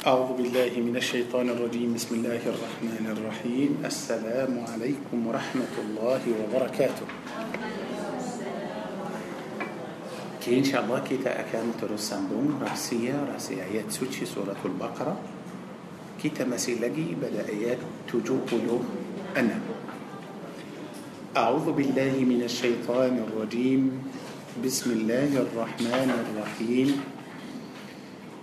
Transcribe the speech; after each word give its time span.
أعوذ 0.00 0.32
بالله 0.32 0.72
من 0.80 0.96
الشيطان 0.96 1.52
الرجيم. 1.52 1.92
بسم 1.92 2.24
الله 2.24 2.40
الرحمن 2.40 3.04
الرحيم. 3.04 3.84
السلام 3.84 4.52
عليكم 4.72 5.18
ورحمة 5.28 5.74
الله 5.76 6.22
وبركاته. 6.24 7.06
كي 10.40 10.56
إن 10.56 10.64
شاء 10.64 10.80
الله 10.88 11.04
كتا 11.04 11.44
أكان 11.44 11.76
ترسم 11.76 12.32
بوم 12.32 12.64
رأسية 12.64 13.12
رأسية 13.28 13.60
آيات 13.60 13.92
سوتشي 13.92 14.24
سورة 14.24 14.56
البقرة 14.64 15.20
كتا 16.24 16.48
مسي 16.48 16.80
لقي 16.80 17.20
بدأ 17.20 17.44
آيات 17.44 18.08
تجوب 18.08 18.48
له 18.56 18.80
أنا 19.36 19.60
أعوذ 21.36 21.76
بالله 21.76 22.24
من 22.24 22.40
الشيطان 22.48 23.20
الرجيم 23.20 23.82
بسم 24.64 24.88
الله 24.96 25.44
الرحمن 25.44 26.08
الرحيم 26.08 26.88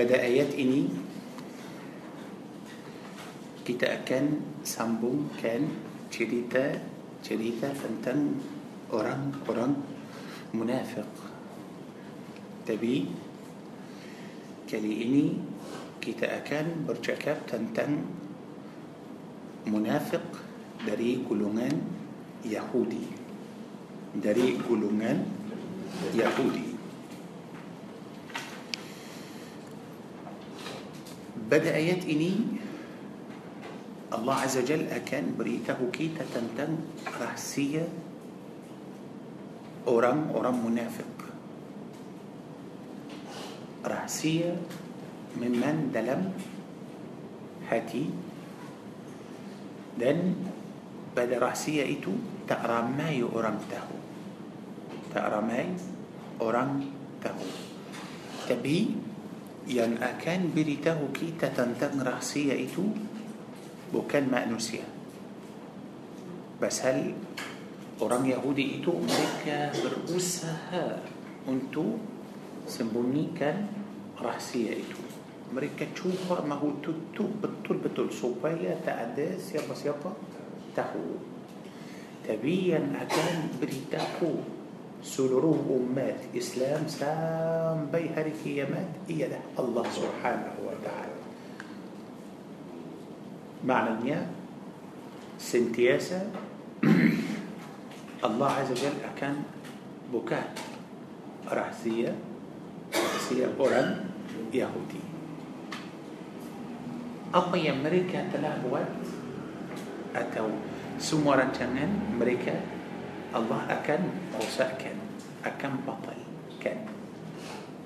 Pada 0.00 0.16
ayat 0.16 0.56
ini 0.56 0.88
kita 3.68 4.00
akan 4.00 4.40
sambungkan 4.64 5.68
cerita 6.08 6.72
cerita 7.20 7.68
tentang 7.76 8.40
orang-orang 8.88 9.76
munafik. 10.56 11.04
Tapi 12.64 13.12
kali 14.64 14.92
ini 15.04 15.36
kita 16.00 16.32
akan 16.32 16.88
bercakap 16.88 17.44
tentang 17.44 18.00
munafik 19.68 20.24
dari 20.80 21.20
golongan 21.28 21.76
Yahudi. 22.48 23.04
Dari 24.16 24.56
golongan 24.64 25.28
Yahudi. 26.16 26.69
بدأت 31.50 32.06
إني 32.06 32.34
الله 34.14 34.34
عز 34.34 34.56
وجل 34.62 34.86
أكان 34.86 35.34
بريته 35.34 35.78
كيتا 35.90 36.24
تنتن 36.30 36.78
رأسية. 37.18 37.86
أورام 39.86 40.30
أورام 40.30 40.56
منافق. 40.66 41.14
رأسية 43.86 44.52
ممن 45.42 45.90
دلم 45.94 46.22
هاتي 47.70 48.04
دن 49.98 50.34
بدا 51.16 51.38
رأسية 51.38 51.82
إتو 51.98 52.14
تقرأ 52.46 52.94
أورام 53.34 53.58
تهو. 53.70 53.96
تقرأ 55.14 55.40
أورام 56.40 56.70
تهو. 57.24 57.46
تبي 58.46 59.09
yang 59.70 60.02
akan 60.02 60.50
beritahu 60.50 61.14
kita 61.14 61.54
tentang 61.54 62.02
rahsia 62.02 62.58
itu 62.58 62.90
bukan 63.94 64.26
manusia. 64.26 64.82
Pasal 66.58 67.14
orang 68.02 68.26
Yahudi 68.26 68.82
itu 68.82 68.90
mereka 68.98 69.70
berusaha 69.78 70.98
untuk 71.46 72.02
sembunyikan 72.66 73.70
rahsia 74.18 74.74
itu. 74.74 74.98
Mereka 75.54 75.94
cuba 75.94 76.42
mahu 76.42 76.82
tutup 76.82 77.30
betul-betul 77.38 78.10
supaya 78.10 78.74
tak 78.82 79.14
ada 79.14 79.38
siapa-siapa 79.38 80.10
tahu. 80.74 81.14
Tapi 82.26 82.74
yang 82.74 82.90
akan 82.94 83.58
beritahu 83.58 84.59
سلرو 85.00 85.56
أمات 85.64 86.36
إسلام 86.36 86.84
سام 86.88 87.88
بيهرك 87.88 88.44
يمات 88.44 89.08
هي 89.08 89.28
ده 89.32 89.40
الله 89.56 89.84
سبحانه 89.88 90.54
وتعالى. 90.60 91.18
معنى 93.64 93.92
نيا 94.04 94.20
سنتياسة. 95.40 96.20
الله 98.28 98.50
عز 98.50 98.70
وجل 98.76 98.96
أكان 99.16 99.36
بكاء 100.12 100.52
رحزية 101.48 102.12
رحزية 102.92 103.46
قرآن 103.56 103.88
يهودي. 104.52 105.02
أما 107.30 107.56
يمريكا 107.56 108.20
mereka 108.26 108.32
telah 108.34 108.54
buat 108.66 108.90
atau 110.10 110.50
semua 110.98 111.38
rancangan 111.38 111.88
الله 113.30 113.60
أكن 113.70 114.02
أوساء 114.36 114.70
كان 114.82 114.98
أكن 115.44 115.72
بطل 115.86 116.18
كان 116.60 116.80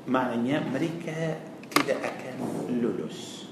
معنى 0.08 0.60
مريكا 0.72 1.36
تدا 1.70 1.96
أكن 2.00 2.36
لولوس. 2.80 3.44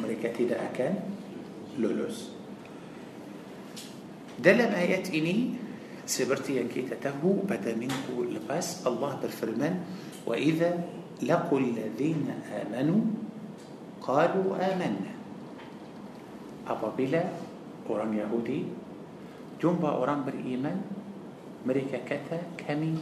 مريكا 0.00 0.32
تدا 0.32 0.56
أكن 0.70 0.92
لولوس. 1.78 2.18
دلم 4.38 4.70
آيات 4.72 5.10
إني 5.10 5.54
سبرتي 6.06 6.64
كي 6.70 6.82
تتهو 6.82 7.44
بدا 7.50 7.74
منه 7.74 8.06
لباس 8.16 8.86
الله 8.86 9.12
بالفرمان. 9.22 9.74
وإذا 10.26 10.70
لقوا 11.22 11.58
الذين 11.60 12.28
آمنوا 12.48 13.02
قالوا 14.02 14.48
آمنا. 14.56 15.12
أبابيلا 16.70 17.24
أورام 17.90 18.14
يهودي 18.14 18.62
جنبا 19.60 19.88
أوران 19.92 20.24
بالإيمان 20.24 20.48
إيمان. 20.48 20.80
مريكا 21.68 22.00
كتا 22.08 22.56
كمي 22.56 22.96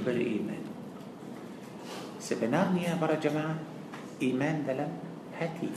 بالإيمان 0.00 0.64
إيمان. 0.64 0.64
سبنانيا 2.16 2.96
برا 2.96 3.20
جماعة 3.20 3.56
إيمان 4.24 4.64
دلم 4.64 4.92
هاتي. 5.36 5.70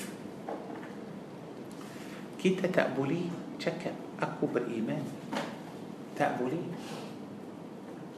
كتا 2.39 2.67
تأبولي 2.71 3.21
شكا 3.59 3.91
أكو 4.23 4.47
بالإيمان 4.55 5.03
تأبولي 6.15 6.63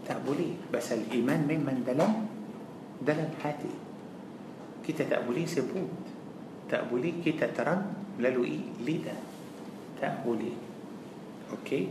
تأبولي. 0.05 0.49
بس 0.69 0.87
الإيمان 0.93 1.49
من 1.49 1.59
من 1.65 1.81
دلم؟ 1.81 2.13
دلم 3.01 3.31
هاتي. 3.41 3.73
كتا 4.85 5.03
تأبولي 5.09 5.49
سبوت. 5.49 6.05
تأبولي 6.69 7.25
كتا 7.25 7.49
ترن 7.57 7.81
للوئي 8.21 8.85
لدا 8.85 9.15
تأبولي. 9.99 10.62
أوكي 11.53 11.87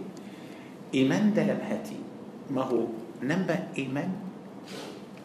ايمان 0.94 1.32
دلم 1.34 1.60
هاتي 1.70 1.98
ما 2.50 2.62
هو 2.66 2.86
نمبا 3.22 3.58
ايمان 3.78 4.10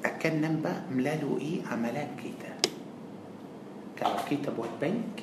اكن 0.05 0.41
نمبا 0.41 0.73
ملالو 0.93 1.37
اي 1.41 1.65
عملات 1.71 2.09
كيتا 2.21 2.51
كتاب 3.97 4.17
كتاب 4.29 4.59
وات 4.59 4.69
بنك 4.81 5.15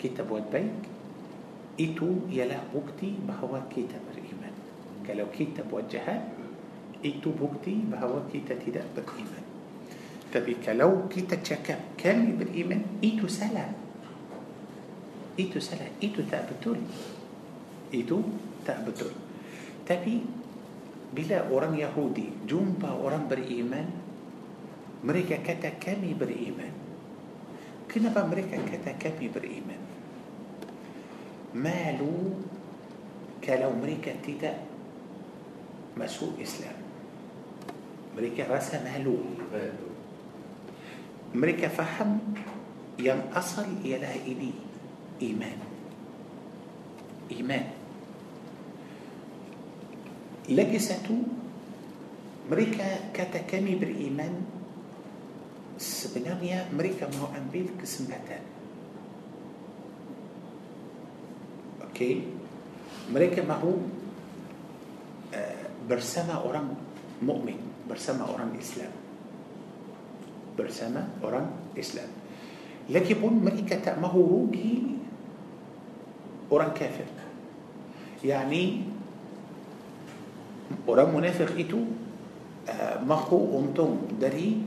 كتاب 0.00 0.30
وات 0.30 0.46
بنك 0.52 0.82
ايتو 1.80 2.28
يلا 2.30 2.60
بوكتي 2.74 3.10
بهوا 3.28 3.60
كتاب 3.72 4.04
الايمان 4.14 4.54
كلو 5.06 5.26
كتاب 5.38 5.68
وجهه 5.72 6.16
ايتو 7.04 7.30
بوكتي 7.40 7.74
بهوا 7.90 8.20
كيتا 8.32 8.54
تدا 8.54 8.84
بالايمان 8.96 9.44
تبي 10.32 10.54
كلو 10.66 11.08
كيتا 11.08 11.36
تشكا 11.36 11.74
كامل 11.98 12.32
بالايمان 12.38 12.82
ايتو 13.04 13.26
سلام 13.26 13.72
ايتو 15.38 15.60
سلام 15.60 15.92
ايتو 16.02 16.22
تابتولي 16.30 16.86
itu 17.94 18.18
tak 18.66 18.82
betul. 18.82 19.14
Tapi 19.86 20.24
bila 21.14 21.46
orang 21.46 21.78
Yahudi 21.78 22.42
jumpa 22.42 22.90
orang 22.90 23.30
beriman, 23.30 23.86
mereka 25.06 25.38
kata 25.38 25.78
kami 25.78 26.16
beriman. 26.16 26.72
Kenapa 27.86 28.26
mereka 28.26 28.58
kata 28.58 28.98
kami 28.98 29.30
beriman? 29.30 29.78
Malu 31.54 32.42
kalau 33.38 33.70
mereka 33.78 34.10
tidak 34.24 34.58
masuk 35.94 36.34
Islam. 36.42 36.74
Mereka 38.18 38.50
rasa 38.50 38.82
malu. 38.82 39.22
Mereka 41.34 41.70
faham 41.70 42.18
yang 42.98 43.30
asal 43.34 43.66
ialah 43.86 44.18
ini 44.26 44.54
iman. 45.30 45.58
Iman. 47.30 47.83
لجسته 50.48 51.16
مريكا 52.50 53.12
كتكامي 53.16 53.74
بالإيمان. 53.74 54.34
سبنانيا 55.74 56.70
مريكا 56.70 57.10
ما 57.10 57.18
هو 57.18 57.28
أنبيل 57.34 57.82
كسمتا 57.82 58.38
أوكي؟ 61.82 62.12
مريكا 63.10 63.42
ما 63.42 63.58
هو 63.58 63.74
آه، 65.34 65.66
برسمة 65.90 66.30
أوران 66.30 66.78
مؤمن 67.26 67.58
برسمة 67.90 68.22
أوران 68.22 68.54
إسلام. 68.54 68.94
برسمة 70.58 71.02
أوران 71.26 71.74
إسلام. 71.74 72.10
لكن 72.90 73.14
بون 73.18 73.34
مريكا 73.42 73.82
تأمه 73.82 74.14
روجي 74.14 74.78
أوران 76.54 76.70
كافر. 76.70 77.10
يعني 78.24 78.93
orang 80.84 81.08
munafik 81.12 81.52
itu 81.56 81.80
uh, 82.68 82.96
mahu 83.04 83.60
untung 83.60 84.08
dari 84.16 84.60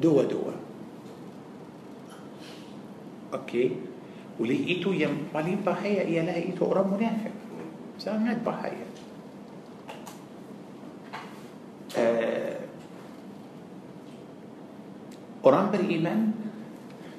dua-dua. 0.00 0.54
Okey. 3.30 3.68
Oleh 4.40 4.56
itu 4.56 4.96
yang 4.96 5.28
paling 5.30 5.60
bahaya 5.60 6.02
ialah 6.02 6.38
itu 6.40 6.62
orang 6.64 6.88
munafik. 6.90 7.34
Sangat 8.00 8.40
bahaya. 8.40 8.88
Uh, 11.90 12.56
orang 15.44 15.68
beriman 15.68 16.32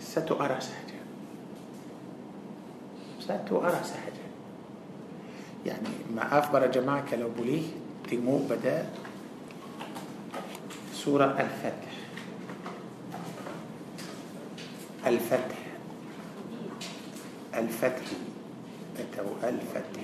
satu 0.02 0.36
arah 0.42 0.60
sahaja. 0.60 0.98
Satu 3.22 3.62
arah 3.62 3.86
sahaja. 3.86 4.21
يعني 5.66 5.90
ما 6.16 6.40
أخبر 6.40 6.68
جماعة 6.68 7.16
لو 7.16 7.30
بليه 7.30 7.68
تيمو 8.10 8.38
بدأ 8.38 8.86
سورة 10.94 11.26
الفتح. 11.26 11.92
الفتح. 15.08 15.60
الفتح. 17.56 18.08
أتو 19.00 19.28
الفتح. 19.44 20.04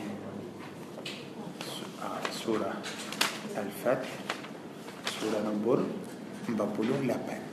آه، 2.04 2.32
سورة 2.32 2.74
الفتح. 3.58 4.10
سورة 5.22 5.40
نبور 5.50 5.86
بابلو 6.50 6.96
لبن. 7.04 7.47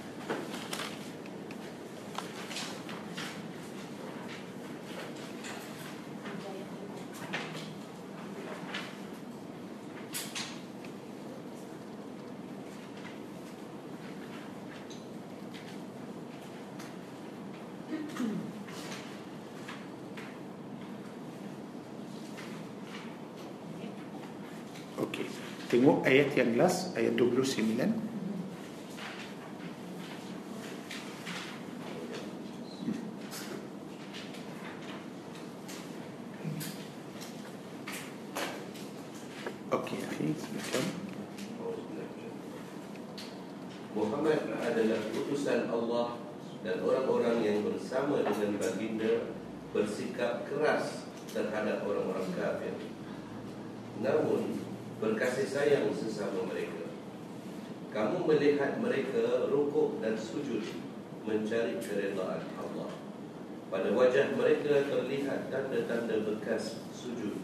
Tengok 25.74 26.06
ayat 26.06 26.30
yang 26.38 26.54
last 26.54 26.94
Ayat 26.94 27.18
29 27.18 27.74
Okey, 39.74 39.98
akhi, 40.06 40.30
silakan. 40.38 40.84
Muhammad 43.98 44.40
adalah 44.62 45.02
utusan 45.10 45.66
Allah 45.66 46.22
dan 46.62 46.78
orang-orang 46.78 47.42
yang 47.42 47.58
bersama 47.66 48.22
dengan 48.22 48.62
baginda 48.62 49.34
bersikap 49.74 50.46
keras 50.46 51.10
terhadap 51.34 51.82
orang-orang 51.82 52.30
kafir. 52.38 52.78
Namun 53.98 54.62
berkasih 55.02 55.46
sayang 55.50 55.90
sesama 55.92 56.46
mereka. 56.48 56.86
Kamu 57.92 58.26
melihat 58.26 58.78
mereka 58.78 59.50
rukuk 59.50 60.00
dan 60.02 60.16
sujud 60.18 60.64
mencari 61.28 61.78
keredaan 61.78 62.42
Allah. 62.58 62.90
Mereka 64.34 64.90
terlihat 64.90 65.48
tanda-tanda 65.48 66.26
bekas 66.26 66.82
sujud. 66.90 67.38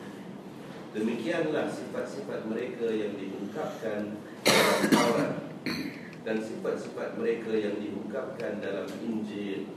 Demikianlah 0.90 1.70
sifat-sifat 1.70 2.50
mereka 2.50 2.90
yang 2.90 3.14
diungkapkan 3.14 4.18
dalam 4.42 4.80
Taurat 4.90 5.32
dan 6.26 6.36
sifat-sifat 6.42 7.16
mereka 7.16 7.54
yang 7.54 7.78
diungkapkan 7.80 8.60
dalam 8.60 8.90
Injil 9.00 9.70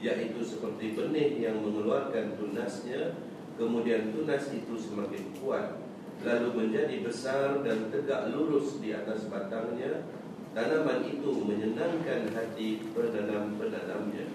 yaitu 0.00 0.40
seperti 0.40 0.96
benih 0.96 1.36
yang 1.44 1.60
mengeluarkan 1.60 2.40
tunasnya 2.40 3.20
kemudian 3.60 4.16
tunas 4.16 4.48
itu 4.48 4.72
semakin 4.80 5.36
kuat 5.36 5.76
lalu 6.24 6.48
menjadi 6.56 7.04
besar 7.04 7.60
dan 7.60 7.92
tegak 7.92 8.32
lurus 8.32 8.80
di 8.80 8.96
atas 8.96 9.28
batangnya 9.28 10.08
tanaman 10.56 11.04
itu 11.04 11.44
menyenangkan 11.44 12.32
hati 12.32 12.80
penanam-penanamnya 12.96 14.29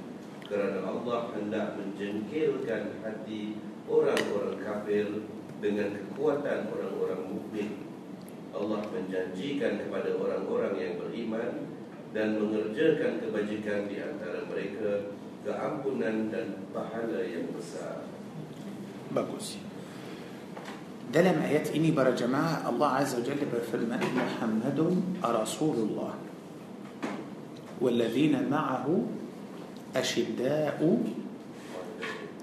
kerana 0.51 0.83
Allah 0.83 1.31
hendak 1.37 1.79
menjengkelkan 1.79 2.99
hati 3.05 3.61
orang-orang 3.87 4.59
kafir 4.59 5.07
dengan 5.63 5.95
kekuatan 5.95 6.71
orang-orang 6.73 7.23
mukmin 7.31 7.71
Allah 8.51 8.83
menjanjikan 8.91 9.79
kepada 9.87 10.11
orang-orang 10.19 10.75
yang 10.75 10.95
beriman 10.99 11.71
dan 12.11 12.35
mengerjakan 12.43 13.23
kebajikan 13.23 13.87
di 13.87 14.03
antara 14.03 14.43
mereka 14.51 15.15
keampunan 15.47 16.29
dan 16.35 16.67
pahala 16.75 17.23
yang 17.23 17.47
besar. 17.55 18.03
Bagus. 19.15 19.71
dalam 21.11 21.43
ayat 21.43 21.75
ini 21.75 21.91
para 21.91 22.15
jemaah 22.15 22.63
Allah 22.71 23.03
Azza 23.03 23.19
wa 23.19 23.27
Jalla 23.27 23.43
berfirman 23.51 23.99
Muhammadun 23.99 25.19
Rasulullah 25.23 26.15
والذين 27.81 28.53
معه 28.53 28.87
أشداء 29.96 30.80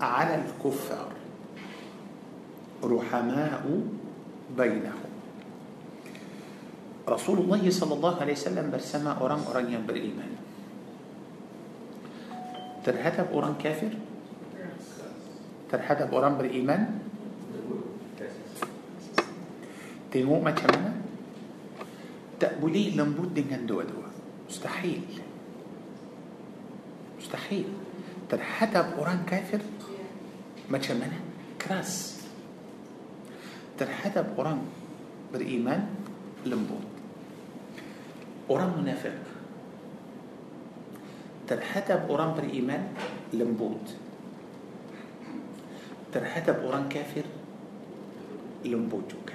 على 0.01 0.35
الكفار. 0.43 1.11
رحماء 2.83 3.63
بينهم. 4.59 5.13
رسول 7.03 7.39
الله 7.39 7.63
صلى 7.71 7.95
الله 7.99 8.15
عليه 8.23 8.35
وسلم 8.39 8.67
برسم 8.71 9.07
أوران 9.07 9.43
أوران 9.51 9.67
ينبر 9.75 9.95
إيمان 9.99 10.33
ترهدب 12.87 13.27
أوران 13.35 13.55
كافر 13.59 13.93
ترهدب 15.71 16.09
أوران 16.15 16.35
بر 16.39 16.47
إيمان 16.47 16.83
تنمو 20.15 20.41
ما 20.41 20.55
كمانا 20.55 20.93
تأبلي 22.39 22.95
لنبود 22.95 23.35
دنجان 23.35 23.67
دوا 23.67 23.83
دوا 23.83 24.09
مستحيل 24.47 25.03
مستحيل. 27.23 27.65
ترى 28.31 28.43
حتى 28.43 28.79
قرآن 28.79 29.23
كافر؟ 29.27 29.61
ما 30.71 30.79
تشمنه؟ 30.79 31.21
كراس. 31.63 32.23
ترى 33.79 33.91
حتى 33.91 34.21
قرآن 34.21 34.59
بالإيمان 35.33 35.87
لمبوط. 36.47 36.87
قرآن 38.49 38.83
منافق. 38.83 39.15
ترى 41.49 41.61
حتى 41.61 41.93
قرآن 41.93 42.35
بالإيمان 42.35 42.89
لمبوط. 43.33 43.87
ترى 46.13 46.25
حتى 46.25 46.53
قرآن 46.53 46.89
كافر 46.89 47.25
لمبوط. 48.65 49.03
جوكا 49.13 49.35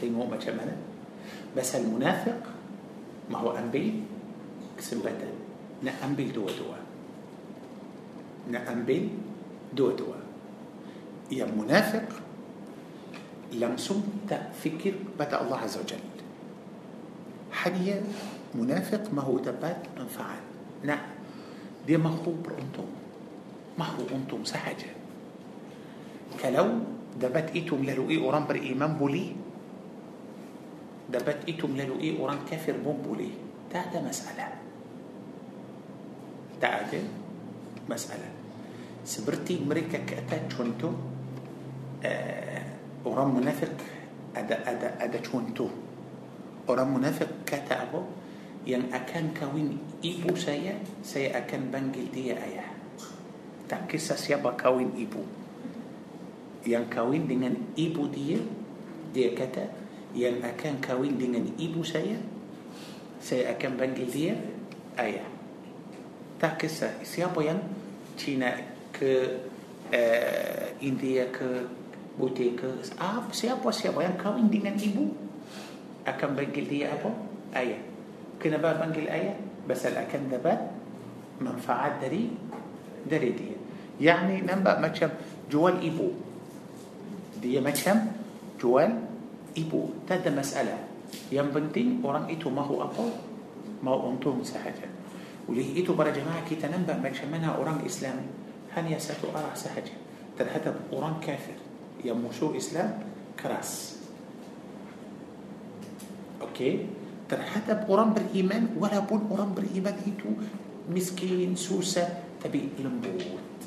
تيمو 0.00 0.26
ما 0.26 0.36
تشمنه؟ 0.36 0.76
بس 1.56 1.76
المنافق 1.76 2.40
ما 3.30 3.38
هو 3.38 3.56
انبيه 3.58 3.92
kesempatan 4.76 5.32
Nak 5.82 5.96
ambil 6.04 6.28
dua-dua 6.30 6.78
Nak 8.50 8.64
ambil 8.68 9.02
dua-dua 9.72 10.18
Yang 11.30 11.50
munafik 11.54 12.06
Langsung 13.54 14.26
tak 14.26 14.50
fikir 14.56 15.14
pada 15.14 15.42
Allah 15.42 15.62
Azza 15.62 15.78
wa 15.82 15.86
Jal 15.86 16.02
Hanya 17.64 18.02
munafik 18.54 19.08
mahu 19.14 19.38
dapat 19.42 19.78
manfaat 19.94 20.42
Nah 20.82 21.00
Dia 21.86 21.98
mahu 21.98 22.34
beruntung 22.42 22.90
Mahu 23.74 24.06
untung 24.10 24.42
sahaja 24.42 24.90
Kalau 26.38 26.82
dapat 27.14 27.54
itu 27.54 27.78
melalui 27.78 28.18
orang 28.18 28.46
beriman 28.46 28.98
boleh 28.98 29.30
dapat 31.06 31.46
itu 31.46 31.68
melalui 31.70 32.16
orang 32.18 32.42
kafir 32.42 32.74
pun 32.80 32.98
boleh 32.98 33.30
tak 33.70 33.92
ada 33.92 34.02
masalah 34.02 34.50
تعادل 36.60 37.04
مسألة 37.90 38.28
سبرتي 39.04 39.60
مريكا 39.68 39.98
كأتا 40.08 40.48
تشونتو 40.48 40.90
آه 42.04 42.62
ورم 43.04 43.36
منافق 43.36 43.76
أدا 44.36 44.56
أدا 44.70 44.88
أدا 45.04 45.18
تشونتو 45.20 45.68
ورم 46.68 46.88
منافق 46.96 47.30
كأتا 47.46 47.82
أبو 47.88 48.00
ين 48.64 48.88
أكان 48.88 49.36
كوين 49.36 50.00
إبو 50.00 50.32
سيا 50.40 50.80
سيا 51.04 51.36
أكان 51.44 51.68
بانجل 51.68 52.08
دي 52.16 52.32
أيا 52.32 52.64
تاكسا 53.68 54.16
سيابا 54.16 54.56
كوين 54.56 54.96
إبو 54.96 55.22
ين 56.64 56.88
كوين 56.88 57.28
دينان 57.28 57.76
إبو 57.76 58.08
دي 58.08 58.40
دي 59.12 59.36
كتا 59.36 59.68
ين 60.16 60.40
أكان 60.40 60.80
كوين 60.80 61.20
دينان 61.20 61.60
إبو 61.60 61.84
سيا 61.84 62.16
سيا 63.20 63.52
أكان 63.52 63.76
بانجل 63.76 64.08
دي 64.08 64.32
أيا 64.96 65.33
Tak 66.38 66.60
kisah 66.60 67.00
siapa 67.06 67.40
yang 67.40 67.60
Cina 68.14 68.54
ke 68.94 69.42
uh, 69.90 70.66
India 70.82 71.30
ke 71.30 71.66
Butik 72.14 72.62
ke 72.62 72.70
apa 73.02 73.26
siapa 73.34 73.74
siapa 73.74 73.98
yang 73.98 74.14
kawin 74.14 74.46
dengan 74.46 74.78
ibu 74.78 75.10
akan 76.06 76.30
panggil 76.38 76.62
dia 76.70 76.94
apa? 76.94 77.10
Ayah. 77.58 77.82
Kenapa 78.38 78.78
panggil 78.78 79.10
ayah? 79.10 79.34
Pasal 79.66 79.98
akan 79.98 80.30
dapat 80.30 80.58
manfaat 81.42 81.98
dari 81.98 82.30
dari 83.02 83.30
dia. 83.34 83.58
Yani 83.98 84.46
nampak 84.46 84.78
macam 84.78 85.10
jual 85.50 85.74
ibu. 85.82 86.14
Dia 87.42 87.58
macam 87.58 88.14
jual 88.62 88.90
ibu. 89.58 90.06
Tak 90.06 90.22
ada 90.22 90.30
masalah. 90.38 90.80
Yang 91.34 91.48
penting 91.50 91.98
orang 92.06 92.30
itu 92.30 92.46
mahu 92.46 92.78
apa? 92.78 93.10
Mau 93.82 94.06
untung 94.06 94.38
sahaja. 94.46 94.93
وليه 95.48 95.76
إيتو 95.76 95.94
برا 95.94 96.10
جماعة 96.10 96.48
كي 96.48 96.56
تنبأ 96.56 96.96
ما 96.98 97.08
جمعنا 97.12 97.60
أوران 97.60 97.84
إسلام 97.86 98.16
هن 98.76 98.86
يساتو 98.92 99.28
أرع 99.30 99.54
سهجة 99.54 99.94
ترهتب 100.38 100.74
أوران 100.92 101.20
كافر. 101.20 101.58
يا 102.04 102.10
يموشو 102.12 102.56
إسلام 102.56 102.98
كراس. 103.38 103.96
أوكي؟ 106.40 106.86
ترهتب 107.28 107.78
أوران 107.88 108.10
بالإيمان 108.12 108.76
ولا 108.80 108.98
بون 108.98 109.28
أوران 109.30 109.54
بالإيمان. 109.54 109.94
إيتو 110.06 110.28
مسكين 110.90 111.56
سوسة 111.56 112.08
تبي 112.44 112.68
لمبوت. 112.82 113.60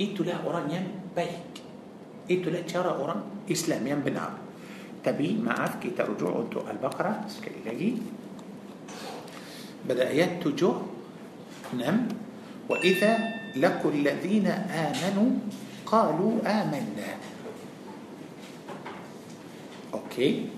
إيتو 0.00 0.24
لا 0.24 0.46
أوران 0.46 0.70
يم 0.70 0.86
بيك 1.16 1.52
إيتو 2.30 2.50
لا 2.50 2.60
ترى 2.64 2.90
أوران 2.90 3.50
إسلام 3.50 3.86
يم 3.86 4.00
بنار 4.00 4.32
تبي 5.04 5.36
ما 5.36 5.52
عاد 5.52 5.82
كي 5.82 5.90
ترجعوا 5.90 6.48
أنتو 6.48 6.60
البقرة 6.70 7.28
سكري 7.28 7.60
لقي 7.66 7.92
Pada 9.84 10.08
ayat 10.08 10.40
tujuh, 10.40 10.74
enam, 11.76 12.08
وإذا 12.68 13.12
لقوا 13.60 13.92
الذين 13.92 14.48
آمنوا 14.72 15.30
قالوا 15.84 16.32
آمنا 16.44 17.10
Okey. 19.94 20.50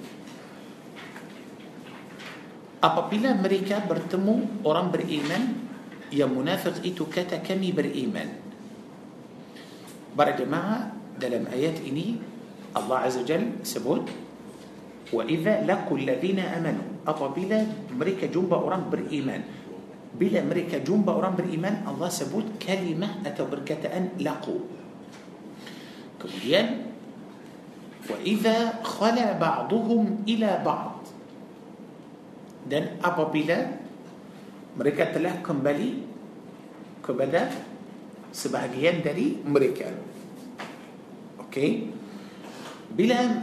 Apabila 2.80 3.36
mereka 3.36 3.84
bertemu 3.84 4.64
orang 4.64 4.88
beriman 4.88 5.60
yang 6.08 6.32
munafik 6.32 6.80
itu 6.80 7.04
kata 7.04 7.44
kami 7.44 7.68
beriman. 7.68 8.32
Para 10.16 10.32
jemaah 10.32 10.88
dalam 11.20 11.44
ayat 11.52 11.84
ini 11.84 12.16
Allah 12.72 13.04
Azza 13.04 13.28
Jal 13.28 13.60
sebut 13.60 14.08
wa 15.12 15.20
idza 15.28 15.60
laqul 15.68 16.08
ladzina 16.08 16.56
amanu 16.56 16.95
apabila 17.06 17.62
mereka 17.94 18.26
jumpa 18.26 18.58
orang 18.58 18.90
beriman 18.90 19.40
bila 20.16 20.40
mereka 20.42 20.82
jumpa 20.82 21.12
orang 21.12 21.38
beriman 21.38 21.86
Allah 21.86 22.10
sebut 22.10 22.58
kalimah 22.58 23.22
atau 23.22 23.46
perkataan 23.46 24.18
laqu 24.20 24.58
kemudian 26.18 26.90
idza 28.22 28.82
khala 28.82 29.38
ba'dhum 29.38 30.26
ila 30.26 30.50
ba'd 30.62 31.02
dan 32.66 32.98
apabila 33.02 33.78
mereka 34.74 35.14
telah 35.14 35.38
kembali 35.42 35.90
kepada 37.02 37.50
sebahagian 38.34 39.02
dari 39.02 39.38
mereka 39.46 39.90
okey 41.46 41.90
bila 42.94 43.42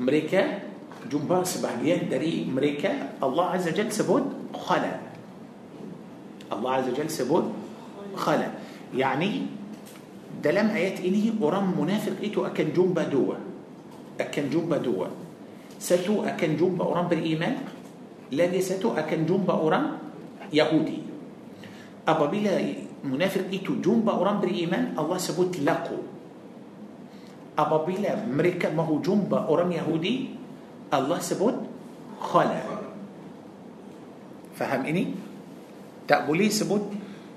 mereka 0.00 0.69
jumpa 1.08 1.40
jumpa 1.40 1.48
sebahagian 1.48 2.12
dari 2.12 2.44
mereka. 2.50 3.22
الله 3.24 3.46
عز 3.56 3.66
وجل 3.72 3.88
sebut 3.88 4.24
خلا. 4.52 4.94
الله 6.52 6.70
عز 6.70 6.86
وجل 6.92 7.08
sebut 7.08 7.46
خلا. 8.18 8.48
يعني 8.92 9.46
dalam 10.44 10.68
ayat 10.74 11.00
ini 11.00 11.40
orang 11.40 11.78
munafik 11.78 12.20
itu 12.20 12.50
akan 12.50 12.76
jumpa 12.76 13.08
dua. 13.08 13.38
Akan 14.20 14.50
jumpa 14.50 14.82
dua. 14.84 15.08
Satu 15.80 16.26
akan 16.26 16.60
jumpa 16.60 16.84
orang 16.84 17.06
beriman. 17.08 17.56
الذي 18.32 18.60
ستو 18.60 18.92
أكن 18.98 19.24
جمبا 19.24 19.54
ورم 19.54 19.84
يهودي. 20.52 20.98
أبا 22.08 22.26
بلا 22.26 22.54
منافق 23.06 23.44
ايتو 23.48 23.80
جمبا 23.80 24.12
ورم 24.12 24.36
بالإيمان 24.44 24.98
الله 24.98 25.18
سبوت 25.18 25.64
لقو. 25.64 25.98
أبا 27.56 27.78
بلا 27.88 28.26
مريكا 28.28 28.74
ما 28.74 28.82
هو 28.84 29.00
جنبا 29.00 29.48
ورم 29.48 29.72
يهودي 29.72 30.39
Allah 30.90 31.18
sebut 31.22 31.54
khala 32.18 32.60
faham 34.58 34.82
ini 34.84 35.14
tak 36.04 36.26
boleh 36.26 36.50
sebut 36.50 36.82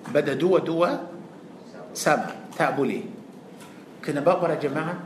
pada 0.09 0.33
dua-dua 0.33 1.07
sama 1.93 2.33
tak 2.57 2.73
boleh 2.73 3.05
kenapa 4.01 4.41
para 4.41 4.57
jemaah 4.57 4.97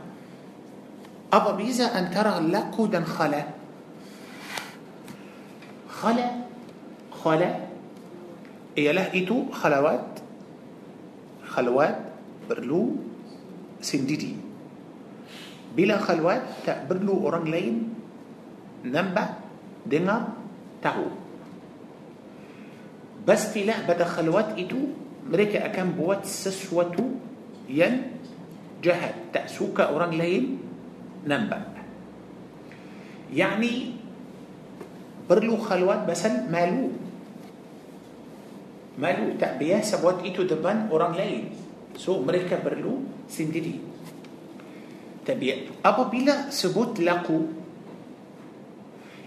apa 1.28 1.50
beza 1.54 1.92
antara 1.92 2.40
laku 2.40 2.88
dan 2.88 3.04
khala 3.04 3.44
khala 5.92 6.26
khala 7.12 7.50
ialah 8.72 9.12
itu 9.12 9.52
khalawat 9.52 10.24
khalwat 11.44 11.94
perlu 12.48 12.96
sendiri 13.84 14.40
bila 15.76 16.00
khalwat 16.00 16.40
tak 16.64 16.88
perlu 16.88 17.28
orang 17.28 17.44
lain 17.44 17.97
nampak 18.86 19.42
dengar 19.86 20.36
tahu 20.78 21.10
pastilah 23.26 23.84
pada 23.84 24.06
khalwat 24.06 24.56
itu 24.56 24.94
mereka 25.28 25.68
akan 25.68 25.92
buat 25.92 26.24
sesuatu 26.24 27.04
yang 27.68 28.16
jahat 28.80 29.34
tak 29.34 29.50
suka 29.50 29.90
orang 29.92 30.16
lain 30.16 30.56
nampak 31.26 31.60
yani 33.34 33.98
perlu 35.28 35.60
khalwat 35.60 36.08
pasal 36.08 36.48
malu 36.48 36.94
malu 38.96 39.36
tak 39.36 39.60
biasa 39.60 40.00
buat 40.00 40.24
itu 40.24 40.48
depan 40.48 40.88
orang 40.88 41.12
lain 41.12 41.42
so 42.00 42.24
mereka 42.24 42.56
perlu 42.56 43.04
sendiri 43.28 43.76
tapi 45.28 45.68
apabila 45.84 46.48
sebut 46.48 46.96
laku 47.04 47.44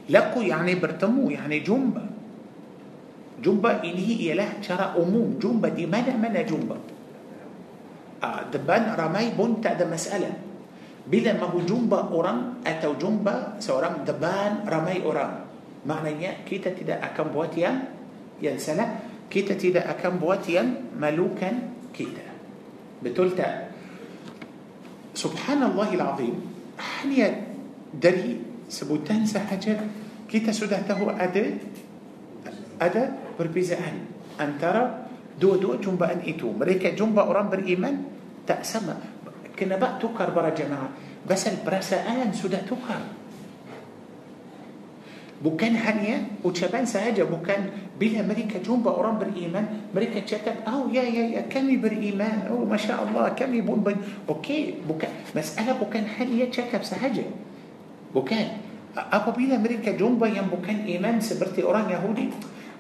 لكو 0.10 0.39
يعني 0.41 0.75
برتمو 0.81 1.29
يعني 1.29 1.60
جنبا. 1.62 2.05
جنبا 3.41 3.72
إليه 3.84 4.34
إله 4.34 4.62
شرى 4.62 4.98
أموم. 4.98 5.38
جنبا 5.41 5.70
دي 5.74 5.86
ملا 5.86 6.13
ملا 6.17 6.41
جنبا؟ 6.41 6.77
آه 8.24 8.41
دبان 8.53 8.96
رماي 8.98 9.34
بنت 9.34 9.65
هذا 9.67 9.86
مسألة. 9.89 10.31
بلا 11.10 11.34
ما 11.41 11.50
هو 11.50 11.65
جنبا 11.65 12.13
أوران 12.13 12.62
أتو 12.62 12.93
جنبا 13.01 13.58
سوران 13.58 14.05
دبان 14.05 14.70
رماي 14.70 15.01
أوران. 15.01 15.34
معنى 15.89 16.22
يا 16.22 16.46
كيتا 16.46 16.77
تدا 16.77 17.01
أكم 17.01 17.34
بواتيا؟ 17.34 17.72
ينسلا 18.41 18.86
كيتا 19.34 19.58
تدا 19.58 19.81
أكم 19.98 20.22
بواتيا 20.22 20.93
ملوكا 21.01 21.50
كيتا. 21.93 22.25
بتلتا 23.01 23.50
سبحان 25.17 25.74
الله 25.74 25.89
العظيم 25.98 26.36
حنيا 26.77 27.29
دري 27.98 28.50
sebutan 28.71 29.27
sahaja 29.27 29.75
Kita 30.31 30.55
sudah 30.55 30.79
tahu 30.87 31.11
ada 31.11 31.43
Ada 32.79 33.03
perbezaan 33.35 34.07
antara 34.39 35.11
dua-dua 35.41 35.81
jumpaan 35.81 36.21
itu. 36.25 36.53
Mereka 36.53 36.93
jumpa 36.93 37.25
orang 37.25 37.49
beriman 37.49 38.05
tak 38.45 38.61
sama. 38.65 38.97
Kenapa 39.57 40.01
tukar 40.01 40.33
para 40.33 40.53
jemaah? 40.53 40.89
Pasal 41.25 41.61
perasaan 41.61 42.33
sudah 42.33 42.65
tukar. 42.65 43.01
Bukan 45.41 45.73
hanya 45.73 46.37
ucapan 46.45 46.85
sahaja, 46.85 47.25
bukan 47.25 47.73
bila 47.97 48.21
mereka 48.21 48.61
jumpa 48.61 48.93
orang 48.93 49.17
beriman, 49.17 49.89
mereka 49.89 50.21
cakap, 50.21 50.61
oh 50.69 50.85
ya 50.85 51.01
ya 51.01 51.33
ya 51.33 51.41
kami 51.49 51.81
beriman, 51.81 52.45
oh 52.53 52.61
masya 52.61 53.01
Allah 53.01 53.33
kami 53.33 53.57
pun 53.65 53.81
ber... 53.81 53.97
Okey, 54.29 54.85
bukan 54.85 55.09
masalah 55.33 55.81
bukan 55.81 56.05
hanya 56.05 56.45
cakap 56.53 56.85
sahaja, 56.85 57.25
bukan. 58.12 58.70
Apabila 58.91 59.56
mereka 59.56 59.96
jumpa 59.96 60.27
yang 60.27 60.51
bukan 60.51 60.84
iman 60.84 61.15
seperti 61.24 61.63
orang 61.63 61.88
Yahudi, 61.88 62.27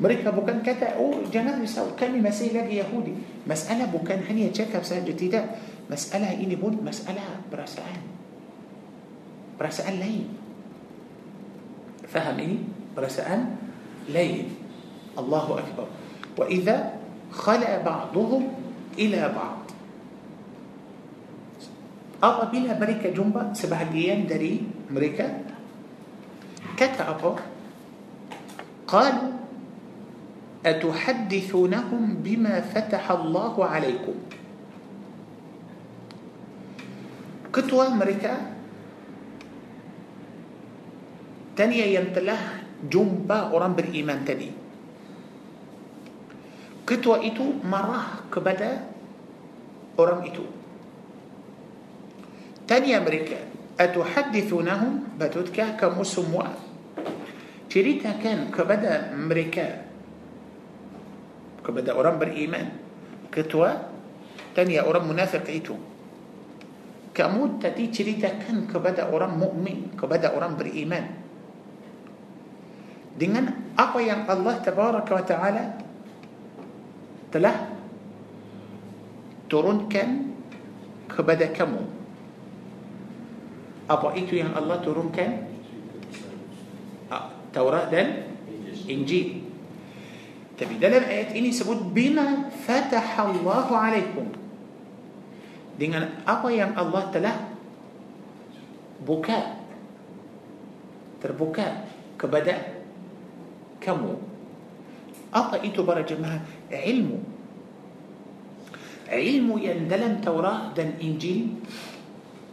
mereka 0.01 0.33
bukan 0.33 0.59
kata, 0.65 0.97
oh 0.97 1.23
jangan 1.29 1.61
risau, 1.61 1.93
kami 1.95 2.19
masih 2.19 2.51
lagi 2.51 2.81
Yahudi. 2.81 3.15
Masalah 3.47 3.87
bukan 3.87 4.19
hanya 4.27 4.51
cakap 4.51 4.81
saja, 4.81 5.13
tidak. 5.13 5.55
Masalah 5.87 6.33
ini 6.35 6.57
pun 6.57 6.73
masalah 6.81 7.39
perasaan. 7.47 8.01
Perasaan 9.61 10.01
lain. 10.01 10.25
Faham 12.09 12.35
ini? 12.41 12.57
Perasaan 12.97 13.55
lain. 14.09 14.51
Akbar. 15.15 15.63
Wa 16.33 16.45
idza 16.49 16.97
khala 17.29 17.79
ba'duhum 17.85 18.51
ila 18.97 19.21
ba'd. 19.31 19.60
Apabila 22.21 22.77
mereka 22.77 23.09
jumpa 23.09 23.57
sebahagian 23.57 24.29
dari 24.29 24.61
mereka 24.93 25.25
kata 26.77 27.17
apa? 27.17 27.31
Qalu 28.85 29.41
أتحدثونهم 30.61 32.21
بما 32.21 32.55
فتح 32.69 33.01
الله 33.01 33.55
عليكم 33.57 34.15
ketua 37.51 37.91
mereka 37.91 38.31
tania 41.51 41.83
yang 41.83 42.15
telah 42.15 42.63
jumpa 42.79 43.51
orang 43.51 43.75
beriman 43.75 44.23
tadi 44.23 44.47
ketua 46.87 47.19
itu 47.25 47.59
marah 47.65 48.23
kepada 48.31 48.87
orang 49.99 50.23
itu 50.31 50.47
تاني 52.71 52.95
أمريكا 53.03 53.39
أتحدثونهم؟ 53.83 55.19
بتتكا 55.19 55.75
كمسموا 55.75 56.47
تريتا 57.67 58.11
كان 58.23 58.47
كبدأ 58.55 59.11
أمريكا 59.11 59.67
كبدأ 61.67 61.91
أوران 61.91 62.15
بالإيمان. 62.15 62.67
كتوى 63.27 63.71
تانية 64.55 64.87
أوران 64.87 65.03
منافق 65.03 65.51
إيتو. 65.51 65.75
كمود 67.11 67.59
تتي 67.59 67.91
تريتا 67.91 68.39
كان 68.47 68.71
كبدأ 68.71 69.03
أوران 69.11 69.35
مؤمن 69.35 69.99
كبدأ 69.99 70.31
أوران 70.31 70.55
بالإيمان. 70.55 71.05
دينا 73.19 73.75
أقوى 73.75 74.07
يعني 74.07 74.23
الله 74.31 74.55
تبارك 74.63 75.11
وتعالى 75.11 75.63
تلاه 77.35 77.59
ترون 79.51 79.91
كان 79.91 80.11
كبدا 81.11 81.51
كمود 81.51 82.00
apa 83.91 84.15
itu 84.15 84.39
yang 84.39 84.55
Allah 84.55 84.79
turunkan 84.79 85.51
Taurat 87.51 87.91
dan 87.91 88.31
Injil 88.87 89.43
Tapi 90.55 90.79
dalam 90.79 91.03
ayat 91.03 91.35
ini 91.35 91.49
sebut 91.49 91.89
bima 91.89 92.47
fatahallahu 92.53 93.73
alaikum. 93.73 94.29
Dengan 95.73 96.21
apa 96.21 96.53
yang 96.53 96.77
Allah 96.77 97.09
telah 97.09 97.33
buka 99.01 99.57
terbuka 101.17 101.89
kepada 102.13 102.77
kamu. 103.81 104.21
Apa 105.33 105.65
itu 105.65 105.81
para 105.81 106.05
jemaah? 106.05 106.45
Ilmu. 106.69 107.17
Ilmu 109.09 109.55
yang 109.57 109.89
dalam 109.89 110.21
Taurat 110.21 110.77
dan 110.77 110.93
Injil 111.01 111.57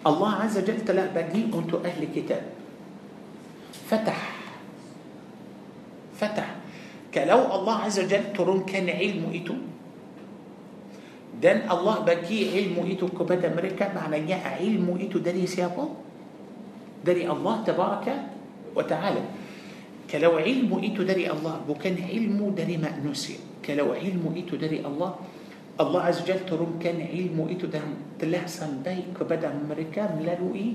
الله 0.06 0.32
عز 0.34 0.54
وجل 0.58 0.78
قال 0.86 1.10
bagi 1.10 1.42
untuk 1.50 1.72
أهل 1.74 2.00
الكتاب 2.02 2.42
فتح. 3.88 4.20
فتح. 6.18 6.48
Kalau 7.14 7.40
الله 7.54 7.76
عز 7.88 7.98
وجل 8.04 8.36
turunkan 8.36 8.90
ilmu 8.90 9.32
itu 9.32 9.54
dan 11.42 11.70
Allah 11.70 11.96
bagi 12.04 12.38
ilmu 12.52 12.84
itu 12.84 13.08
kepada 13.14 13.44
mereka 13.44 13.94
maknanya 13.94 14.28
ilmu 14.30 14.98
itu 14.98 15.18
dari 15.22 15.46
siapa 15.46 15.86
dari 17.06 17.30
الله 17.30 17.54
تبارك 17.64 18.06
وتعالى. 18.76 19.22
Kalau 20.10 20.32
ilmu 20.36 20.76
itu 20.82 21.02
dari 21.06 21.30
Allah 21.30 21.54
bukan 21.66 21.96
ilmu 21.96 22.54
dari 22.54 22.76
manusia. 22.76 23.62
Kalau 23.64 23.94
ilmu 23.94 24.30
itu 24.36 24.56
dari 24.58 24.82
Allah 24.82 25.10
الله 25.78 26.00
عز 26.02 26.18
وجل 26.26 26.42
turunkan 26.50 26.98
ilmu 26.98 27.54
itu 27.54 27.70
dan 27.70 28.18
telah 28.18 28.47
sampai 28.47 28.82
kepada 28.82 29.46
mereka 29.54 30.18
melalui 30.18 30.68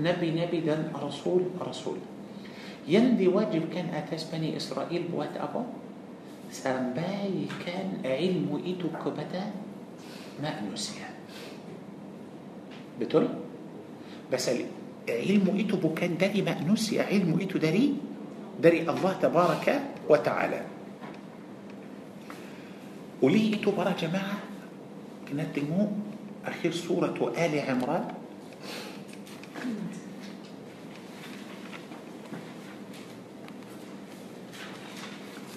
nabi-nabi 0.00 0.58
dan 0.64 0.88
rasul-rasul. 0.96 2.00
Yang 2.88 3.28
diwajibkan 3.28 3.92
atas 3.92 4.32
بني 4.32 4.56
إسرائيل 4.56 5.12
buat 5.12 5.36
apa 5.36 5.62
sampaikan 6.50 8.00
ilmu 8.00 8.64
itu 8.64 8.88
kepada 8.88 9.44
manusia 10.40 11.08
Betul? 12.96 13.28
Sebab 14.32 14.44
ilmu 15.04 15.52
itu 15.56 15.76
bukan 15.92 16.16
dari 16.16 16.40
manusia 16.40 17.12
ilmu 17.12 17.44
itu 17.44 17.60
dari? 17.60 17.94
Dari 18.56 18.88
Allah 18.88 19.12
تبارك 19.20 19.66
وتعالى. 20.08 20.79
Boleh 23.22 23.52
kita 23.52 23.78
para 23.78 23.92
jemaah 24.00 24.38
kan 25.28 25.58
temu 25.58 25.92
akhir 26.46 26.72
سورة 26.72 27.32
آل 27.36 27.54
عمران؟ 27.60 28.04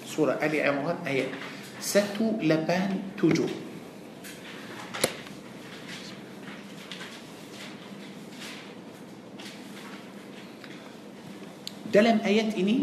سورة 0.06 0.32
آل 0.32 0.54
عمران 0.60 0.96
آية. 1.06 1.26
satu 1.80 2.40
lapan 2.40 3.02
tujuh 3.18 3.46
دلم 11.92 12.18
آيات 12.24 12.54
إني. 12.54 12.78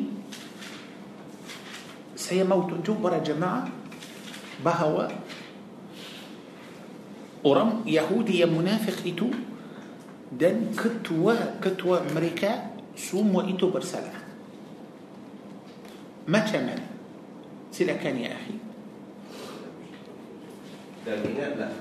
سيموت 2.15 2.71
موت 2.73 2.89
برا 2.89 3.17
جماعة. 3.17 3.80
Bahawa 4.61 5.09
orang 7.41 7.83
Yahudi 7.85 8.45
yang 8.45 8.53
munafik 8.53 9.01
itu 9.03 9.29
dan 10.31 10.71
ketua-ketua 10.71 12.07
mereka 12.15 12.71
semua 12.95 13.43
itu 13.49 13.67
bersalah 13.67 14.15
macam 16.29 16.61
mana 16.63 16.91
Silakan 17.71 18.19
ya 18.19 18.35
akhi. 18.35 18.59
Dan 21.07 21.23
ingatlah 21.23 21.71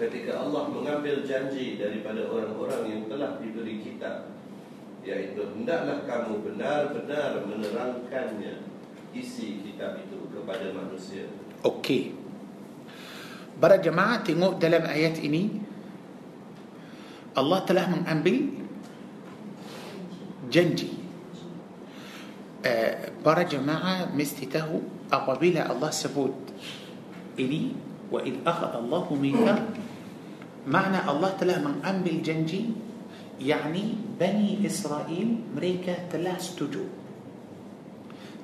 ketika 0.00 0.40
Allah 0.40 0.72
mengambil 0.72 1.20
janji 1.20 1.76
daripada 1.76 2.24
orang-orang 2.26 2.82
yang 2.88 3.02
telah 3.12 3.36
diberi 3.38 3.84
kitab 3.84 4.32
yaitu 5.04 5.44
hendaklah 5.52 6.08
kamu 6.08 6.40
benar-benar 6.40 7.44
menerangkannya 7.44 8.64
isi 9.12 9.60
kitab 9.60 10.00
itu 10.00 10.32
kepada 10.32 10.72
manusia. 10.72 11.28
Okey. 11.60 12.23
برا 13.62 13.76
جماعة 13.76 14.24
تنو 14.26 14.58
دلم 14.58 14.84
آيات 14.86 15.18
إني 15.22 15.42
الله 17.38 17.58
تلاه 17.66 17.86
من 17.90 18.02
أنبي 18.06 18.36
جنجي 20.50 20.90
برا 23.24 23.42
جماعة 23.42 24.14
مستته 24.14 24.68
أقبل 25.12 25.56
الله 25.58 25.90
سبوت 25.90 26.38
إني 27.40 27.62
وإذ 28.12 28.34
أخذ 28.46 28.72
الله 28.84 29.06
ميثاق 29.14 29.62
makna 30.66 30.98
Allah 31.10 31.30
telah 31.40 31.58
mengambil 31.60 32.22
janji 32.22 32.62
يعني 33.42 33.84
بني 34.20 34.62
إسرائيل 34.66 35.58
mereka 35.58 36.08
telah 36.14 36.38
setuju 36.38 36.84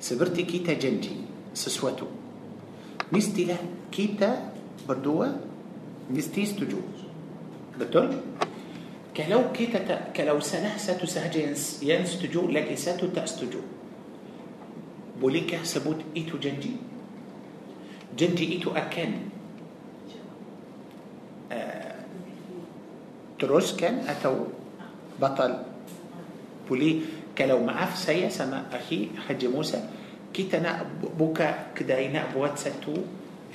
seperti 0.03 0.43
kita 0.43 0.75
janji 0.75 1.15
sesuatu 1.55 2.07
mestilah 3.11 3.57
kita 3.91 4.50
berdua 4.87 5.25
mesti 6.11 6.55
setuju 6.55 6.79
betul 7.79 8.21
kalau 9.17 9.51
kita 9.53 10.15
kalau 10.15 10.39
satu 10.39 10.77
satu 10.77 11.05
sahaja 11.05 11.83
yang 11.83 12.19
setuju 12.19 12.47
lagi 12.47 12.75
satu 12.75 13.07
tak 13.07 13.39
setuju 13.39 13.59
bolehkah 15.21 15.63
sebut 15.63 16.17
itu 16.17 16.37
janji? 16.37 16.71
Janji 18.17 18.53
itu 18.53 18.71
akan. 18.73 19.13
آه، 21.51 21.95
teruskan 23.39 24.01
atau 24.09 24.35
batal. 25.21 25.53
Boleh 26.69 27.01
kalau 27.37 27.63
maaf 27.63 27.97
saya 27.97 28.29
sama 28.29 28.65
أخي 28.73 29.09
Haji 29.27 29.47
Musa. 29.47 29.83
Kita 30.33 30.59
nak 30.59 30.85
buka 31.19 31.77
kedai 31.77 32.12
nak 32.12 32.33
buat 32.33 32.63
satu 32.63 32.93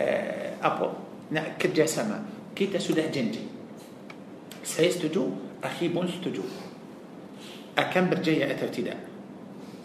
آه، 0.01 0.55
apa. 0.63 0.89
Nak 1.33 1.59
kerjasama 1.59 2.23
kita 2.55 2.79
sudah 2.79 3.07
janji 3.11 3.43
saya 4.63 4.91
setuju 4.91 5.27
akhi 5.63 5.91
pun 5.91 6.07
setuju 6.07 6.43
akan 7.77 8.05
berjaya 8.09 8.51
atau 8.51 8.71
tidak 8.71 8.99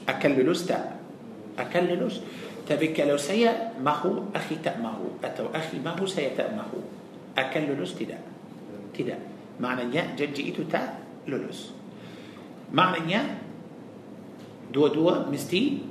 akan 0.07 0.31
lulus 0.37 0.65
tak 0.69 0.97
akan 1.57 1.83
lulus 1.91 2.23
tapi 2.65 2.93
kalau 2.93 3.17
saya 3.17 3.73
mahu 3.81 4.31
akhi 4.31 4.61
tak 4.61 4.79
mahu 4.79 5.17
atau 5.19 5.49
akhi 5.51 5.81
mahu 5.81 6.05
saya 6.05 6.31
tak 6.37 6.53
mahu 6.53 6.79
akan 7.35 7.61
lulus 7.73 7.97
tidak 7.97 8.21
tidak 8.95 9.19
maknanya 9.57 10.13
janji 10.17 10.53
itu 10.53 10.65
tak 10.69 11.01
lulus 11.27 11.73
maknanya 12.71 13.41
dua-dua 14.71 15.27
mesti 15.27 15.83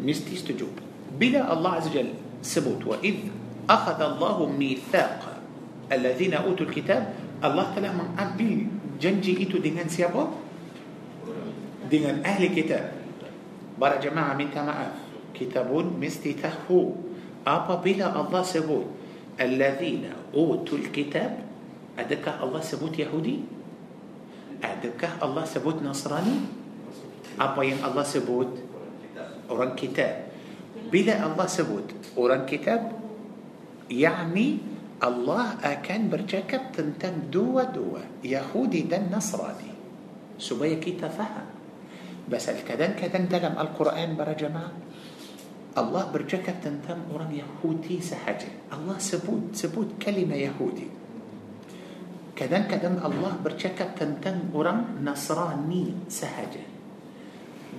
mesti 0.00 0.32
setuju 0.34 0.66
bila 1.14 1.46
Allah 1.46 1.78
Azza 1.78 1.90
Jal 1.92 2.10
sebut 2.40 2.82
wa 2.82 2.96
id 3.04 3.39
أخذ 3.70 3.98
الله 4.02 4.36
ميثاق 4.58 5.20
الذين 5.92 6.34
أوتوا 6.34 6.66
الكتاب. 6.66 7.02
الله 7.40 7.64
تعالى 7.72 7.90
من 7.96 8.08
أبل 8.18 8.50
janji 9.00 9.48
itu 9.48 9.64
dengan 9.64 9.88
siapa 9.88 10.28
dengan 11.88 12.20
أهل 12.20 12.52
الكتاب 12.52 12.84
para 13.80 13.96
jemaah 13.96 14.36
minta 14.36 14.52
maaf 14.52 14.92
kita 15.32 15.96
pun 15.96 16.36
mesti 16.36 16.92
tahu 17.48 17.74
apabila 17.80 18.12
Allah 18.12 18.42
sebut 18.44 18.86
الذين 19.40 20.36
أوتوا 20.36 20.78
الكتاب 20.78 21.32
ada 21.96 22.26
Allah 22.44 22.60
sebut 22.60 22.94
Yahudi 23.00 23.38
ada 24.60 25.02
Allah 25.24 25.44
sebut 25.48 25.80
Nasrani 25.80 26.36
apa 27.40 27.62
yang 27.64 27.80
Allah 27.80 28.04
sebut 28.04 28.52
orang 29.48 29.72
kitab 29.80 30.28
bila 30.92 31.24
Allah 31.24 31.46
sebut 31.48 31.88
orang 32.20 32.44
kitab 32.44 32.99
يعني 33.90 34.48
Allah 35.02 35.46
akan 35.82 36.12
bercakap 36.12 36.62
tentang 36.72 37.34
dua-dua 37.34 37.74
Yahudi 37.74 38.22
dan 38.24 39.02
Nasrani. 39.10 39.72
Supaya 40.38 40.78
kita 40.80 40.96
faham. 40.96 41.46
Sebab 42.30 42.48
kadang-kadang 42.48 43.28
dalam 43.28 43.54
القرآن 43.58 44.16
para 44.16 44.32
jemaah. 44.32 44.72
Allah 45.76 46.02
bercakap 46.14 46.56
tentang 46.62 47.10
orang 47.10 47.32
Yahudi 47.34 48.00
sahaja. 48.00 48.72
Allah 48.72 48.96
sebut 48.98 49.54
sebut 49.58 49.88
kalimah 50.02 50.36
Yahudi. 50.36 50.88
Kadang-kadang 52.36 53.02
Allah 53.04 53.32
bercakap 53.44 53.88
tentang 53.98 54.54
orang 54.54 55.04
Nasrani 55.04 56.08
sahaja. 56.08 56.64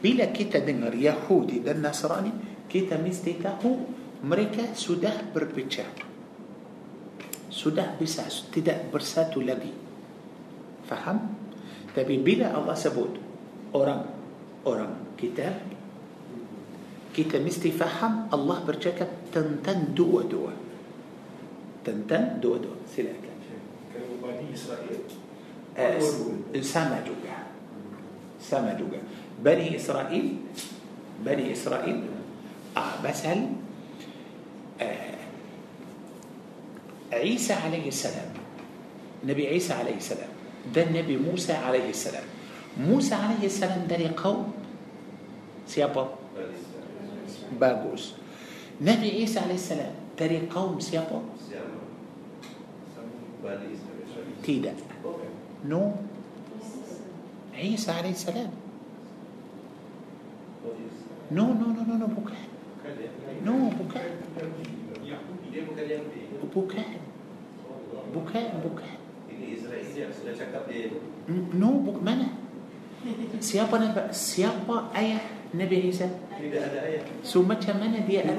Bila 0.03 0.25
kita 0.33 0.43
dengar 0.49 0.95
Yahudi 0.95 1.59
dan 1.61 1.77
Nasrani 1.77 2.31
كي 2.69 2.89
تمستي 2.89 3.41
تهو 3.43 4.00
mereka 4.21 4.77
sudah 4.77 5.33
berpecah 5.33 5.89
sudah 7.51 7.97
bisa 7.99 8.25
tidak 8.53 8.89
bersatu 8.93 9.41
lagi 9.41 9.73
faham 10.85 11.35
tapi 11.91 12.21
bila 12.21 12.55
Allah 12.55 12.77
sebut 12.77 13.17
orang 13.75 14.07
orang 14.63 15.17
kita 15.17 15.61
kita 17.11 17.43
mesti 17.43 17.69
faham 17.75 18.31
Allah 18.31 18.63
bercakap 18.63 19.09
tentang 19.35 19.91
dua-dua 19.91 20.55
tentang 21.83 22.39
dua-dua 22.39 22.77
silakan 22.87 23.35
Kalau 23.91 24.15
Bani 24.23 24.47
Israel 24.53 25.01
eh, 25.75 25.99
sama 26.63 27.03
juga 27.03 27.51
sama 28.39 28.77
juga 28.79 29.01
Bani 29.43 29.75
Israel 29.75 30.27
Bani 31.21 31.45
Israel 31.51 31.97
ah 32.77 32.95
basal 33.03 33.37
eh, 33.37 33.70
آه 34.81 35.15
عيسى 37.13 37.53
عليه 37.53 37.87
السلام. 37.87 38.29
نبي 39.23 39.47
عيسى 39.47 39.73
عليه 39.73 39.95
السلام. 39.95 40.29
ده 40.75 40.83
النبي 40.83 41.17
موسى 41.17 41.53
عليه 41.53 41.89
السلام. 41.89 42.23
موسى 42.77 43.15
عليه 43.15 43.45
السلام 43.45 43.87
ده 43.87 44.11
قوم 44.17 44.53
سيابا. 45.67 46.09
باغوس 47.59 48.13
نبي 48.81 49.09
عيسى 49.11 49.39
عليه 49.39 49.53
السلام 49.53 49.93
ده 50.19 50.41
قوم 50.49 50.79
سيابا. 50.79 51.21
تيدا 54.43 54.73
نو. 55.65 55.91
عيسى 57.53 57.91
عليه 57.91 58.11
السلام. 58.11 58.51
نو 61.31 61.45
نو 61.45 61.67
نو 61.67 61.95
نو 61.97 62.07
بكان 62.07 62.50
Israel 69.51 69.85
dia 69.93 70.05
sudah 70.09 70.33
cakap 70.33 70.63
dia. 70.65 70.89
no 71.29 71.69
bukan 71.81 72.01
mana 72.01 72.27
siapa 73.37 73.77
Nabi 73.77 74.01
siapa 74.09 74.89
ayah 74.93 75.21
Nabi 75.51 75.91
Isa 75.91 76.07
Tidak 76.37 76.61
ada 76.61 76.79
ayat. 76.85 77.03
so 77.21 77.41
macam 77.43 77.77
mana 77.81 78.01
dia 78.05 78.25
ada 78.25 78.33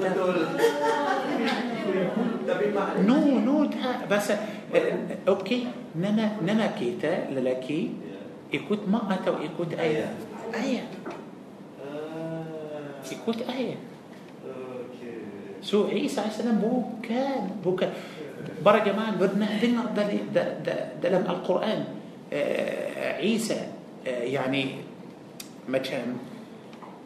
no 3.03 3.17
no 3.39 3.55
tak 3.67 4.07
bahasa 4.07 4.35
eh, 4.71 5.19
okey 5.23 5.67
nama 5.95 6.39
nama 6.39 6.71
kita 6.75 7.31
lelaki 7.31 7.95
ikut 8.51 8.87
mak 8.87 9.07
atau 9.21 9.39
ikut 9.39 9.75
ayah 9.79 10.11
ayah 10.53 10.85
Ah, 11.83 13.03
ikut 13.03 13.37
ayah. 13.47 13.92
سو 15.63 15.87
عيسى 15.87 16.21
عليه 16.21 16.31
السلام 16.35 16.59
بكى 16.59 17.23
بكى 17.63 17.89
برا 18.65 18.83
جمال 18.83 19.15
بدنا 19.15 19.47
دينار 19.63 19.95
دلم 20.99 21.23
القرآن. 21.23 21.81
آه، 22.33 23.23
عيسى 23.23 23.59
آه، 24.07 24.23
يعني 24.27 24.83
ما 25.67 25.77
كان. 25.77 26.19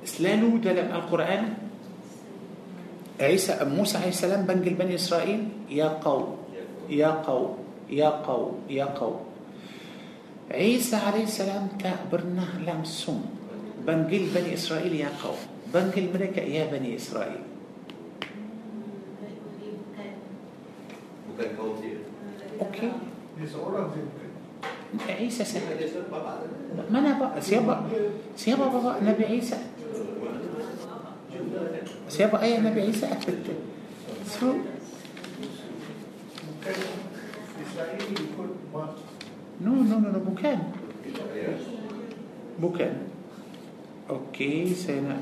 سلالو 0.06 0.58
دلم 0.58 0.90
القرآن. 0.90 1.44
عيسى 3.22 3.54
موسى 3.66 3.98
عليه 3.98 4.14
السلام 4.14 4.42
بنج 4.50 4.74
بني 4.74 4.96
إسرائيل. 4.96 5.70
يا 5.70 6.02
قو 6.02 6.42
يا 6.90 7.22
قو 7.22 7.62
يا 7.90 8.10
قو 8.26 8.42
يا 8.70 8.86
قو 8.86 9.14
عيسى 10.52 10.96
عليه 10.96 11.24
السلام 11.24 11.68
تعبرنا 11.80 12.48
لمسون 12.68 13.22
بنجل 13.88 14.24
بني 14.36 14.54
إسرائيل 14.54 14.96
يا 14.96 15.12
قو 15.22 15.36
بنجل 15.74 16.10
ملك 16.14 16.38
يا 16.38 16.66
بني 16.72 16.96
إسرائيل. 16.96 17.47
Je 21.38 21.46
bukan 24.98 25.18
Isa 25.22 25.44
sahaja. 25.46 25.78
Dia 25.78 25.86
sebab 25.86 26.10
bapak 26.10 26.34
tu. 26.42 26.48
Mana 26.90 27.22
pak? 27.22 27.38
Siapa? 27.38 27.86
Siapa 28.34 28.64
bapa 28.74 28.92
Nabi 29.06 29.38
Isa? 29.38 29.60
Siapa 32.10 32.42
ayah 32.42 32.66
Nabi 32.66 32.90
Isa? 32.90 33.12
So, 34.26 34.58
Bukan. 40.26 40.58
Bukan. 42.58 42.94
Okey, 44.08 44.72
saya 44.72 45.04
nak 45.04 45.20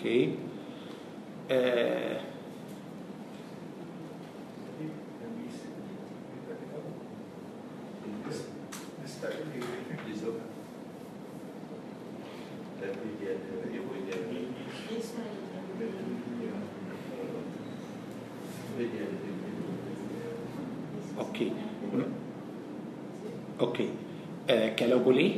Okey. 0.00 0.32
Eh, 1.52 2.16
Tapi 4.64 4.84
Nabi 5.20 5.40
Isa 5.44 5.68
Dia 5.76 6.40
tak 6.48 6.56
tahu 6.72 6.88
Dia 8.00 9.04
start 9.04 9.44
dia 9.52 9.60
Dia 9.60 10.14
sebab. 10.16 10.48
Tapi 12.80 13.08
dia 13.20 13.36
ada 13.36 13.52
dia 13.68 13.80
boleh 13.84 14.02
dia 14.08 14.16
ada. 14.16 14.40
Tapi 18.70 18.84
dia 18.88 19.04
ada. 19.04 19.30
okey. 21.28 21.50
Okey. 23.60 23.88
Eh, 24.48 24.72
kalau 24.72 24.99
بولي. 25.10 25.28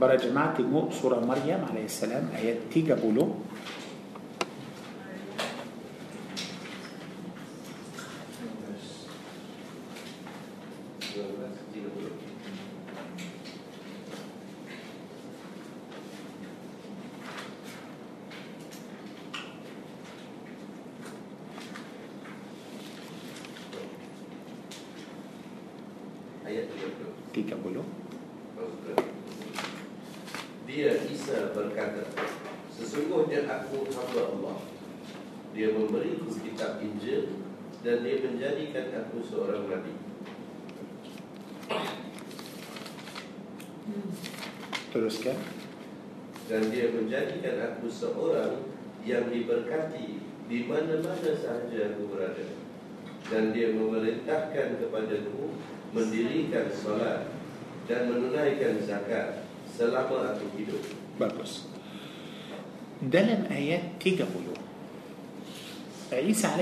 برجمات 0.00 0.60
مو 0.60 0.92
سورة 0.92 1.24
مريم 1.24 1.60
عليه 1.70 1.84
السلام 1.84 2.28
آيات 2.36 2.56
تيجا 2.72 2.94
بولو. 2.94 3.53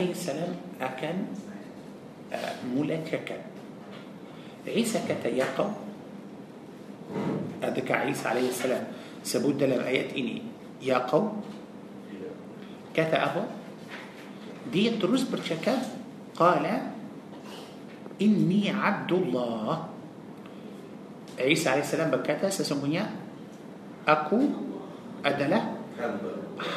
عليه 0.03 0.19
السلام 0.19 0.53
أكن 0.83 1.17
آه، 2.35 2.55
ملك 2.75 3.07
كان 3.23 3.47
عيسى 4.67 4.99
كتا 5.07 5.31
يقو 5.31 5.71
أدك 7.63 7.87
عيسى 7.87 8.27
عليه 8.29 8.49
السلام. 8.51 8.85
سبود 9.23 9.63
لم 9.63 9.79
آيات 9.79 10.19
إني 10.19 10.43
يقو 10.83 11.23
كتا 12.99 13.19
أبو 13.31 13.47
دي 14.75 14.99
تروس 14.99 15.31
برشكا 15.31 15.79
قال 16.35 16.67
إني 18.19 18.63
عبد 18.75 19.13
الله. 19.13 19.71
عيسى 21.39 21.69
عليه 21.71 21.87
السلام 21.87 22.11
بكتا 22.11 22.51
سسمونيا 22.51 23.07
أكو 24.11 24.41
أدلة. 25.23 25.61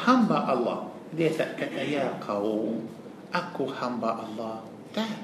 حمى 0.05 0.37
الله. 0.53 0.77
دي 1.17 1.29
كتا 1.33 1.81
يا 1.81 2.21
قوم 2.21 2.85
aku 3.33 3.69
hamba 3.71 4.21
Allah. 4.25 4.61
Tak. 4.93 5.17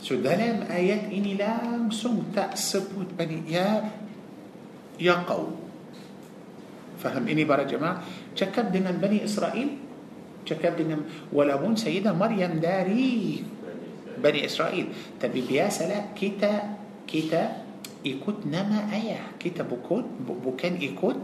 So 0.00 0.20
dalam 0.20 0.68
ayat 0.68 1.08
ini 1.08 1.40
langsung 1.40 2.30
tak 2.30 2.54
sebut 2.54 3.16
bani 3.16 3.42
ya 3.48 3.80
ya 5.00 5.24
kaum. 5.24 5.56
Faham 6.96 7.24
ini 7.28 7.44
para 7.44 7.68
jemaah? 7.68 8.00
Cakap 8.32 8.72
dengan 8.72 8.96
Bani 8.96 9.20
Israel, 9.20 9.68
cakap 10.48 10.80
dengan 10.80 11.04
walaupun 11.28 11.76
Sayyidah 11.76 12.16
Maryam 12.16 12.56
dari 12.56 13.44
Bani 14.16 14.40
Israel. 14.40 14.88
Tapi 15.20 15.44
biasalah 15.44 16.16
kita 16.16 16.80
kita 17.04 17.66
ikut 18.00 18.48
nama 18.48 18.88
ayah. 18.96 19.36
Kita 19.36 19.60
bukan 19.68 20.24
bu- 20.24 20.40
bukan 20.40 20.80
ikut 20.80 21.16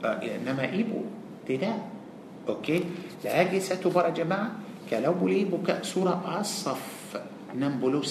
uh, 0.00 0.18
nama 0.40 0.64
ibu. 0.64 1.04
Tidak. 1.44 1.99
Okay? 2.48 2.84
Lagi 3.24 3.60
satu 3.60 3.90
يا 3.90 4.08
جماعة 4.10 4.50
kalau 4.90 5.14
boleh 5.14 5.44
buka 5.44 5.82
سورة 5.82 6.40
الصف. 6.40 6.80
enam 7.54 7.75
puluh 7.75 8.02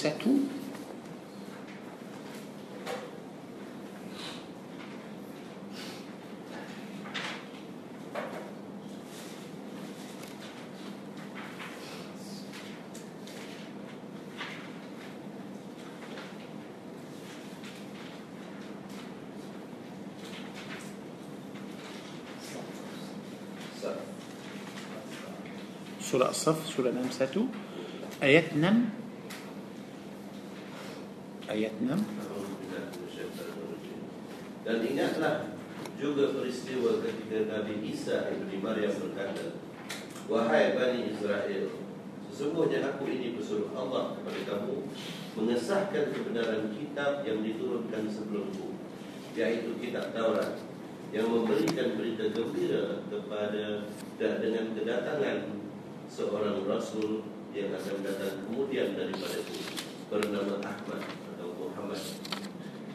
surah 26.10 26.34
As-Saff 26.34 26.66
surah 26.66 26.90
61 26.90 27.46
ayat 28.26 28.58
6 28.58 28.66
ayat 31.54 31.74
6 31.78 31.86
Dan 34.66 34.86
ingatlah 34.86 35.50
juga 35.98 36.34
peristiwa 36.34 37.02
ketika 37.02 37.50
Nabi 37.50 37.82
Isa 37.90 38.30
ibni 38.30 38.62
Maryam 38.62 38.94
berkata, 39.02 39.58
Wahai 40.30 40.78
Bani 40.78 41.10
Israel, 41.10 41.74
sesungguhnya 42.30 42.86
aku 42.86 43.10
ini 43.10 43.34
pesuruh 43.34 43.74
Allah 43.74 44.14
kepada 44.14 44.46
kamu 44.46 44.86
mengesahkan 45.34 46.14
kebenaran 46.14 46.70
kitab 46.78 47.26
yang 47.26 47.42
diturunkan 47.42 48.06
sebelumku, 48.14 48.78
yaitu 49.34 49.74
kitab 49.82 50.14
Taurat 50.14 50.62
yang 51.10 51.26
memberikan 51.26 51.98
berita 51.98 52.30
gembira 52.30 53.02
kepada 53.10 53.90
dan 54.22 54.34
dengan 54.38 54.78
kedatangan 54.78 55.38
seorang 56.10 56.66
rasul 56.66 57.24
yang 57.54 57.74
akan 57.74 58.02
datang 58.02 58.46
kemudian 58.50 58.98
daripadaku 58.98 59.58
bernama 60.10 60.58
Ahmad 60.66 61.02
atau 61.06 61.50
Muhammad 61.58 62.02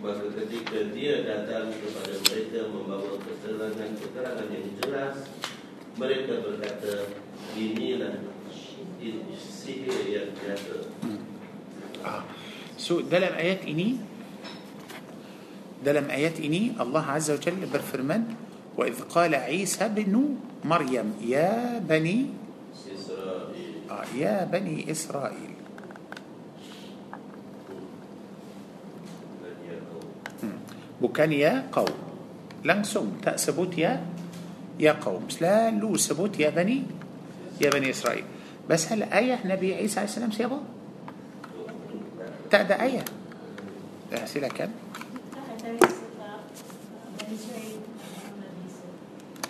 Maka 0.05 0.29
ketika 0.37 0.93
dia 0.93 1.25
datang 1.25 1.73
kepada 1.73 2.13
mereka 2.29 2.69
membawa 2.69 3.17
keterangan-keterangan 3.25 4.53
yang 4.53 4.69
jelas 4.85 5.17
Mereka 5.97 6.45
berkata 6.45 7.09
Inilah 7.57 8.21
sihir 9.39 10.13
yang 10.13 10.29
nyata 10.37 10.93
Ah. 12.05 12.21
So 12.77 13.01
dalam 13.01 13.33
ayat 13.33 13.65
ini 13.65 13.97
dalam 15.81 16.13
ayat 16.13 16.37
ini 16.37 16.77
Allah 16.77 17.01
Azza 17.17 17.33
wa 17.33 17.41
Jalla 17.41 17.65
berfirman 17.65 18.45
وإذ 18.75 19.07
قال 19.07 19.31
عيسى 19.35 19.87
بن 19.95 20.35
مريم 20.67 21.23
يا 21.23 21.79
بني 21.79 22.27
آه 22.27 22.44
يا 24.15 24.45
بني 24.45 24.91
إسرائيل 24.91 25.53
kaum 30.35 30.43
Hmm. 30.45 30.61
bukan 31.01 31.33
ya 31.33 31.65
qaum 31.73 31.89
langsung 32.69 33.17
tak 33.25 33.41
sebut 33.41 33.73
ya 33.81 33.97
ya 34.77 35.01
qaum 35.01 35.25
selalu 35.33 35.97
sebut 35.97 36.37
ya 36.37 36.53
bani 36.53 36.85
ya 37.57 37.73
bani 37.73 37.89
Israel 37.89 38.29
بس 38.69 38.93
هل 38.93 39.03
آية 39.03 39.45
نبي 39.45 39.75
عيسى 39.75 40.01
عليه 40.01 40.09
السلام 40.09 40.33
ada 42.65 42.77
ayat 42.81 43.09
eh, 44.15 44.25
silakan 44.31 44.71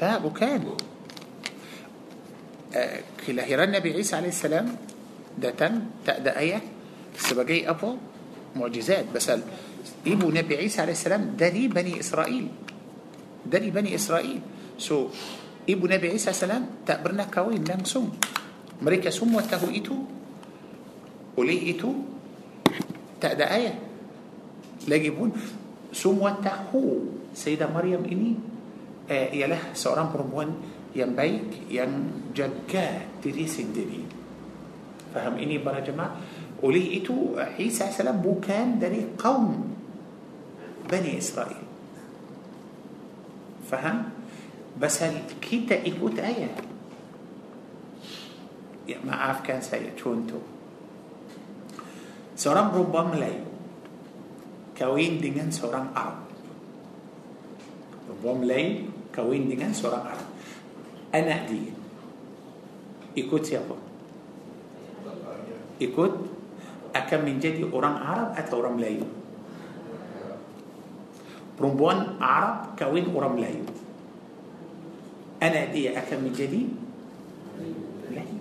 tak 0.00 0.18
bukan 0.24 0.72
uh, 0.72 0.80
kelahiran 3.22 3.70
Nabi 3.70 3.94
Isa 3.98 4.18
AS 4.18 4.42
datang 5.34 6.02
tak 6.02 6.22
ada 6.22 6.38
ayat 6.38 6.62
sebagai 7.14 7.62
apa 7.66 7.94
mukjizat 8.54 9.10
pasal 9.10 9.42
ibu 10.06 10.26
Nabi 10.30 10.66
Isa 10.66 10.86
AS 10.86 11.06
dari 11.38 11.70
Bani 11.70 11.98
Israel 11.98 12.46
dari 13.46 13.68
Bani 13.70 13.90
Israel 13.94 14.38
so 14.74 15.10
ibu 15.66 15.84
Nabi 15.86 16.18
Isa 16.18 16.34
AS 16.34 16.42
tak 16.82 16.98
pernah 17.02 17.30
kahwin 17.30 17.62
langsung 17.62 18.10
mereka 18.82 19.14
semua 19.14 19.46
tahu 19.46 19.70
itu 19.70 19.94
oleh 21.38 21.58
itu 21.70 21.90
tak 23.22 23.38
ada 23.38 23.54
ayat 23.54 23.76
lagipun 24.90 25.30
semua 25.94 26.34
tahu 26.42 27.06
Sayyidah 27.34 27.70
Maryam 27.70 28.02
ini 28.06 28.38
eh, 29.10 29.30
ialah 29.34 29.74
seorang 29.74 30.10
perempuan 30.10 30.54
yang 30.94 31.10
baik 31.12 31.66
yang 31.66 31.90
jaga 32.30 33.02
diri 33.18 33.44
sendiri 33.44 34.02
faham 35.10 35.34
ini 35.42 35.58
para 35.58 35.82
jemaah 35.82 36.18
oleh 36.62 37.02
itu 37.02 37.34
Isa 37.58 37.90
AS 37.90 37.98
bukan 38.22 38.78
dari 38.78 39.14
kaum 39.18 39.74
Bani 40.86 41.10
Israel 41.18 41.66
faham 43.66 44.14
pasal 44.78 45.26
kita 45.42 45.82
ikut 45.82 46.14
ayat 46.18 46.54
ya, 48.86 48.98
maafkan 49.02 49.58
saya 49.58 49.90
contoh 49.98 50.42
seorang 52.38 52.70
perempuan 52.70 53.14
Melayu 53.14 53.46
kahwin 54.74 55.22
dengan 55.22 55.50
seorang 55.50 55.90
Arab 55.94 56.26
perempuan 58.06 58.36
Melayu 58.42 58.90
kahwin 59.14 59.46
dengan 59.46 59.70
seorang 59.70 60.04
Arab 60.06 60.33
anak 61.14 61.46
dia 61.46 61.72
ikut 63.18 63.52
siapa 63.52 63.74
ikut 65.82 66.14
akan 66.94 67.20
menjadi 67.24 67.62
orang 67.70 67.92
Arab 68.02 68.34
atau 68.38 68.52
orang 68.52 68.72
Melayu. 68.74 69.06
Perempuan 71.58 72.18
Arab 72.20 72.78
kahwin 72.78 73.14
orang 73.14 73.32
Melayu. 73.38 73.64
Anak 75.42 75.64
dia 75.64 75.98
akan 75.98 76.18
menjadi? 76.24 76.66
Melayu. 78.10 78.38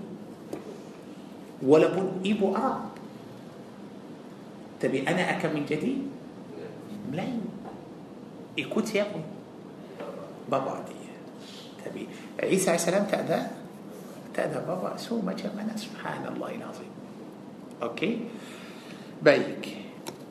Walaupun 1.62 2.22
ibu 2.26 2.56
Arab. 2.56 2.82
Tapi 4.82 5.06
anak 5.06 5.38
akan 5.38 5.54
menjadi? 5.54 5.98
Melayu. 7.12 7.42
Ikut 8.60 8.96
siapa 8.96 9.22
bapa 10.50 10.86
dia 10.90 11.03
tapi 11.86 12.08
عيسى 12.40 12.70
عليه 12.70 12.80
السلام 12.80 13.06
tak 13.12 13.40
ada? 14.34 14.49
Tak 14.49 14.60
ada 14.68 14.81
bapa 14.81 14.98
so 14.98 15.22
macam 15.22 15.38
mana 15.38 15.78
سبحان 15.78 16.26
الله 16.34 16.50
العظيم. 16.58 16.94
Okay? 17.84 18.12
Baik. 19.22 19.64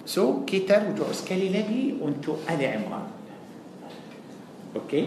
So 0.08 0.42
kita 0.48 0.90
rujuk 0.90 1.12
sekali 1.12 1.48
lagi 1.52 2.02
untuk 2.02 2.42
آل 2.50 2.66
عمران. 2.66 3.06
Okay? 4.76 5.04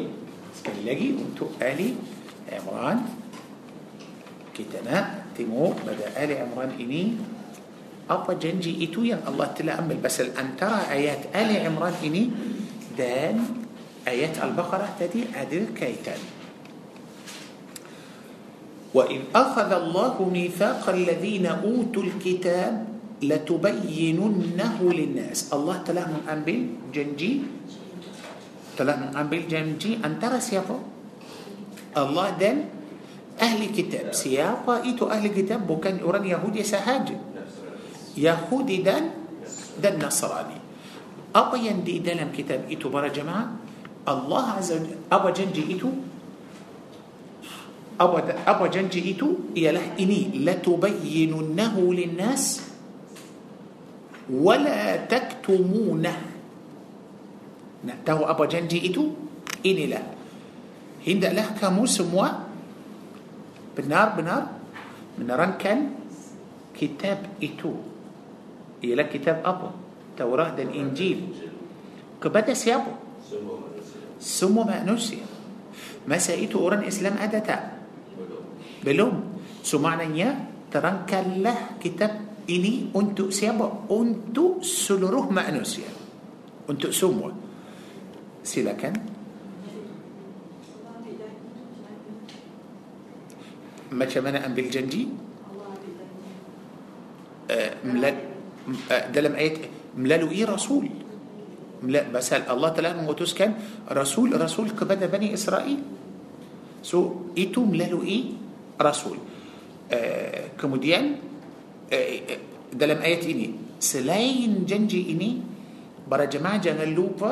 Sekali 0.62 0.82
lagi 0.86 1.10
untuk 1.20 1.46
آل 1.60 1.90
عمران. 2.54 3.00
Kita 4.56 5.28
nak 5.36 8.34
temu 8.38 9.98
pada 10.00 11.36
آل 11.36 11.50
عمران 11.66 11.94
ini. 12.06 12.09
Apa 12.09 12.11
janji 12.11 12.14
itu 12.14 12.16
yang 12.16 12.19
Allah 12.19 12.23
telah 12.23 13.13
ambil. 13.13 13.38
Sebab 13.38 13.58
antara 13.58 14.12
ayat 14.12 14.17
آل 14.17 14.20
عمران 14.20 14.25
ini. 14.25 14.29
Dan 14.29 14.33
ayat 14.33 14.38
البقرة 14.38 14.88
tadi 15.02 15.34
ada 15.36 15.74
kaitan. 15.76 16.22
وإن 18.96 19.36
أخذ 19.36 19.70
الله 19.72 20.16
ميثاق 20.24 20.84
الذين 20.88 21.46
أوتوا 21.46 22.04
الكتاب 22.04 22.74
لتبيننه 23.28 24.78
للناس. 24.80 25.40
Allah 25.52 25.76
telah 25.84 26.08
mengambil 26.08 26.62
janji 26.96 27.34
telah 28.80 28.96
mengambil 28.96 29.52
janji 29.52 30.00
antara 30.00 30.40
siapa 30.40 30.80
Allah 31.96 32.28
dan 32.40 32.58
ahli 33.36 33.62
kitab 33.76 34.16
siapa 34.16 34.84
itu 34.84 35.12
ahli 35.12 35.28
kitab 35.28 35.68
bukan 35.68 36.00
orang 36.00 36.24
Yahudi 36.24 36.64
sahaja 36.64 37.12
Yahudi 38.16 38.78
dan 38.84 39.06
dan 39.84 39.96
Nasrani 40.00 40.60
apa 41.36 41.56
yang 41.56 41.84
di 41.84 42.00
dalam 42.00 42.32
kitab 42.32 42.72
itu 42.72 42.88
para 42.88 43.12
jemaah 43.12 43.48
الله 44.08 44.46
عز 44.60 44.70
وجل 44.72 44.96
apa 45.12 45.30
janji 45.36 45.64
itu 45.76 46.15
apa 47.98 48.66
janji 48.68 49.16
itu 49.16 49.56
ialah 49.56 49.96
ini 49.96 50.44
لتبيننه 50.44 51.82
للناس 51.96 52.60
wala 54.28 55.06
taktumunah 55.06 56.20
nak 57.86 57.98
tahu 58.02 58.26
apa 58.26 58.44
janji 58.50 58.82
itu 58.90 59.14
inilah 59.62 60.02
hendaklah 61.06 61.54
kamu 61.56 61.84
semua 61.86 62.50
benar-benar 63.78 64.58
menerangkan 65.16 65.94
kitab 66.74 67.22
itu 67.40 67.78
ialah 68.82 69.08
kitab 69.08 69.46
apa 69.46 69.72
Taurat 70.16 70.56
dan 70.56 70.72
Injil 70.72 71.32
kepada 72.18 72.56
siapa 72.58 72.98
semua 74.18 74.66
manusia 74.66 75.22
masa 76.10 76.34
itu 76.34 76.58
orang 76.58 76.88
Islam 76.88 77.20
ada 77.22 77.40
tak 77.44 77.75
Belum 78.86 79.36
so 79.66 79.82
maknanya 79.82 80.46
terangkanlah 80.70 81.82
kitab 81.82 82.14
ini 82.46 82.94
untuk 82.94 83.34
siapa 83.34 83.90
untuk 83.90 84.62
seluruh 84.62 85.34
manusia 85.34 85.90
untuk 86.70 86.94
semua 86.94 87.34
silakan 88.46 88.94
macam 93.90 94.22
mana 94.22 94.46
ambil 94.46 94.70
janji 94.70 95.10
uh, 97.50 97.72
uh, 97.82 99.04
dalam 99.10 99.34
ayat 99.34 99.66
melalui 99.98 100.46
rasul 100.46 100.86
pasal 102.14 102.46
Allah 102.50 102.74
telah 102.74 102.94
mengutuskan 102.98 103.54
rasul-rasul 103.90 104.74
kepada 104.78 105.10
Bani 105.10 105.34
Israel 105.34 105.82
so 106.86 107.30
itu 107.34 107.66
melalui 107.66 108.45
rasul. 108.82 109.18
آه، 109.92 110.58
kemudian 110.62 111.06
آه، 111.94 111.96
آه، 111.96 112.40
dalam 112.74 113.00
ayat 113.02 113.24
ini. 113.32 113.50
Selain 113.80 114.66
janji 114.66 115.12
ini 115.12 115.32
para 116.10 116.26
jemaah 116.26 116.58
jangan 116.58 117.02
lupa 117.02 117.32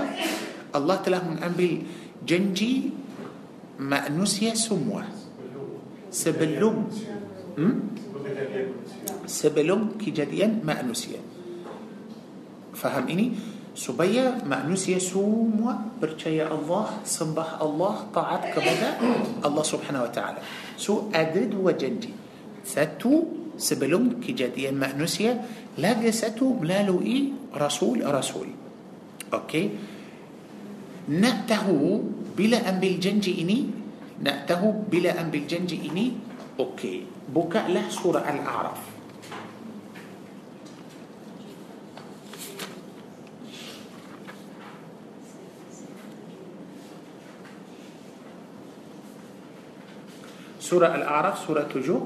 Allah 0.75 0.95
telah 0.95 1.23
mengambil 1.29 1.81
janji 2.27 2.75
manusia 3.79 4.53
semua. 4.53 5.03
Sebelum. 6.13 6.93
Sebelum 9.25 9.97
kejadian 9.97 10.61
manusia 10.61 11.17
faham 12.77 13.09
ini? 13.09 13.33
Supaya 13.73 14.45
manusia 14.45 15.01
semua 15.01 15.97
percaya 15.97 16.53
Allah 16.53 16.85
sembah 17.01 17.47
Allah 17.65 17.95
taat 18.13 18.43
kepada 18.53 18.89
الله 19.41 19.63
سبحانه 19.63 20.01
وتعالى. 20.05 20.39
So 20.77 21.09
ada 21.13 21.53
dua 21.53 22.13
janji 22.63 23.13
satu 23.57 24.23
sebelum 24.23 24.71
kejadian 24.71 25.41
manusia 25.77 26.11
lagi 26.11 26.57
satu 26.61 27.01
melalui 27.01 27.33
rasul-rasul. 27.57 28.01
Okay. 28.05 28.47
Nak 29.33 29.69
tahu 31.09 31.67
bila 32.37 32.69
ambil 32.69 32.79
janji 32.79 33.25
ini. 33.29 33.59
Nak 34.23 34.61
tahu 34.91 35.21
bila 35.21 35.27
ambil 35.29 35.69
janji 35.89 36.07
ini. 36.59 37.29
Okay. 37.35 37.65
Bukalah 37.71 37.89
سورة 37.89 38.23
الأعراف. 38.23 38.92
سورة 50.73 50.95
الأعراف 50.95 51.45
سورة 51.45 51.69
تجو. 51.69 52.01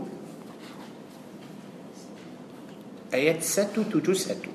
آيات 3.13 3.43
ساتو 3.43 3.83
تجو 3.83 4.13
ساتو 4.13 4.51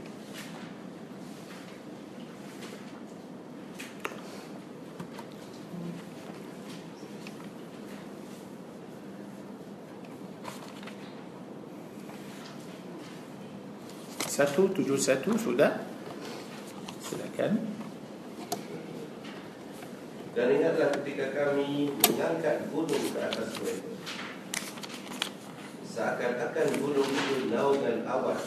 ساتو 14.28 14.66
تجو 14.76 14.96
ساتو 14.96 15.36
سودا 15.40 15.68
سودا 17.00 17.26
كان 17.38 17.81
Dan 20.32 20.48
ingatlah 20.48 20.88
ketika 20.96 21.28
kami 21.36 21.92
mengangkat 21.92 22.64
gunung 22.72 23.04
ke 23.12 23.20
atas 23.20 23.52
mereka. 23.60 23.92
Seakan-akan 25.92 26.68
gunung 26.80 27.04
itu 27.04 27.52
naungan 27.52 28.08
awan 28.08 28.40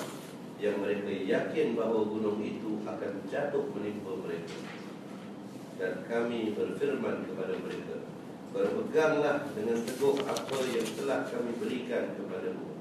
Yang 0.57 0.81
mereka 0.81 1.13
yakin 1.13 1.77
bahawa 1.77 2.09
gunung 2.09 2.41
itu 2.41 2.81
akan 2.89 3.21
jatuh 3.29 3.69
menimpa 3.77 4.17
mereka. 4.17 4.57
Dan 5.77 6.01
kami 6.09 6.57
berfirman 6.57 7.29
kepada 7.29 7.53
mereka 7.61 8.01
Berpeganglah 8.49 9.45
dengan 9.53 9.77
teguh 9.85 10.15
apa 10.25 10.57
yang 10.73 10.87
telah 10.97 11.27
kami 11.27 11.53
berikan 11.59 12.17
kepadamu. 12.17 12.71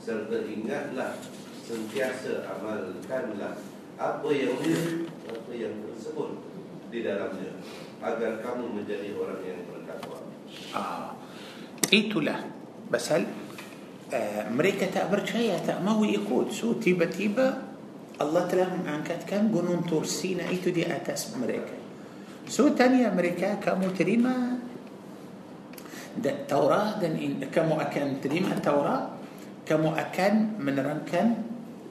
Serta 0.00 0.42
ingatlah 0.42 1.14
sentiasa 1.62 2.50
amalkanlah 2.50 3.62
apa 3.94 4.28
yang 4.32 4.58
apa 5.28 5.52
yang 5.54 5.76
tersebut 5.86 6.40
di 6.90 7.04
dalamnya 7.04 7.52
agar 8.04 8.44
kamu 8.44 8.64
menjadi 8.76 9.16
orang 9.16 9.40
yang 9.40 9.60
bertakwa. 9.64 10.20
Ah, 10.76 11.16
itulah 11.88 12.44
pasal 12.92 13.24
uh, 14.12 14.42
mereka 14.52 14.86
tak 14.92 15.08
percaya 15.08 15.56
tak 15.64 15.80
mahu 15.80 16.04
ikut 16.08 16.52
so 16.52 16.76
tiba-tiba 16.76 17.74
Allah 18.20 18.46
telah 18.46 18.70
mengangkatkan 18.70 19.50
gunung 19.50 19.82
Tur 19.88 20.06
Sina 20.06 20.46
itu 20.52 20.70
di 20.70 20.86
atas 20.86 21.34
mereka 21.34 21.74
so 22.46 22.70
tanya 22.76 23.10
mereka 23.10 23.58
kamu 23.58 23.90
terima 23.96 24.60
Taurat 26.46 27.02
dan 27.02 27.18
kamu 27.50 27.74
akan 27.74 28.06
terima 28.22 28.54
Taurat 28.62 29.10
kamu 29.66 29.90
akan 29.90 30.32
menerangkan 30.62 31.26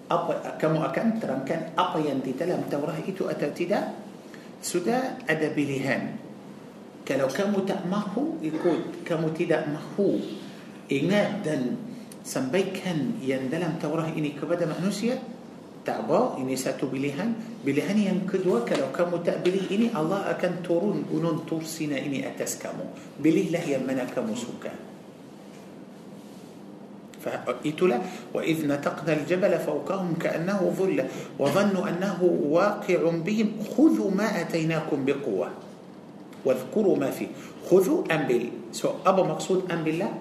apa 0.07 0.55
kamu 0.61 0.79
akan 0.79 1.05
terangkan 1.19 1.75
apa 1.75 1.97
yang 1.99 2.23
di 2.23 2.31
dalam 2.37 2.63
Taurat 2.71 3.01
itu 3.03 3.27
atau 3.27 3.49
tidak 3.51 4.02
sudah 4.63 5.19
ada 5.27 5.47
pilihan. 5.51 6.15
Kalau 7.03 7.27
kamu 7.27 7.67
tak 7.67 7.83
mahu 7.83 8.39
ikut. 8.39 9.03
Kamu 9.03 9.35
tidak 9.35 9.67
mahu. 9.67 10.23
Ingat 10.87 11.43
dan 11.43 11.75
sampaikan 12.23 13.19
yang 13.19 13.51
dalam 13.51 13.75
Taurat 13.75 14.15
ini 14.15 14.31
kepada 14.31 14.63
manusia 14.63 15.19
tak 15.83 16.07
apa 16.07 16.39
ini 16.39 16.55
satu 16.55 16.87
pilihan. 16.87 17.59
Pilihan 17.59 17.97
yang 17.99 18.19
kedua 18.23 18.63
kalau 18.63 18.87
kamu 18.95 19.19
tak 19.19 19.43
pilih 19.43 19.67
ini 19.67 19.91
Allah 19.91 20.31
akan 20.31 20.63
turun 20.63 21.03
gunung 21.11 21.43
Tur 21.43 21.67
Sina 21.67 21.99
ini 21.99 22.23
atas 22.23 22.55
kamu. 22.55 23.19
Pilihlah 23.19 23.63
yang 23.67 23.83
mana 23.83 24.07
kamu 24.07 24.31
suka 24.31 24.92
فإتلا 27.23 27.97
وإذ 28.35 28.67
نتقنا 28.67 29.13
الجبل 29.23 29.53
فوقهم 29.63 30.19
كأنه 30.19 30.59
ظلة 30.75 31.05
وظنوا 31.39 31.83
أنه 31.89 32.19
واقع 32.51 32.99
بهم. 33.23 33.47
خذوا 33.71 34.09
ما 34.11 34.27
أتيناكم 34.43 34.99
بقوة. 35.07 35.47
واذكروا 36.43 36.95
ما 36.99 37.09
فيه 37.15 37.31
خذوا 37.71 38.11
أم 38.11 38.27
بال 38.27 38.75
سو 38.75 38.99
أبا 39.07 39.23
مقصود 39.23 39.71
أم 39.71 39.87
بالله؟ 39.87 40.11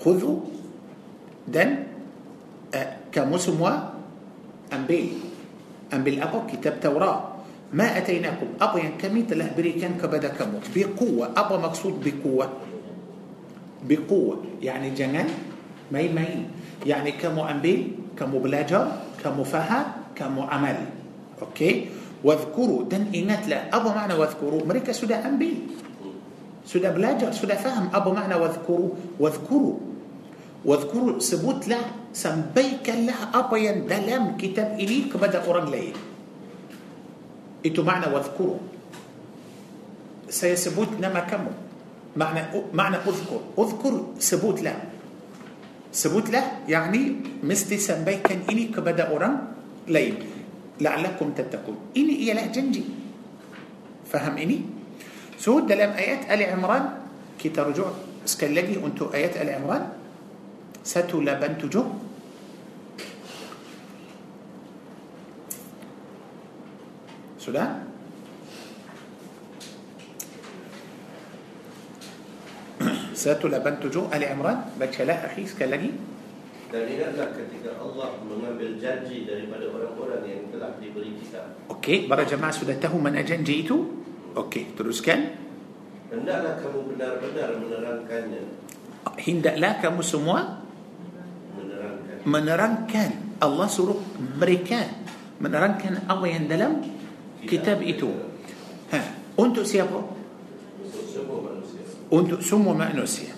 خذوا 0.00 0.36
دن 1.52 1.70
كمسموا 3.12 3.74
أم 4.72 4.82
بال. 4.88 5.08
أم 5.92 6.00
بالأبا 6.00 6.38
كتاب 6.48 6.80
توراة. 6.80 7.20
ما 7.76 7.88
أتيناكم. 8.00 8.56
apa 8.56 8.76
yang 8.80 8.96
kami 8.96 9.28
telah 9.28 9.52
kepada 9.52 10.28
kamu 10.32 10.60
biquwah 10.72 11.32
apa 11.36 11.56
maksud 11.60 12.00
biquwah 12.00 12.71
بقوة. 13.88 14.62
يعني 14.62 14.90
jangan 14.94 15.28
main 15.92 16.08
main 16.08 16.46
يعني 16.86 17.12
kamu 17.18 17.44
ambil 17.46 17.76
kamu 18.18 18.38
belajar 18.38 18.86
kamu 19.24 19.44
kamu 19.44 19.57
belajar 19.57 19.80
kamu 20.16 20.42
kamu 20.46 20.60
amal. 20.60 20.78
Okay? 21.42 21.72
واذكروا. 22.24 22.84
dan 22.86 23.10
ingatlah. 23.14 23.76
apa 23.76 23.88
makna 23.88 24.14
واذكروا. 24.14 24.62
mereka 24.66 24.92
sudah 24.92 25.26
ambil. 25.26 25.52
sudah 26.66 26.90
belajar 26.90 27.32
sudah 27.32 27.54
faham. 27.54 27.90
apa 27.94 28.10
makna 28.12 28.34
واذكروا. 28.34 28.90
واذكروا. 29.20 29.74
واذكروا. 30.64 31.18
sebutlah. 31.18 31.80
sampaikanlah 32.12 33.30
apa 33.34 33.56
yang 33.56 33.88
dalam. 33.88 34.36
kitab 34.38 34.78
إليك. 34.78 35.16
pada 35.16 35.42
orang 35.46 35.70
lain 35.70 35.96
itu 37.66 37.82
makna 37.82 38.06
واذكروا. 38.14 38.58
saya 40.28 40.60
sebut 40.60 41.00
nama 41.00 41.20
kamu. 41.30 41.71
makna 42.16 42.40
makna 42.72 42.96
أذكر. 42.96 43.40
أذكر 43.58 43.94
sebutlah. 44.20 44.76
sebutlah 45.92 46.44
يعني 46.68 47.00
mesti 47.42 47.78
sampaikan 47.78 48.44
ini 48.50 48.72
kepada 48.72 49.08
orang 49.12 49.34
lain. 49.88 50.16
لعلكم 50.80 51.28
تتقون. 51.32 51.96
ialah 51.96 52.46
janji. 52.52 52.84
faham 54.12 54.36
ini? 54.36 54.58
so 55.38 55.64
dalam 55.64 55.92
ayat 55.96 56.30
آل 56.30 56.42
عمران. 56.42 56.84
kita 57.38 57.48
rujuk 57.48 57.88
sekali 58.24 58.56
lagi 58.56 58.78
untuk 58.80 59.12
ayat 59.14 59.36
آل 59.36 59.50
عمران. 59.50 59.82
satu 60.82 61.08
satu 61.08 61.20
lapan 61.22 61.53
tujuh 61.53 61.84
سودان؟ 67.38 67.91
Satu 73.12 73.46
lapan 73.52 73.78
tujuh 73.78 74.08
Ali 74.10 74.26
Imran 74.26 74.72
Bacalah 74.78 75.28
akhi 75.28 75.44
sekali 75.46 75.70
lagi 75.70 75.90
Dan 76.72 76.82
ingatlah 76.88 77.28
ketika 77.36 77.76
Allah 77.78 78.16
mengambil 78.24 78.76
janji 78.80 79.28
daripada 79.28 79.68
orang-orang 79.68 80.22
yang 80.24 80.42
telah 80.50 80.72
diberi 80.80 81.12
kitab 81.20 81.52
Okey, 81.68 82.08
para 82.08 82.24
jemaah 82.24 82.54
sudah 82.54 82.76
tahu 82.80 82.96
mana 82.98 83.20
janji 83.20 83.64
itu? 83.64 83.76
Okey, 84.32 84.72
teruskan 84.74 85.36
Hendaklah 86.08 86.60
kamu 86.60 86.96
benar-benar 86.96 87.48
menerangkannya 87.60 88.42
Hendaklah 89.20 89.72
kamu 89.80 90.00
semua 90.00 90.38
Menerangkan 91.56 92.16
menerangkan 92.22 93.10
Allah 93.42 93.66
suruh 93.66 93.98
mereka 94.38 94.86
menerangkan 95.42 96.06
apa 96.06 96.24
yang 96.30 96.46
dalam 96.46 96.78
kitab 97.42 97.82
itu 97.82 98.06
ha, 98.94 98.98
untuk 99.34 99.66
siapa? 99.66 99.98
Untuk 100.78 101.04
semua 101.10 101.51
untuk 102.12 102.44
semua 102.44 102.76
manusia. 102.76 103.32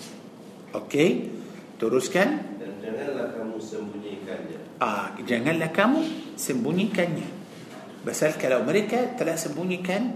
Okey? 0.74 1.30
Teruskan. 1.78 2.58
Dan 2.58 2.82
janganlah 2.82 3.30
kamu 3.38 3.56
sembunyikannya 3.62 4.64
ah, 4.84 5.14
janganlah 5.22 5.70
kamu 5.70 6.00
sembunyikannya. 6.34 7.28
Pasal 8.04 8.36
kalau 8.36 8.60
mereka 8.66 9.16
telah 9.16 9.38
sembunyikan 9.38 10.12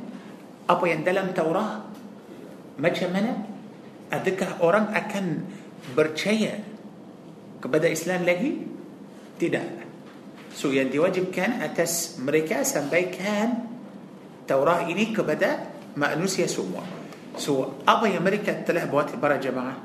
apa 0.69 0.85
yang 0.85 1.01
dalam 1.07 1.33
Taurat 1.33 1.89
macam 2.77 3.09
mana? 3.11 3.33
Adakah 4.09 4.65
orang 4.65 4.93
akan 4.93 5.25
percaya 5.93 6.61
kepada 7.61 7.89
Islam 7.89 8.25
lagi? 8.25 8.65
Tidak. 9.41 9.69
So 10.53 10.73
yang 10.73 10.93
diwajibkan 10.93 11.65
atas 11.65 12.21
mereka 12.21 12.65
sampaikan 12.65 13.69
Taurat 14.49 14.89
ini 14.89 15.13
kepada 15.13 15.73
manusia 15.97 16.49
semua 16.49 16.98
so 17.39 17.79
apa 17.87 18.11
yang 18.11 18.27
mereka 18.27 18.53
telah 18.67 18.85
buat 18.91 19.15
para 19.17 19.39
jemaah 19.39 19.79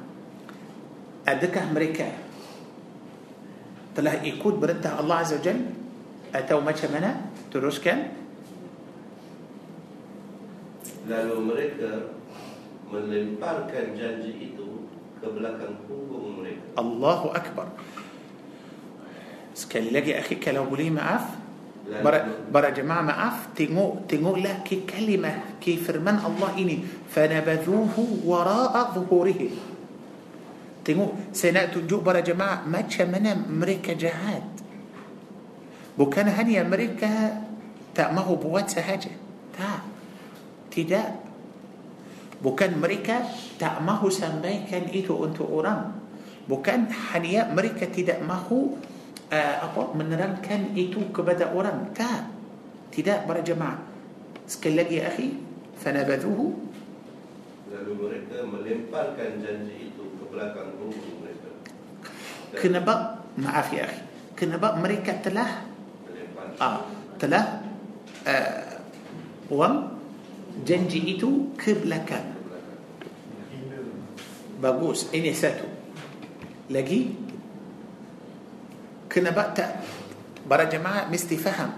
adakah 1.24 1.70
mereka 1.72 2.10
telah 3.94 4.18
ikut 4.26 4.58
perintah 4.58 4.98
Allah 4.98 5.22
Azza 5.22 5.38
wa 5.38 5.44
Jal 5.46 5.60
atau 6.34 6.58
macam 6.60 6.90
mana 6.90 7.30
teruskan 7.54 8.26
Lalu 11.04 11.36
mereka 11.44 12.16
melemparkan 12.88 13.92
janji 13.92 14.56
itu 14.56 14.88
ke 15.20 15.28
belakang 15.30 15.76
punggung 15.86 16.42
mereka 16.42 16.64
Allahu 16.80 17.36
Akbar 17.36 17.70
sekali 19.54 19.94
lagi 19.94 20.18
akhi 20.18 20.42
kalau 20.42 20.66
boleh 20.66 20.90
maaf 20.90 21.43
Bara, 21.84 22.24
bara 22.48 22.72
jemaah 22.72 23.04
maaf 23.04 23.52
tengok 23.52 24.08
tengoklah 24.08 24.64
ke 24.64 24.88
kalimah 24.88 25.60
ke 25.60 25.76
firman 25.76 26.16
Allah 26.16 26.56
ini 26.56 26.80
fanabadhuhu 27.12 28.24
wara'a 28.24 28.96
zuhurihim 28.96 29.52
tengok 30.88 31.36
saya 31.36 31.60
nak 31.60 31.76
tunjuk 31.76 32.00
para 32.00 32.24
jemaah 32.24 32.64
macam 32.64 33.08
mana 33.12 33.36
mereka 33.36 34.00
jahat 34.00 34.48
bukan 36.00 36.32
hanya 36.32 36.64
mereka 36.64 37.44
tak 37.92 38.16
mahu 38.16 38.40
buat 38.40 38.72
sahaja 38.72 39.12
tak 39.52 39.84
tidak 40.72 41.20
bukan 42.40 42.80
mereka 42.80 43.28
tak 43.60 43.84
mahu 43.84 44.08
sampaikan 44.08 44.88
itu 44.88 45.16
untuk 45.16 45.52
orang 45.52 46.00
bukan 46.48 46.88
hanya 47.12 47.48
mereka 47.52 47.92
tidak 47.92 48.24
mahu 48.24 48.76
uh, 49.34 49.54
apa 49.66 49.82
menerangkan 49.98 50.78
itu 50.78 51.10
kepada 51.10 51.50
orang? 51.50 51.90
Tak. 51.98 52.30
Tidak 52.94 53.26
para 53.26 53.42
jemaah. 53.42 53.82
Sekali 54.46 54.76
lagi 54.78 54.98
akhi 55.02 55.28
fanabadhuhu 55.82 56.46
Lalu 57.74 57.92
mereka 57.98 58.46
melemparkan 58.46 59.42
janji 59.42 59.90
itu 59.90 60.04
ke 60.14 60.24
belakang 60.30 60.78
punggung 60.78 61.26
mereka. 61.26 61.50
Dan 62.54 62.60
kenapa 62.62 62.94
maaf 63.34 63.74
ya 63.74 63.90
akhi. 63.90 64.02
Kenapa 64.38 64.78
mereka 64.78 65.18
telah 65.26 65.66
ah, 66.62 66.86
telah 67.18 67.66
uh, 68.30 68.78
buang 69.50 69.98
janji 70.62 71.18
itu 71.18 71.50
ke 71.58 71.82
belakang. 71.82 72.38
Bagus. 74.62 75.10
Ini 75.10 75.34
satu. 75.34 75.66
Lagi 76.70 77.23
كنا 79.14 79.30
بقت 79.30 79.58
برا 80.50 80.64
جماعة 80.64 81.10
مستي 81.14 81.38
فهم. 81.38 81.72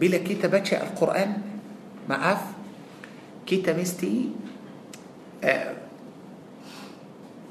بلا 0.00 0.18
كيتا 0.18 0.48
بتشا 0.48 0.82
القرآن 0.82 1.30
معاف 2.08 2.42
كيتا 3.46 3.76
مستي 3.76 4.32
آه، 5.44 5.74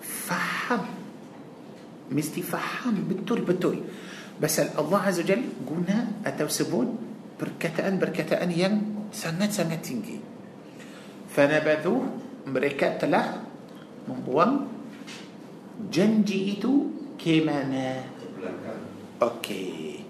فهم. 0.02 0.84
مستي 2.12 2.42
فهم 2.42 2.96
بتول 3.10 3.42
بتول 3.42 3.78
بس 4.42 4.60
الله 4.60 5.00
عز 5.00 5.20
وجل 5.20 5.42
قلنا 5.70 6.08
أتوسبون؟ 6.26 6.88
بركة 7.42 7.88
أن 7.88 8.00
بركة 8.00 8.36
أن 8.44 8.52
ين 8.52 8.74
سنة 9.14 9.50
سنة 9.50 9.76
تنجي. 9.76 10.20
فنبذوه 11.34 12.04
مريكا 12.48 12.98
تلاه 12.98 13.34
من 14.08 14.22
بوام 14.28 14.68
جنجي 15.92 16.58
إتو 16.58 16.74
كيمانه 17.20 18.13
Okey. 19.22 20.02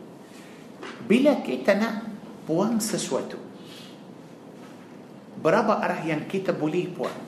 Bila 1.04 1.43
kita 1.43 1.76
nak 1.76 2.08
buang 2.47 2.80
sesuatu, 2.80 3.39
berapa 5.43 5.84
arah 5.84 5.99
yang 6.04 6.24
kita 6.28 6.56
boleh 6.56 6.88
buang? 6.91 7.20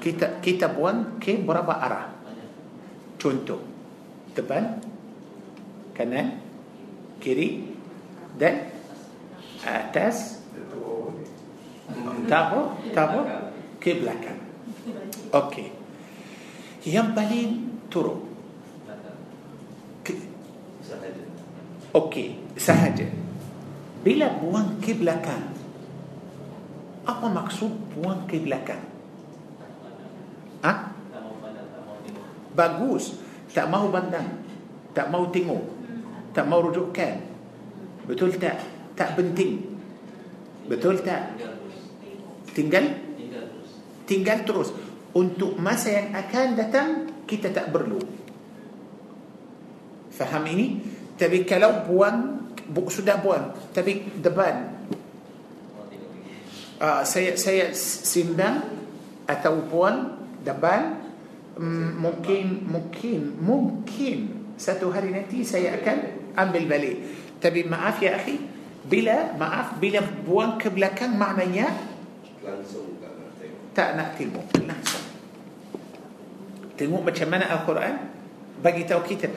Kita 0.00 0.42
kita 0.42 0.72
buang 0.72 1.20
ke 1.22 1.38
berapa 1.38 1.74
arah? 1.76 2.06
Contoh, 3.20 3.60
depan, 4.32 4.80
kanan, 5.92 6.40
kiri, 7.20 7.68
dan 8.40 8.72
atas, 9.60 10.40
tahu, 12.24 12.60
tahu, 12.96 13.20
ke 13.76 14.00
belakang. 14.00 14.40
Okey. 15.30 15.68
Yang 16.88 17.08
paling 17.12 17.50
turun. 17.92 18.24
Ke- 20.00 20.28
sahaja 20.80 21.22
Okey, 21.90 22.38
sahaja. 22.54 23.02
Bila 24.06 24.30
buang 24.38 24.78
ke 24.78 24.94
belakang, 24.94 25.50
apa 27.02 27.26
maksud 27.26 27.70
buang 27.92 28.30
ke 28.30 28.38
belakang? 28.38 28.80
Ah, 30.62 30.94
bagus. 32.54 33.18
Tak 33.50 33.66
mahu 33.66 33.90
pandang, 33.90 34.30
tak 34.94 35.10
mahu 35.10 35.34
tengok, 35.34 35.64
tak 36.30 36.46
mahu 36.46 36.70
rujukkan. 36.70 37.18
Betul 38.06 38.38
tak? 38.38 38.62
Tak 38.94 39.18
penting. 39.18 39.58
Betul 40.70 41.02
tak? 41.02 41.34
Tinggal 42.54 42.86
tinggal 44.06 44.46
terus. 44.46 44.70
Untuk 45.10 45.58
masa 45.58 45.90
yang 45.90 46.14
akan 46.14 46.46
datang 46.54 46.88
kita 47.26 47.50
tak 47.50 47.74
perlu. 47.74 47.98
Faham 50.14 50.46
ini? 50.46 50.78
Tapi 51.20 51.44
kalau 51.44 51.84
buang 51.84 52.48
bu, 52.72 52.88
sudah 52.88 53.20
buang, 53.20 53.52
tapi 53.76 54.08
depan 54.24 54.80
uh, 56.80 57.02
saya 57.04 57.36
saya 57.36 57.70
simbang 57.76 58.64
ataupun 59.28 59.92
depan 60.42 60.96
mm, 61.60 61.90
mungkin 62.00 62.44
mungkin 62.66 63.20
mungkin 63.38 64.18
satu 64.56 64.88
hari 64.88 65.12
nanti 65.12 65.44
saya 65.44 65.76
akan 65.76 65.98
ambil 66.34 66.64
balik 66.66 66.96
tapi 67.38 67.68
maaf 67.68 68.00
ya 68.00 68.16
akhi 68.16 68.40
bila 68.88 69.36
maaf 69.36 69.76
bila 69.76 70.00
buang 70.24 70.56
ke 70.56 70.72
belakang 70.72 71.14
maknanya 71.14 71.68
Langsung 72.40 72.96
tak 73.76 73.94
nak 73.94 74.16
tengok 74.16 74.48
langsung 74.64 75.04
tengok 76.74 77.02
macam 77.04 77.28
mana 77.28 77.44
Al-Quran 77.52 77.94
bagi 78.64 78.82
tahu 78.88 79.04
kita 79.04 79.28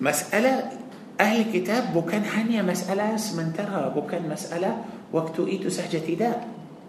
masalah 0.00 0.75
ahli 1.16 1.48
kitab 1.48 1.96
bukan 1.96 2.20
hanya 2.24 2.60
masalah 2.60 3.16
sementara 3.16 3.88
bukan 3.88 4.28
masalah 4.28 4.84
waktu 5.10 5.60
itu 5.60 5.72
sahaja 5.72 6.00
tidak. 6.00 6.36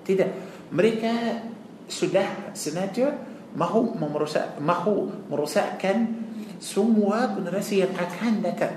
Tidak. 0.04 0.30
Mereka 0.72 1.44
sudah 1.88 2.52
sengaja 2.52 3.16
mahu 3.56 3.96
memerosak 3.96 4.60
mahu 4.60 5.28
merosakkan 5.32 6.28
semua 6.60 7.32
generasi 7.34 7.84
yang 7.84 7.96
akan 7.96 8.44
datang. 8.44 8.76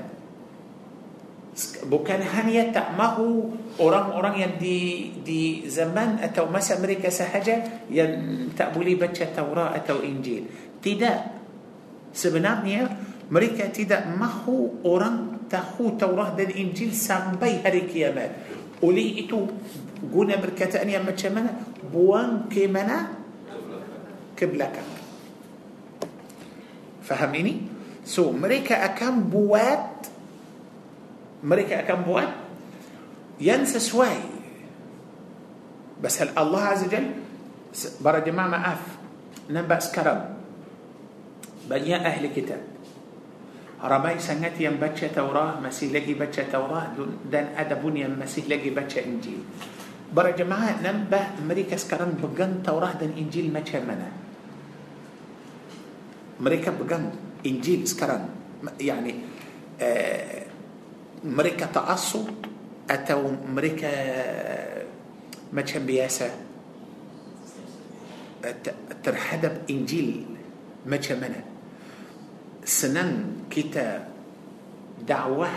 Bukan 1.91 2.23
hanya 2.23 2.71
tak 2.71 2.95
mahu 2.95 3.51
orang-orang 3.83 4.47
yang 4.47 4.53
di 4.57 5.11
di 5.21 5.67
zaman 5.67 6.23
atau 6.23 6.47
masa 6.47 6.79
mereka 6.79 7.11
sahaja 7.11 7.85
yang 7.91 8.47
tak 8.55 8.71
boleh 8.71 8.95
baca 8.95 9.27
Taurat 9.27 9.75
atau 9.83 9.99
Injil. 10.01 10.47
Tidak. 10.79 11.43
Sebenarnya 12.15 12.87
mereka 13.31 13.71
tidak 13.71 14.07
mahu 14.15 14.83
orang 14.87 15.40
تخو 15.51 15.99
توراة 15.99 16.39
دل 16.39 16.51
إنجيل 16.55 16.95
سامبي 16.95 17.67
هري 17.67 17.81
كيامات. 17.81 18.31
ولي 18.83 19.27
إتو 19.27 19.47
قونا 20.15 20.37
بركات 20.37 20.77
أني 20.77 20.97
أما 20.97 21.13
بوان 21.93 22.49
كيمنا؟ 22.51 23.09
كبلكا. 24.37 24.83
فهميني 27.03 27.55
سو 28.05 28.33
so, 28.33 28.35
مريكا 28.35 28.85
أكام 28.85 29.21
بوات؟ 29.21 30.07
مريكا 31.45 31.81
أكام 31.81 32.03
بوات؟ 32.03 32.29
ينسى 33.41 33.79
سواي. 33.79 34.23
بس 36.03 36.23
هل 36.23 36.39
الله 36.39 36.63
عز 36.63 36.85
وجل 36.85 37.07
برد 38.01 38.29
ما 38.29 38.47
ما 38.49 38.73
أف. 38.73 38.83
نبأ 39.51 39.79
سكرم 39.79 40.21
بل 41.71 41.93
أهل 41.93 42.27
كتاب. 42.27 42.70
رباي 43.81 44.21
سنت 44.21 44.61
يم 44.61 44.77
بچة 44.77 45.09
توراة 45.17 45.61
مسيح 45.65 45.89
لجي 45.93 46.15
بچة 46.21 46.53
توراة 46.53 46.93
دن 47.33 47.47
أدبون 47.57 47.97
يم 47.97 48.13
مسيح 48.21 48.45
لجي 48.45 48.77
بچة 48.77 49.01
إنجيل. 49.09 49.41
برا 50.13 50.37
جماعة 50.37 50.85
نمبا 50.85 51.49
مريكا 51.49 51.77
سكران 51.81 52.21
بغن 52.21 52.61
توراة 52.61 52.93
دن 53.01 53.17
إنجيل 53.17 53.49
مچة 53.49 53.81
منا 53.81 54.11
مريكا 56.41 56.71
بغن 56.77 57.05
إنجيل 57.47 57.89
سكران. 57.89 58.29
يعني 58.81 59.15
آه، 59.81 60.43
مريكا 61.25 61.67
تعصو 61.67 62.25
أتو 62.91 63.33
مريكا 63.49 63.89
آه، 63.89 64.85
مچة 65.57 65.79
بياسة 65.79 66.31
ترحدب 69.05 69.55
إنجيل 69.71 70.25
مچة 70.87 71.15
منة. 71.17 71.50
Senang 72.65 73.45
kita 73.49 74.07
dakwah 75.01 75.53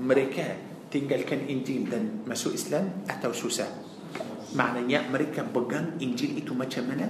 mereka 0.00 0.56
tinggalkan 0.88 1.44
Injil 1.48 1.88
dan 1.88 2.24
masuk 2.24 2.56
Islam 2.56 3.04
atau 3.08 3.32
susah? 3.32 3.68
Maknanya 4.56 5.08
mereka 5.12 5.44
pegang 5.44 6.00
Injil 6.00 6.40
itu 6.40 6.56
macam 6.56 6.88
mana? 6.88 7.08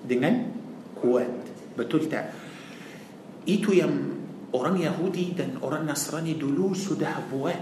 Dengan 0.00 0.50
kuat. 0.98 1.30
Betul 1.76 2.10
tak? 2.10 2.34
Itu 3.46 3.70
yang 3.76 3.94
orang 4.50 4.80
Yahudi 4.80 5.38
dan 5.38 5.62
orang 5.62 5.86
Nasrani 5.86 6.34
dulu 6.34 6.74
sudah 6.74 7.22
buat 7.30 7.60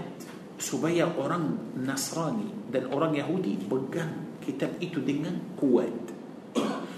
supaya 0.59 1.07
orang 1.15 1.77
Nasrani 1.79 2.67
dan 2.67 2.91
orang 2.91 3.15
Yahudi 3.15 3.63
pegang 3.69 4.41
kitab 4.43 4.75
itu 4.83 4.99
dengan 4.99 5.55
kuat. 5.55 5.93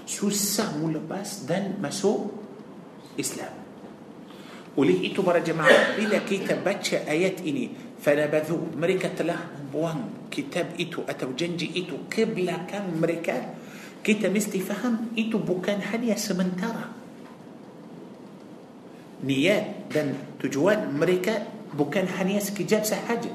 Susah 0.02 0.74
melepas 0.82 1.46
dan 1.46 1.78
masuk 1.78 2.41
إسلام. 3.20 3.54
وليه 4.76 5.12
إيتو 5.12 5.22
برا 5.22 5.44
جماعة 5.44 6.00
بلا 6.00 6.24
كتاب 6.24 6.64
باتشا 6.64 7.04
آيات 7.04 7.44
إني 7.44 7.68
فنبذو 8.00 8.80
مريكا 8.80 9.08
تلاه 9.20 9.68
بوان 9.72 10.30
كتاب 10.32 10.80
إيتو 10.80 11.04
أتو 11.08 11.36
جنجي 11.36 11.76
إيتو 11.76 12.08
كبلا 12.08 12.72
كان 12.72 12.96
مريكا 12.96 13.54
كتاب 14.04 14.32
مستي 14.32 14.64
فهم 14.64 15.12
إيتو 15.18 15.38
بوكان 15.38 15.84
هنيا 15.84 16.16
سمنترا 16.16 16.84
نيات 19.24 19.92
دن 19.94 20.14
تجوان 20.40 20.96
مريكا 20.96 21.46
بوكان 21.76 22.08
هنيا 22.08 22.40
سكي 22.40 22.64
جاب 22.64 22.84
سحاجة. 22.84 23.32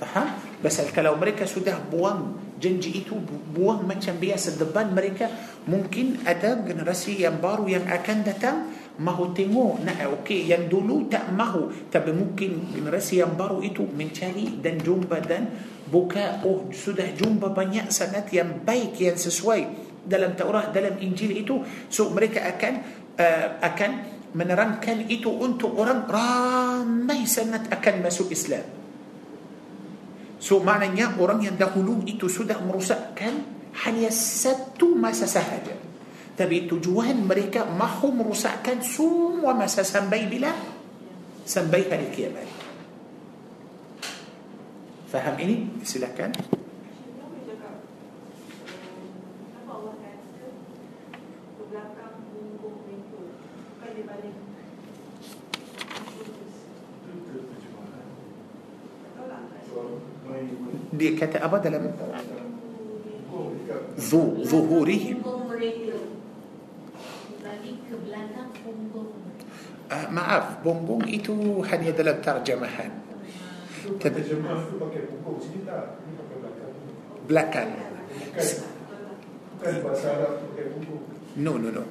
فهم؟ 0.00 0.28
بس 0.64 0.80
الكلام 0.80 1.20
مريكا 1.20 1.46
سوداه 1.46 1.78
بوان. 1.90 2.47
Janji 2.58 3.02
itu 3.02 3.16
buang 3.54 3.86
macam 3.86 4.18
biasa. 4.18 4.58
Depan 4.58 4.92
mereka 4.92 5.30
mungkin 5.64 6.22
ada 6.26 6.58
generasi 6.62 7.22
yang 7.22 7.38
baru 7.38 7.66
yang 7.70 7.86
akan 7.86 8.18
datang 8.26 8.56
mahu 8.98 9.30
tengok 9.30 9.86
nah 9.86 9.94
okey 10.20 10.50
yang 10.50 10.66
dulu 10.66 11.06
tak 11.06 11.30
mahu. 11.32 11.88
Tapi 11.88 12.10
mungkin 12.12 12.74
generasi 12.74 13.22
yang 13.22 13.38
baru 13.38 13.62
itu 13.62 13.86
mencari 13.86 14.58
dan 14.58 14.82
jumpa 14.82 15.22
dan 15.24 15.48
buka 15.88 16.44
oh 16.44 16.68
sudah 16.74 17.14
jumpa 17.14 17.54
banyak 17.54 17.88
sangat 17.88 18.28
yang 18.34 18.60
baik 18.66 18.98
yang 19.00 19.16
sesuai 19.16 19.88
dalam 20.04 20.34
Taurat 20.34 20.74
dalam 20.74 20.98
Injil 20.98 21.42
itu. 21.42 21.62
So 21.88 22.10
mereka 22.10 22.44
akan 22.44 22.74
uh, 23.16 23.46
akan 23.62 23.90
menerangkan 24.36 25.08
itu 25.08 25.32
untuk 25.32 25.72
orang 25.80 26.04
ramai 26.04 27.24
sangat 27.24 27.72
akan 27.72 28.04
masuk 28.04 28.28
Islam 28.28 28.77
So 30.38 30.62
maknanya 30.62 31.18
orang 31.18 31.42
yang 31.42 31.58
dahulu 31.58 32.06
itu 32.06 32.30
sudah 32.30 32.62
merosakkan 32.62 33.42
hanya 33.86 34.10
satu 34.10 34.94
masa 34.94 35.26
sahaja. 35.26 35.74
Tapi 36.38 36.70
tujuan 36.70 37.26
mereka 37.26 37.66
mahu 37.66 38.14
merosakkan 38.14 38.78
semua 38.78 39.50
masa 39.58 39.82
sampai 39.82 40.30
bila? 40.30 40.54
Sampai 41.42 41.90
hari 41.90 42.14
kiamat. 42.14 42.46
Faham 45.10 45.34
ini? 45.42 45.82
Silakan. 45.82 46.30
ليكت 60.98 61.36
أبدا 61.36 61.70
لم 61.70 61.84
ظو 64.00 64.22
ظهورهم. 64.44 65.18
آه، 69.92 70.10
ما 70.10 70.20
عرف 70.20 70.48
بومبوم 70.64 71.02
إتو 71.08 71.64
حن 71.64 71.80
يدل 71.84 72.08
ترجمة. 72.22 72.66
حن 72.66 72.92
بلاكان 77.28 77.68
نو 81.36 81.52
نو 81.56 81.68
نو. 81.70 81.82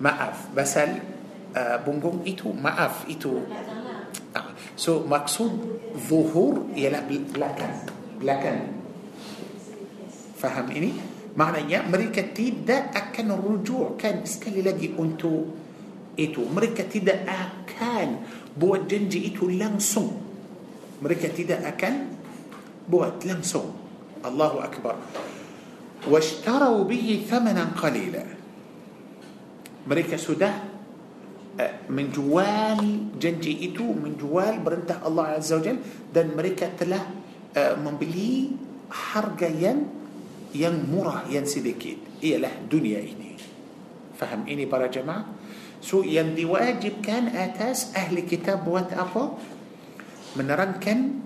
ما 0.00 0.10
عرف 0.10 0.40
بس 0.56 0.74
ال 0.76 0.98
آه، 1.56 1.76
بومبوم 1.86 2.24
إتو 2.26 2.52
ما 2.52 2.70
عرف 2.70 3.10
إتو 3.10 3.38
آه، 4.36 4.50
سو 4.76 5.06
مقصود 5.06 5.54
ظهور 6.10 6.74
يلا 6.74 7.00
بلاكان 7.06 7.74
لكن 8.24 8.56
فهميني 10.40 10.92
معنى 11.36 11.76
مريكا 11.92 12.32
تيدا 12.32 12.94
أكن 12.96 13.28
الرجوع 13.30 14.00
كان 14.00 14.24
اسكالي 14.24 14.62
لدي 14.62 14.96
أنتو 14.98 15.34
itu 16.18 16.42
mereka 16.56 16.88
tidak 16.88 17.26
akan 17.26 18.10
buat 18.56 18.86
janji 18.88 19.28
itu 19.28 19.50
langsung 19.50 20.12
mereka 21.02 21.28
tidak 21.36 21.68
akan 21.68 21.94
buat 22.88 23.18
langsung 23.24 23.70
الله 24.24 24.52
أكبر 24.64 24.94
واشتروا 26.08 26.82
به 26.84 27.06
ثمنا 27.28 27.64
قليلا 27.82 28.24
mereka 29.90 30.16
sudah 30.16 30.52
menjual 31.90 32.80
janji 33.20 33.52
itu 33.62 33.84
menjual 33.84 34.62
perintah 34.62 35.02
الله 35.02 35.24
عز 35.38 35.50
وجل 35.52 35.76
dan 36.14 36.30
mereka 36.36 36.78
telah 36.78 37.23
uh, 37.54 37.74
membeli 37.78 38.52
harga 38.90 39.48
yang 39.48 39.86
yang 40.54 40.86
murah 40.86 41.26
yang 41.26 41.48
sedikit 41.48 41.98
ialah 42.22 42.52
dunia 42.70 43.02
ini 43.02 43.34
faham 44.14 44.46
ini 44.46 44.66
para 44.70 44.86
jemaah 44.86 45.26
so 45.82 46.06
yang 46.06 46.34
diwajibkan 46.38 47.34
atas 47.34 47.90
ahli 47.96 48.22
kitab 48.22 48.62
buat 48.62 48.94
apa 48.94 49.34
menerangkan 50.38 51.24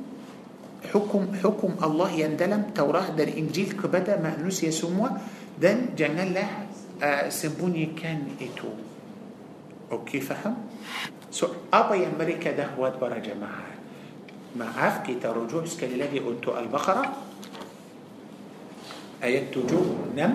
hukum 0.93 1.35
hukum 1.43 1.73
Allah 1.83 2.11
yang 2.15 2.39
dalam 2.39 2.71
Taurat 2.71 3.13
dan 3.13 3.29
Injil 3.29 3.75
kepada 3.75 4.17
manusia 4.17 4.71
semua 4.71 5.19
dan 5.59 5.99
janganlah 5.99 6.71
uh, 7.03 7.27
sembunyikan 7.29 8.39
itu. 8.39 8.71
Okey 9.91 10.23
faham? 10.23 10.55
So 11.29 11.69
apa 11.75 11.99
yang 11.99 12.15
mereka 12.15 12.55
dah 12.55 12.73
buat 12.79 12.97
para 12.97 13.19
jemaah? 13.19 13.78
ما 14.57 14.67
عاف 14.77 15.07
كيتا 15.07 15.33
رجوع 15.33 15.65
سكالي 15.65 15.97
لدي 15.97 16.19
أنتو 16.25 16.57
البقرة؟ 16.59 17.05
ayat 19.23 19.55
tujuh 19.55 20.15
enam 20.17 20.33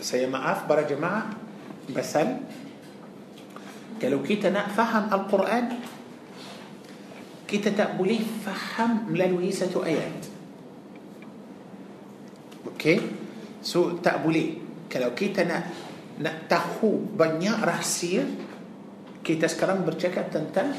si 0.00 0.26
maaf 0.26 0.66
para 0.66 0.82
jemaah 0.82 1.22
بسل. 1.94 2.28
kalau 4.00 4.22
kita 4.24 4.50
faham 4.72 5.12
القرآن؟ 5.12 5.66
kita 7.48 7.70
tak 7.70 7.88
boleh 7.88 8.18
faham 8.46 9.12
melalui 9.12 9.51
satu 9.51 9.74
ayat 9.76 10.20
okay? 12.66 12.96
so 13.62 14.00
tak 14.00 14.17
boleh 14.17 14.46
kalau 14.90 15.12
kita 15.14 15.44
nak 16.20 16.46
tahu 16.52 17.16
banyak 17.16 17.58
rahsia 17.64 18.28
kita 19.24 19.48
sekarang 19.48 19.88
bercakap 19.88 20.28
tentang 20.28 20.76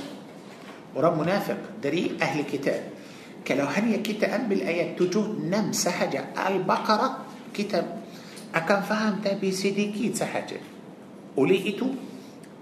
orang 0.94 1.18
munafik 1.18 1.82
dari 1.82 2.14
ahli 2.22 2.46
kitab 2.46 2.78
kalau 3.42 3.66
hanya 3.74 3.98
kita 4.06 4.30
ambil 4.30 4.62
ayat 4.62 4.94
7 4.94 5.42
6 5.50 5.50
sahaja 5.74 6.30
Al-Baqarah 6.38 7.26
kita 7.50 7.80
akan 8.54 8.80
faham 8.86 9.14
tapi 9.26 9.50
sedikit 9.50 10.14
sahaja 10.14 10.62
oleh 11.34 11.60
itu 11.74 11.90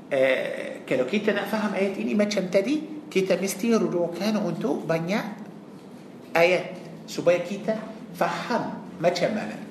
uh, 0.07 0.69
kalau 0.87 1.03
kita 1.03 1.35
nak 1.35 1.51
faham 1.51 1.75
ayat 1.75 1.99
ini 1.99 2.15
macam 2.15 2.47
tadi 2.47 3.07
kita 3.11 3.35
mesti 3.35 3.75
rujukan 3.75 4.39
untuk 4.39 4.87
banyak 4.87 5.25
ayat 6.31 6.79
supaya 7.09 7.43
kita 7.43 7.75
faham 8.15 8.87
macam 9.01 9.35
mana 9.35 9.68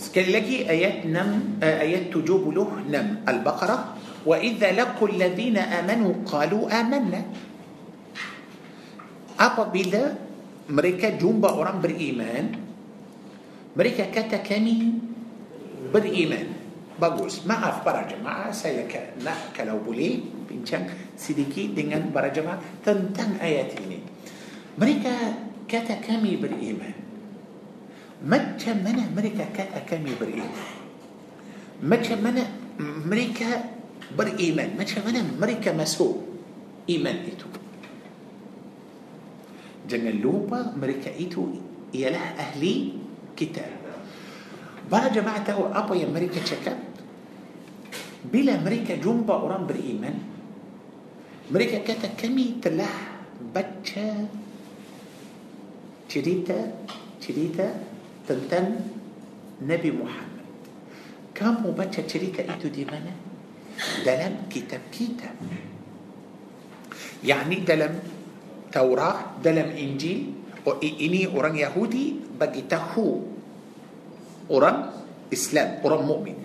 sekali 0.00 0.32
lagi 0.32 0.56
ayat 0.64 1.04
6 1.04 1.12
uh, 1.60 1.76
ayat 1.84 2.08
76 2.08 2.88
Al-Baqarah 3.28 3.80
wa 4.24 4.36
idza 4.40 4.72
laqul 4.72 5.20
ladzina 5.20 5.68
amanu 5.76 6.24
qalu 6.24 6.64
amanna 6.72 7.20
apabila 9.36 10.16
mereka 10.72 11.12
jumpa 11.20 11.52
orang 11.52 11.84
beriman 11.84 12.44
mereka 13.76 14.08
kata 14.08 14.40
kami 14.40 14.96
beriman 15.92 16.48
bagus 16.96 17.44
maaf 17.44 17.84
para 17.84 18.08
jemaah 18.08 18.52
saya 18.56 18.88
nak 19.20 19.52
kalau 19.52 19.80
boleh 19.84 20.20
bincang 20.48 20.88
sedikit 21.16 21.76
dengan 21.76 22.08
para 22.08 22.32
jemaah 22.32 22.60
tentang 22.80 23.36
ayat 23.36 23.76
ini 23.84 24.00
mereka 24.80 25.12
kata 25.68 26.00
kami 26.00 26.40
beriman 26.40 27.09
macam 28.20 28.70
mana 28.74 29.08
mereka 29.12 29.44
kata 29.56 29.80
kami 29.88 30.12
beriman 30.20 30.52
macam 31.82 32.14
mana 32.20 32.44
mereka 32.80 33.48
beriman 34.18 34.70
macam 34.78 34.98
mana 35.00 35.20
mereka 35.36 35.72
masuk 35.72 36.06
iman 36.88 37.16
itu 37.32 37.48
jangan 39.88 40.20
lupa 40.20 40.76
mereka 40.76 41.16
itu 41.16 41.42
ialah 41.94 42.28
ahli 42.38 42.74
kitab. 43.36 43.72
para 44.92 45.08
jemaah 45.08 45.40
tahu 45.44 45.72
apa 45.72 45.94
yang 45.96 46.06
mereka 46.06 46.40
cakap 46.44 46.78
bila 48.32 48.60
mereka 48.60 49.00
jumpa 49.00 49.34
orang 49.34 49.66
beriman 49.66 50.16
أمريكا 51.50 51.78
كاتا 51.88 52.08
كامي 52.20 52.60
تلاه 52.62 52.94
بچا 53.54 54.28
چريتا 56.10 56.58
چريتا 57.22 57.66
tentang 58.30 58.78
Nabi 59.66 59.90
Muhammad 59.90 60.46
kamu 61.34 61.74
baca 61.74 62.00
cerita 62.06 62.46
itu 62.46 62.70
di 62.70 62.86
mana 62.86 63.10
dalam 64.06 64.46
kitab-kitab 64.46 65.34
yakni 67.26 67.66
dalam 67.66 67.98
Taurat 68.70 69.42
dalam 69.42 69.74
Injil 69.74 70.30
oh, 70.62 70.78
ini 70.78 71.26
orang 71.26 71.58
Yahudi 71.58 72.38
bagi 72.38 72.70
tahu 72.70 73.08
orang 74.54 74.94
Islam 75.34 75.82
orang 75.82 76.02
mukmin 76.06 76.36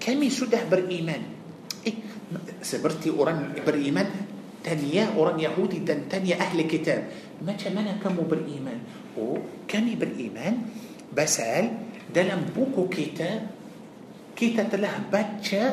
kami 0.00 0.32
sudah 0.32 0.64
beriman 0.64 1.20
eh, 1.84 1.96
seperti 2.64 3.12
orang 3.12 3.60
beriman 3.60 4.08
tanya 4.64 5.12
orang 5.14 5.36
Yahudi 5.36 5.84
dan 5.84 6.08
tanya 6.08 6.40
ahli 6.40 6.64
kitab 6.64 7.06
macam 7.44 7.76
mana 7.76 8.00
kamu 8.00 8.22
beriman 8.24 8.78
oh 9.20 9.36
kami 9.68 9.94
beriman 10.00 10.64
basal 11.16 11.72
dalam 12.12 12.44
buku 12.52 12.84
kita 12.92 13.48
kita 14.36 14.68
telah 14.68 15.00
baca 15.08 15.64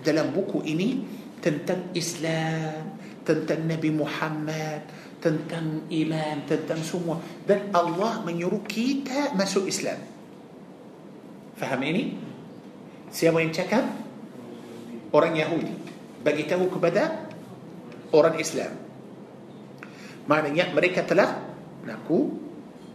dalam 0.00 0.32
buku 0.32 0.64
ini 0.64 1.04
tentang 1.44 1.92
Islam 1.92 2.96
tentang 3.20 3.68
Nabi 3.68 3.92
Muhammad 3.92 4.88
tentang 5.20 5.84
iman 5.86 6.36
tentang 6.48 6.80
semua. 6.80 7.20
Dan 7.44 7.68
Allah 7.76 8.24
menyuruh 8.24 8.64
kita 8.64 9.36
masuk 9.36 9.68
Islam. 9.68 10.00
Faham 11.60 11.80
ini? 11.84 12.16
Siapa 13.12 13.36
yang 13.38 13.52
cakap? 13.52 13.84
Orang 15.12 15.36
Yahudi. 15.36 15.76
Bagi 16.24 16.48
tahu 16.48 16.72
kepada 16.72 17.28
Orang 18.10 18.40
Islam. 18.40 18.74
Maknanya 20.26 20.72
mereka 20.74 21.04
telah 21.06 21.38
Mengaku 21.84 22.34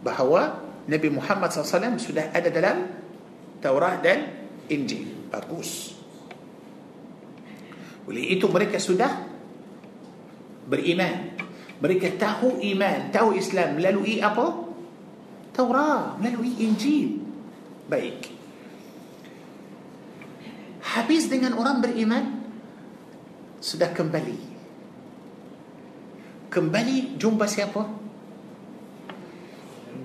Bahawa 0.04 0.65
Nabi 0.86 1.08
Muhammad 1.10 1.50
SAW 1.50 1.98
Sudah 1.98 2.30
ada 2.30 2.48
dalam 2.50 2.86
Taurat 3.58 4.02
dan 4.02 4.30
Injil. 4.70 5.30
Bagus. 5.30 5.98
Oleh 8.06 8.38
itu 8.38 8.46
mereka 8.46 8.78
sudah 8.78 9.26
Beriman. 10.66 11.38
Mereka 11.76 12.18
tahu 12.18 12.58
iman 12.74 13.12
Tahu 13.12 13.36
Islam 13.36 13.78
Melalui 13.78 14.18
apa? 14.22 14.66
Taurat 15.54 16.18
Melalui 16.22 16.54
Injil. 16.62 17.22
Baik. 17.86 18.34
Habis 20.96 21.28
dengan 21.28 21.58
orang 21.58 21.84
beriman 21.84 22.24
sudah 23.60 23.90
kembali. 23.92 24.38
Kembali 26.48 27.18
jumpa 27.20 27.44
siapa 27.44 28.05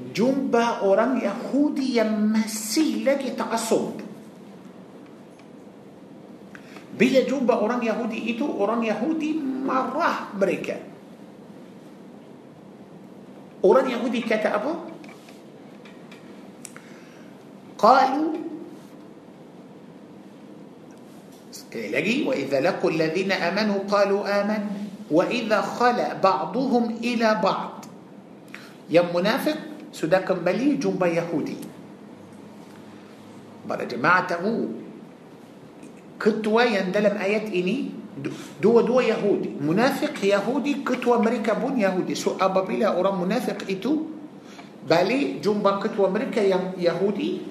jumpa 0.09 0.81
orang 0.81 1.21
Yahudi 1.21 2.01
yang 2.01 2.33
masih 2.33 3.05
lagi 3.05 3.37
ta'asub 3.37 4.01
bila 6.97 7.19
jumpa 7.23 7.53
orang 7.61 7.85
Yahudi 7.85 8.33
itu 8.33 8.45
orang 8.45 8.81
Yahudi 8.81 9.37
marah 9.37 10.33
mereka 10.33 10.81
orang 13.61 13.85
Yahudi 13.85 14.19
kata 14.25 14.49
apa 14.57 14.73
qalu 17.77 18.51
Sekali 21.71 21.87
lagi 21.87 22.15
وإذا 22.27 22.59
لقوا 22.67 22.91
الذين 22.91 23.31
آمنوا 23.31 23.87
قالوا 23.87 24.27
آمن 24.27 24.61
وإذا 25.07 25.59
خلا 25.79 26.19
بعضهم 26.19 26.99
إلى 26.99 27.29
بعض 27.39 27.71
yang 28.91 29.07
munafik 29.15 29.70
sudah 29.91 30.23
kembali 30.23 30.79
jumpa 30.79 31.07
Yahudi 31.07 31.59
para 33.67 33.83
jemaah 33.87 34.23
tahu 34.27 34.71
ketua 36.19 36.67
yang 36.67 36.91
dalam 36.91 37.15
ayat 37.15 37.47
ini 37.51 37.91
dua-dua 38.59 39.07
Yahudi 39.07 39.55
munafik 39.59 40.19
Yahudi 40.19 40.83
ketua 40.83 41.23
mereka 41.23 41.55
pun 41.55 41.79
Yahudi 41.79 42.11
so 42.15 42.35
apabila 42.35 42.95
orang 42.95 43.23
munafik 43.23 43.63
itu 43.71 44.11
balik 44.83 45.39
jumpa 45.39 45.79
ketua 45.79 46.11
mereka 46.11 46.43
yang 46.43 46.75
Yahudi 46.75 47.47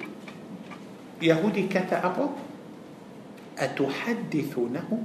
Yahudi 1.21 1.65
kata 1.65 2.01
apa 2.01 2.25
atuhaddithunahum 3.57 5.01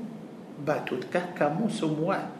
batutkah 0.64 1.32
kamu 1.37 1.68
semua 1.68 2.36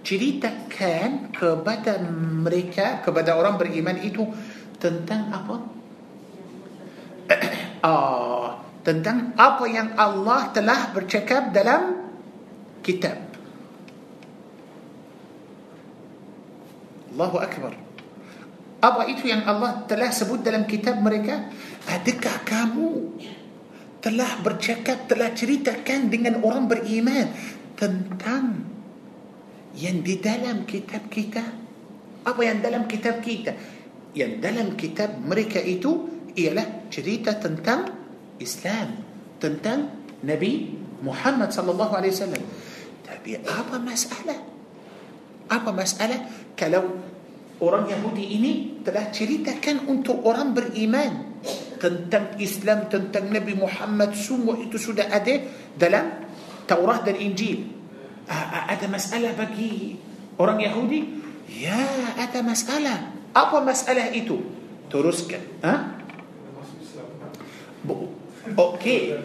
ceritakan 0.00 1.34
kepada 1.34 2.00
mereka 2.44 3.04
kepada 3.04 3.36
orang 3.36 3.60
beriman 3.60 4.00
itu 4.00 4.28
tentang 4.80 5.32
apa? 5.32 5.56
Ah 7.80 8.60
tentang 8.80 9.36
apa 9.36 9.64
yang 9.68 9.92
Allah 9.96 10.48
telah 10.56 10.92
bercakap 10.96 11.52
dalam 11.52 12.10
kitab. 12.80 13.16
Allahu 17.12 17.36
Akbar. 17.42 17.72
Apa 18.80 19.04
itu 19.12 19.28
yang 19.28 19.44
Allah 19.44 19.84
telah 19.84 20.08
sebut 20.08 20.40
dalam 20.40 20.64
kitab 20.64 20.96
mereka? 21.04 21.52
Adakah 21.84 22.36
kamu 22.48 22.90
telah 24.00 24.40
bercakap 24.40 25.04
telah 25.04 25.28
ceritakan 25.36 26.08
dengan 26.08 26.40
orang 26.40 26.64
beriman 26.64 27.28
tentang 27.76 28.64
yang 29.76 30.16
dalam 30.16 30.66
kitab 30.66 31.02
kita? 31.10 31.44
apa 32.26 32.42
yang 32.44 32.64
dalam 32.64 32.90
kitab 32.90 33.22
kita. 33.22 33.52
yang 34.16 34.42
dalam 34.42 34.74
kitab 34.74 35.22
mereka 35.22 35.62
itu 35.62 35.92
ialah 36.38 36.90
cerita 36.90 37.38
tentang 37.38 37.80
Islam. 38.42 38.88
tentang 39.40 39.80
Nabi 40.26 40.52
محمد 41.00 41.50
صلى 41.54 41.70
الله 41.70 41.90
عليه 41.96 42.10
وسلم. 42.10 42.42
تبي 43.06 43.32
أبا 43.46 43.78
مسألة؟ 43.80 44.36
أبا 45.50 45.70
مسألة 45.72 46.18
كلو 46.58 46.84
أوران 47.62 47.84
يهودي 47.88 48.24
إني 48.36 48.52
تلا 48.84 49.14
جريتا 49.14 49.62
كان 49.64 49.86
أنتو 49.88 50.26
أوران 50.26 50.52
بالإيمان. 50.52 51.14
تنتم 51.80 52.36
إسلام 52.36 52.92
تنتم 52.92 53.32
نبي 53.32 53.56
محمد 53.56 54.12
سمو 54.12 54.60
إيتو 54.60 54.76
سودا 54.76 55.08
أدي 55.08 55.40
دلم 55.80 56.06
توراة 56.68 57.08
الإنجيل 57.08 57.79
ada 58.30 58.86
masalah 58.86 59.34
bagi 59.34 59.98
orang 60.38 60.62
Yahudi 60.62 61.00
ya 61.50 61.82
ada 62.14 62.40
masalah 62.46 63.10
apa 63.34 63.56
masalah 63.58 64.14
itu 64.14 64.38
teruskan 64.86 65.42
ha 65.66 65.98
okey 68.54 69.18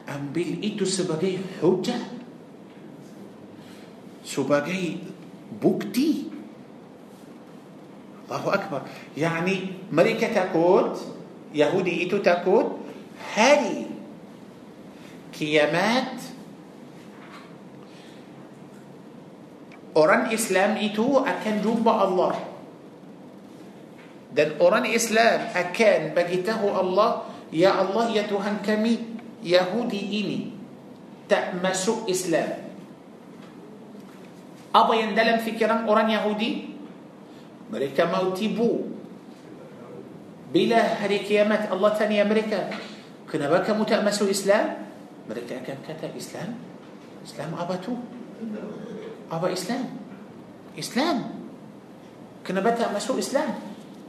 ambil 0.08 0.50
itu 0.64 0.88
sebagai 0.88 1.36
hujah 1.60 2.00
sebagai 4.24 5.04
bukti 5.60 6.35
Allahu 8.26 8.50
Akbar. 8.50 8.82
Yani 9.14 9.86
mereka 9.94 10.30
takut, 10.34 10.98
Yahudi 11.54 12.10
itu 12.10 12.20
takut 12.26 12.82
hari 13.38 13.86
kiamat 15.30 16.20
orang 19.96 20.30
Islam 20.34 20.76
itu 20.82 21.24
akan 21.24 21.56
jumpa 21.64 21.92
Allah. 21.94 22.36
Dan 24.36 24.60
orang 24.60 24.84
Islam 24.92 25.48
akan 25.56 26.00
bagi 26.12 26.44
tahu 26.44 26.68
Allah, 26.68 27.24
Ya 27.56 27.72
Allah, 27.72 28.12
Ya 28.12 28.28
Tuhan 28.28 28.60
kami, 28.60 29.16
Yahudi 29.40 30.02
ini 30.02 30.40
tak 31.32 31.56
masuk 31.64 32.04
Islam. 32.12 32.68
Apa 34.76 34.92
yang 34.92 35.16
dalam 35.16 35.40
fikiran 35.40 35.88
orang 35.88 36.12
Yahudi? 36.12 36.75
Mereka 37.70 38.06
mau 38.10 38.32
tipu 38.36 38.94
bila 40.54 40.80
hari 41.02 41.26
kiamat 41.26 41.68
Allah 41.68 41.92
tanya 41.98 42.24
mereka 42.24 42.70
kenapa 43.28 43.66
kamu 43.66 43.84
tak 43.84 44.06
masuk 44.06 44.30
Islam 44.30 44.88
mereka 45.26 45.60
akan 45.60 45.78
kata 45.84 46.14
Islam 46.14 46.56
Islam 47.26 47.50
apa 47.58 47.76
tu 47.82 47.98
apa 49.28 49.50
Islam 49.50 49.90
Islam 50.78 51.18
kenapa 52.46 52.78
tak 52.78 52.94
masuk 52.94 53.18
Islam 53.18 53.58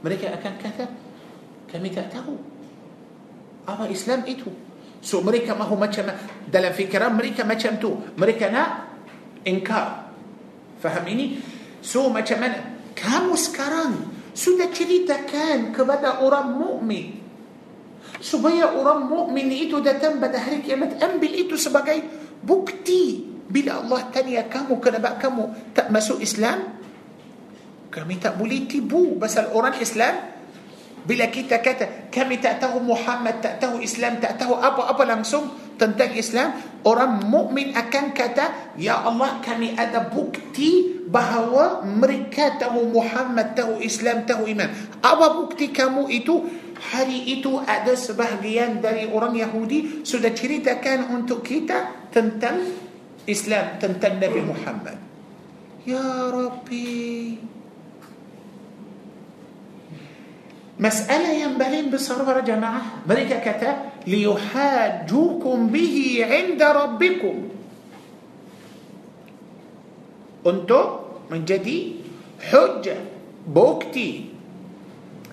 mereka 0.05 0.29
akan 0.37 0.53
kata 0.61 0.85
kami 1.67 1.89
tak 1.89 2.13
tahu 2.13 2.37
apa 3.65 3.89
Islam 3.89 4.23
itu 4.29 4.53
so 5.01 5.25
mereka 5.25 5.57
mahu 5.57 5.73
macam 5.73 6.05
dalam 6.47 6.71
fikiran 6.71 7.17
mereka 7.17 7.41
macam 7.41 7.81
tu 7.81 7.97
mereka 8.15 8.53
nak 8.53 8.93
ingkar 9.41 10.13
faham 10.77 11.05
ini 11.09 11.41
so 11.81 12.13
macam 12.13 12.37
mana 12.37 12.76
kamu 12.97 13.37
sekarang 13.37 13.93
sudah 14.33 14.69
ceritakan 14.73 15.73
kepada 15.73 16.21
orang 16.25 16.57
mukmin. 16.57 17.21
Supaya 18.17 18.73
orang 18.73 19.05
mukmin 19.05 19.53
itu 19.53 19.77
datang 19.77 20.17
pada 20.17 20.41
hari 20.41 20.65
kiamat 20.65 20.97
ambil 20.97 21.31
itu 21.37 21.53
sebagai 21.53 22.01
bukti 22.41 23.29
bila 23.45 23.85
Allah 23.85 24.09
tanya 24.09 24.45
kamu 24.49 24.81
kenapa 24.81 25.21
kamu 25.21 25.73
tak 25.77 25.93
masuk 25.93 26.17
Islam? 26.21 26.77
Kami 27.93 28.17
tak 28.17 28.37
boleh 28.37 28.65
tipu 28.65 29.15
pasal 29.21 29.53
orang 29.53 29.77
Islam 29.77 30.36
bila 31.07 31.31
kita 31.31 31.63
kata 31.63 32.11
kami 32.11 32.43
tak 32.43 32.59
tahu 32.59 32.83
Muhammad 32.83 33.39
tak 33.39 33.63
tahu 33.63 33.79
Islam 33.79 34.19
tak 34.19 34.35
tahu 34.35 34.59
apa-apa 34.59 35.07
langsung 35.07 35.47
tentang 35.79 36.11
Islam 36.11 36.51
orang 36.83 37.23
mukmin 37.31 37.71
akan 37.71 38.11
kata 38.11 38.75
ya 38.75 39.07
Allah 39.07 39.39
kami 39.39 39.71
ada 39.79 40.03
bukti 40.11 40.97
bahawa 41.07 41.87
mereka 41.87 42.59
tahu 42.59 42.91
Muhammad, 42.91 43.55
tahu 43.55 43.79
Islam, 43.79 44.27
tahu 44.27 44.43
iman. 44.51 44.69
Apa 44.99 45.39
bukti 45.39 45.71
kamu 45.71 46.11
itu? 46.11 46.43
Hari 46.77 47.41
itu 47.41 47.57
ada 47.57 47.97
sebahagian 47.97 48.83
dari 48.85 49.09
orang 49.09 49.33
Yahudi 49.33 50.05
sudah 50.05 50.29
ceritakan 50.29 51.09
untuk 51.09 51.41
kita 51.41 52.11
tentang 52.13 52.69
Islam, 53.25 53.81
tentang 53.81 54.21
Nabi 54.21 54.41
Muhammad. 54.45 54.97
Ya 55.89 56.29
Rabbi. 56.29 57.56
مسألة 60.77 61.29
ينبغي 61.41 61.89
بصرف 61.89 62.27
يا 62.27 62.41
جماعة. 62.41 62.81
melalui 63.09 63.39
kitab 63.41 63.77
ليحاجوكم 64.07 65.67
به 65.73 65.97
عند 66.29 66.61
ربكم. 66.61 67.35
untuk 70.45 70.81
menjadi 71.31 71.95
hujah 72.53 72.97
bukti. 73.47 74.25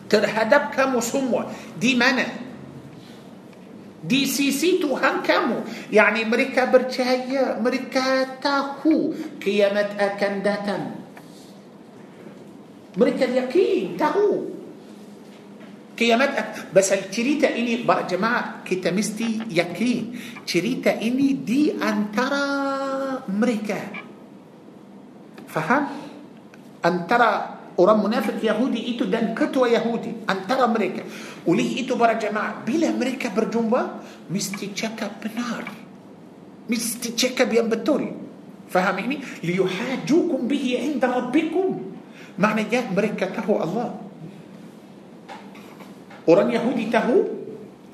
terhadap 0.08 0.64
kamu 0.76 1.00
semua. 1.00 1.52
di 1.80 1.94
mana 1.94 2.26
di 4.04 4.24
sisi 4.24 4.80
Tuhan 4.80 5.20
kamu. 5.28 5.60
يعني 5.92 6.24
mereka 6.24 6.64
percaya. 6.64 7.60
mereka 7.60 8.40
tahu. 8.40 9.12
kiamat 9.44 9.88
akan 10.00 10.42
datang 10.42 10.82
مريكا 12.96 13.24
اليقين 13.24 13.96
تاكو. 14.00 14.53
Kiamat 15.94 16.70
pasal 16.74 17.08
cerita 17.08 17.46
ini 17.50 17.86
para 17.86 18.06
jemaah 18.06 18.66
kita 18.66 18.90
mesti 18.90 19.46
yakin 19.48 20.18
cerita 20.42 20.90
ini 20.94 21.38
di 21.40 21.70
antara 21.78 22.44
mereka 23.30 24.04
Faham? 25.54 25.86
Antara 26.82 27.62
orang 27.78 27.98
munafik 28.02 28.42
Yahudi 28.42 28.98
itu 28.98 29.06
dan 29.06 29.38
ketua 29.38 29.70
Yahudi 29.70 30.26
antara 30.26 30.66
mereka. 30.66 31.06
Oleh 31.46 31.86
itu 31.86 31.94
para 31.94 32.18
jemaah 32.18 32.66
bila 32.66 32.90
mereka 32.90 33.30
berjumpa 33.30 34.02
mesti 34.26 34.74
cakap 34.74 35.22
benar. 35.22 35.70
Mesti 36.66 37.14
cakap 37.14 37.54
yang 37.54 37.70
betul. 37.70 38.10
Faham 38.66 38.98
ini? 39.06 39.22
Liyuhajukum 39.46 40.50
bihi 40.50 40.90
inda 40.90 41.06
rabbikum. 41.06 41.94
Maknanya 42.34 42.90
mereka 42.90 43.30
tahu 43.30 43.62
Allah. 43.62 44.03
Orang 46.24 46.48
Yahudi 46.48 46.88
tahu 46.88 47.16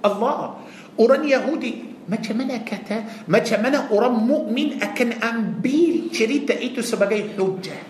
Allah. 0.06 0.62
Orang 0.94 1.26
Yahudi 1.26 1.90
macam 2.10 2.42
mana 2.42 2.58
kata, 2.66 3.26
macam 3.30 3.58
mana 3.62 3.86
orang 3.94 4.14
mukmin 4.18 4.82
akan 4.82 5.22
ambil 5.22 6.10
cerita 6.10 6.54
itu 6.58 6.82
sebagai 6.82 7.22
hujah. 7.38 7.82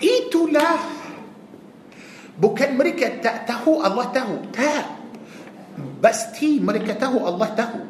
Itulah 0.00 0.80
bukan 2.40 2.70
mereka 2.72 3.20
tak 3.20 3.44
tahu 3.44 3.84
Allah 3.84 4.08
tahu. 4.16 4.48
Tak. 4.48 4.84
Pasti 6.00 6.56
mereka 6.56 6.96
tahu 6.96 7.20
Allah 7.20 7.48
tahu. 7.52 7.80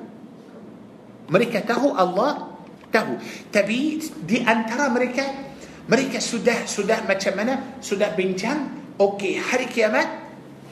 Mereka 1.31 1.63
tahu 1.63 1.95
Allah 1.95 2.51
tahu. 2.91 3.15
Tapi 3.55 4.03
di 4.27 4.43
antara 4.43 4.91
mereka 4.91 5.50
mereka 5.91 6.23
sudah 6.23 6.71
sudah 6.71 7.03
macam 7.03 7.35
mana? 7.35 7.83
Sudah 7.83 8.15
bincang 8.15 8.95
okey 8.95 9.43
hari 9.43 9.67
kiamat 9.67 10.07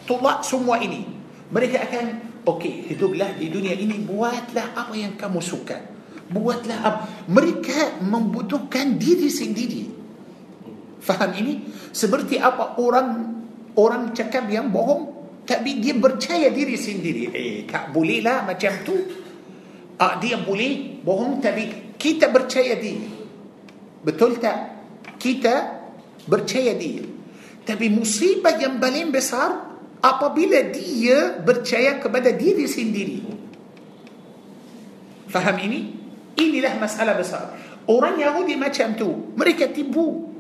tolak 0.07 0.47
semua 0.47 0.79
ini. 0.79 1.03
Mereka 1.51 1.91
akan 1.91 2.05
okey 2.47 2.87
hiduplah 2.95 3.35
di 3.35 3.51
dunia 3.51 3.75
ini 3.75 3.99
buatlah 3.99 4.79
apa 4.79 4.95
yang 4.95 5.19
kamu 5.19 5.43
suka. 5.43 5.75
Buatlah 6.31 6.79
apa. 6.87 7.01
Mereka 7.27 7.99
membutuhkan 8.07 8.95
diri 8.95 9.27
sendiri. 9.27 9.83
Faham 11.03 11.35
ini? 11.35 11.66
Seperti 11.91 12.39
apa 12.39 12.79
orang 12.79 13.09
orang 13.75 14.14
cakap 14.14 14.47
yang 14.47 14.71
bohong 14.71 15.19
tapi 15.43 15.83
dia 15.83 15.99
percaya 15.99 16.47
diri 16.55 16.79
sendiri. 16.79 17.35
Eh 17.35 17.66
tak 17.66 17.91
boleh 17.91 18.23
lah 18.23 18.47
macam 18.47 18.71
tu. 18.87 18.95
Ah, 19.99 20.14
dia 20.23 20.39
boleh 20.39 21.03
bohong 21.03 21.43
tapi 21.43 21.91
kita 21.99 22.31
percaya 22.31 22.79
dia 22.79 23.19
betul 23.99 24.39
tak 24.39 24.78
kita 25.19 25.55
percaya 26.25 26.73
dia. 26.79 27.05
Tapi 27.66 27.93
musibah 27.93 28.57
yang 28.57 28.81
paling 28.81 29.12
besar 29.12 29.69
apabila 30.01 30.73
dia 30.73 31.37
percaya 31.43 32.01
kepada 32.01 32.33
diri 32.33 32.64
sendiri. 32.64 33.19
Faham 35.29 35.57
ini? 35.61 35.81
Inilah 36.39 36.81
masalah 36.81 37.19
besar. 37.19 37.53
Orang 37.85 38.16
Yahudi 38.16 38.57
macam 38.57 38.97
tu 38.97 39.35
mereka 39.37 39.69
tipu. 39.69 40.33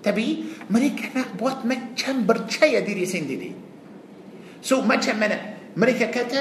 Tapi 0.00 0.56
mereka 0.72 1.12
nak 1.12 1.36
buat 1.36 1.60
macam 1.68 2.24
percaya 2.24 2.80
diri 2.80 3.04
sendiri. 3.04 3.50
So 4.64 4.80
macam 4.80 5.20
mana? 5.20 5.60
Mereka 5.76 6.08
kata 6.08 6.40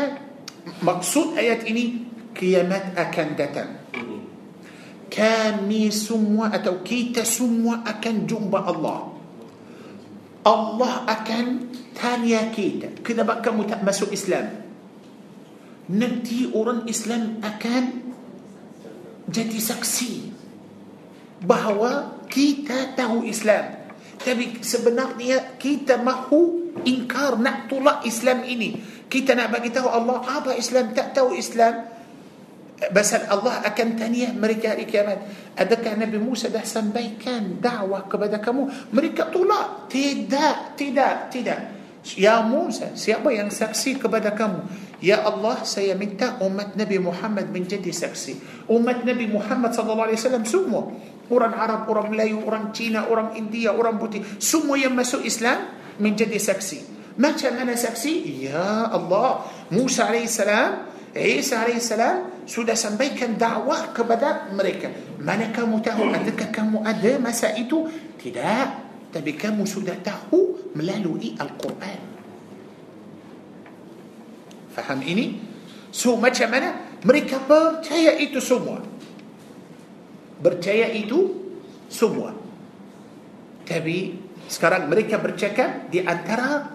maksud 0.80 1.36
ayat 1.36 1.68
ini 1.68 2.08
kiamat 2.32 2.96
akan 2.96 3.28
datang. 3.36 3.70
Kami 5.10 5.90
semua 5.90 6.54
atau 6.54 6.86
kita 6.86 7.26
semua 7.26 7.82
akan 7.82 8.16
jumpa 8.30 8.60
Allah. 8.62 9.10
Allah 10.46 10.94
akan 11.10 11.46
tanya 11.98 12.48
kita, 12.54 13.04
kenapa 13.04 13.44
kamu 13.44 13.68
tak 13.68 13.84
masuk 13.84 14.14
Islam? 14.16 14.48
Nanti 15.90 16.48
orang 16.54 16.86
Islam 16.88 17.42
akan 17.42 17.84
jadi 19.26 19.60
saksi 19.60 20.14
bahawa 21.44 22.22
kita 22.30 22.94
tahu 22.94 23.26
Islam. 23.26 23.80
Tapi 24.20 24.62
sebenarnya 24.62 25.58
kita 25.58 25.98
mahu 25.98 26.76
ingkar 26.84 27.40
nak 27.40 27.72
tolak 27.72 28.04
Islam 28.04 28.44
ini. 28.44 28.78
Kita 29.10 29.34
nak 29.34 29.50
bagi 29.50 29.74
tahu 29.74 29.90
Allah 29.90 30.22
apa 30.22 30.54
Islam 30.54 30.94
tak 30.94 31.18
tahu 31.18 31.34
Islam. 31.34 31.99
بس 32.80 33.12
الله 33.14 33.56
أكن 33.68 34.00
تانية 34.00 34.32
مريكا 34.40 34.80
إكامات 34.80 35.20
أدك 35.60 35.84
نبي 36.00 36.18
موسى 36.18 36.48
ده 36.48 36.64
سنبي 36.64 37.20
كان 37.20 37.60
دعوة 37.60 38.08
كبدا 38.08 38.40
كمو. 38.40 38.96
مريكا 38.96 39.36
طولا 39.36 39.92
تيدا 39.92 40.76
تيدا 40.80 41.28
تيدا. 41.28 41.58
يا 42.16 42.40
موسى 42.40 42.96
سيابا 42.96 43.36
ينسكسي 43.36 44.00
كبدا 44.00 44.32
كمو. 44.40 44.64
ialah 45.04 45.68
semata 45.68 46.40
umat 46.40 46.80
Nabi 46.80 47.04
محمد 47.04 47.52
menjadi 47.52 47.92
saksi. 47.92 48.64
umat 48.72 49.04
Nabi 49.04 49.28
محمد 49.28 49.72
صلى 49.76 49.92
الله 49.92 50.06
عليه 50.08 50.20
وسلم 50.24 50.44
سمو. 50.48 50.82
أوران 51.28 51.54
عرب 51.54 51.82
أوران 51.92 52.08
ملايو 52.16 52.48
أوران 52.48 52.72
تينا 52.72 53.12
أوران 53.12 53.36
إندية 53.36 53.76
أوران 53.76 54.00
بوتي. 54.00 54.40
سمو 54.40 54.80
يمسو 54.80 55.28
إسلام 55.28 55.60
من 56.00 56.16
جدي 56.16 56.40
سكسي. 56.40 56.80
ما 57.20 57.36
كان 57.36 57.60
أنا 57.60 57.76
سكسي؟ 57.76 58.48
يا 58.48 58.96
الله. 58.96 59.30
موسى 59.76 60.02
عليه 60.08 60.24
السلام 60.24 60.72
Isa 61.16 61.66
AS 61.66 61.90
sudah 62.46 62.78
sampaikan 62.78 63.38
dakwah 63.38 63.90
kepada 63.94 64.50
mereka. 64.54 64.94
Mana 65.18 65.50
kamu 65.50 65.82
tahu? 65.82 66.10
Adakah 66.10 66.50
kamu 66.54 66.78
ada 66.86 67.12
masa 67.18 67.54
itu? 67.58 67.90
Tidak. 68.18 68.68
Tapi 69.10 69.32
kamu 69.34 69.66
sudah 69.66 69.98
tahu 70.02 70.74
melalui 70.78 71.34
Al-Quran. 71.34 72.00
Faham 74.74 75.02
ini? 75.02 75.42
So 75.90 76.14
macam 76.18 76.54
mana? 76.54 77.02
Mereka 77.02 77.50
percaya 77.50 78.14
itu 78.22 78.38
semua 78.38 79.00
percaya 80.40 80.88
itu 80.96 81.36
semua. 81.92 82.34
Tapi 83.68 84.18
sekarang 84.50 84.90
mereka 84.90 85.22
bercakap 85.22 85.92
di 85.92 86.02
antara 86.02 86.74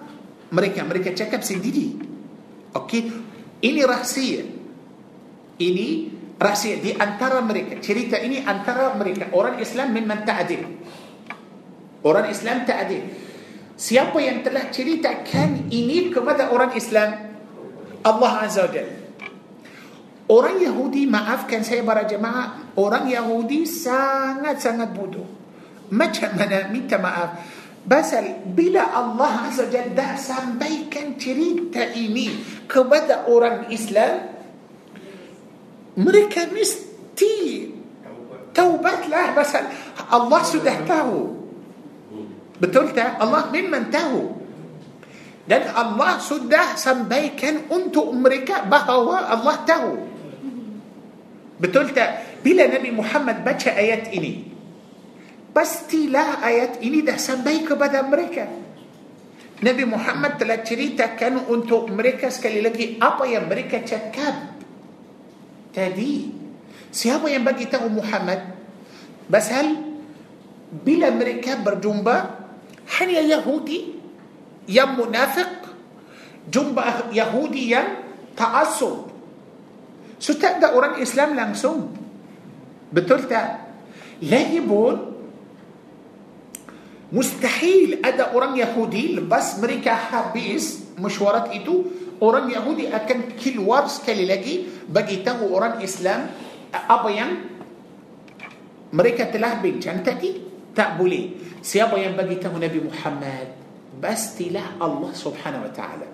mereka 0.55 0.87
mereka 0.87 1.11
cakap 1.17 1.43
sendiri. 1.43 1.99
Okey, 2.77 3.11
ini 3.65 3.81
rahsia. 3.83 4.45
Ini 5.57 5.87
rahsia 6.37 6.77
di 6.85 6.93
antara 6.93 7.41
mereka. 7.41 7.81
Cerita 7.81 8.21
ini 8.21 8.45
antara 8.45 8.93
mereka. 8.93 9.33
Orang 9.33 9.57
Islam 9.57 9.97
memang 9.97 10.23
tak 10.29 10.45
adil. 10.45 10.63
Orang 12.05 12.29
Islam 12.29 12.69
tak 12.69 12.85
adil. 12.85 13.03
Siapa 13.75 14.21
yang 14.21 14.45
telah 14.45 14.69
ceritakan 14.69 15.73
ini 15.73 16.13
kepada 16.13 16.53
orang 16.53 16.77
Islam? 16.77 17.11
Allah 18.05 18.33
Azza 18.45 18.69
wa. 18.69 18.85
Orang 20.25 20.57
Yahudi, 20.57 21.05
maafkan 21.05 21.61
saya 21.61 21.85
para 21.85 22.09
jemaah, 22.09 22.73
orang 22.81 23.09
Yahudi 23.13 23.69
sangat-sangat 23.69 24.97
bodoh. 24.97 25.29
Macam 25.93 26.33
mana 26.33 26.73
minta 26.73 26.97
maaf? 26.97 27.54
Pasal 27.85 28.49
bila 28.49 28.81
Allah 28.97 29.53
Azza 29.53 29.69
Jalla 29.69 30.17
sampaikan 30.17 31.21
cerita 31.21 31.85
ini 31.93 32.33
kepada 32.65 33.29
orang 33.29 33.69
Islam, 33.69 34.25
mereka 36.01 36.49
mesti 36.49 37.69
taubatlah 38.57 39.37
pasal 39.37 39.69
Allah 40.09 40.43
sudah 40.49 40.77
tahu. 40.89 41.45
Betul 42.57 42.97
tak? 42.97 43.21
Allah 43.21 43.53
memang 43.53 43.93
tahu. 43.93 44.41
Dan 45.45 45.69
Allah 45.77 46.17
sudah 46.25 46.81
sampaikan 46.81 47.69
untuk 47.69 48.17
mereka 48.17 48.65
bahawa 48.65 49.29
Allah 49.29 49.61
tahu. 49.69 49.93
Betul 51.61 51.93
tak? 51.93 52.41
Bila 52.41 52.65
Nabi 52.65 52.89
Muhammad 52.97 53.45
baca 53.45 53.71
ayat 53.77 54.09
ini, 54.09 54.54
pastilah 55.55 56.43
ayat 56.43 56.83
ini 56.83 57.07
dah 57.07 57.17
sampai 57.17 57.63
kepada 57.63 58.03
mereka. 58.03 58.51
Nabi 59.63 59.85
Muhammad 59.87 60.37
telah 60.37 60.61
ceritakan 60.61 61.47
untuk 61.49 61.89
mereka 61.89 62.29
sekali 62.29 62.59
lagi 62.61 62.99
apa 62.99 63.25
yang 63.25 63.47
mereka 63.47 63.81
cakap 63.81 64.61
tadi. 65.71 66.43
Siapa 66.91 67.31
yang 67.31 67.47
bagi 67.47 67.71
tahu 67.71 67.89
Muhammad? 67.89 68.45
Pasal 69.31 69.79
bila 70.85 71.09
mereka 71.15 71.57
berjumpa 71.57 72.17
hanya 73.01 73.23
Yahudi 73.25 73.97
yang 74.69 74.99
munafik 74.99 75.65
jumpa 76.51 77.09
Yahudi 77.15 77.73
yang 77.73 77.89
ta'asub 78.37 79.15
So 80.25 80.33
tak 80.41 80.57
ada 80.57 80.73
orang 80.73 81.05
Islam 81.05 81.37
langsung. 81.37 81.93
Betul 82.89 83.29
tak? 83.29 83.61
Lagipun 84.25 85.14
مستحيل 87.13 88.07
ادا 88.07 88.33
أوران 88.33 88.57
يهودي 88.57 89.21
بس 89.21 89.59
مريكا 89.59 89.95
حابيس 89.95 90.97
مشوارات 90.99 91.51
إيتو 91.51 91.83
أوران 92.23 92.51
يهودي 92.51 92.97
أكن 92.97 93.21
كل 93.45 93.59
وارس 93.59 94.07
كلي 94.07 94.25
لكي 94.27 94.89
بقي 94.89 95.17
تاو 95.27 95.49
أوران 95.53 95.83
إسلام 95.83 96.31
ابيا 96.75 97.27
مريكا 98.93 99.25
تلاه 99.35 99.63
بين 99.63 99.81
يعني 99.83 100.03
تأبولي. 100.75 101.31
سي 101.63 101.79
سيابا 101.79 102.11
باقي 102.19 102.35
تاو 102.35 102.59
نبي 102.59 102.81
محمد 102.83 103.49
بس 104.03 104.39
تلاه 104.39 104.69
الله 104.83 105.11
سبحانه 105.13 105.61
وتعالى. 105.65 106.09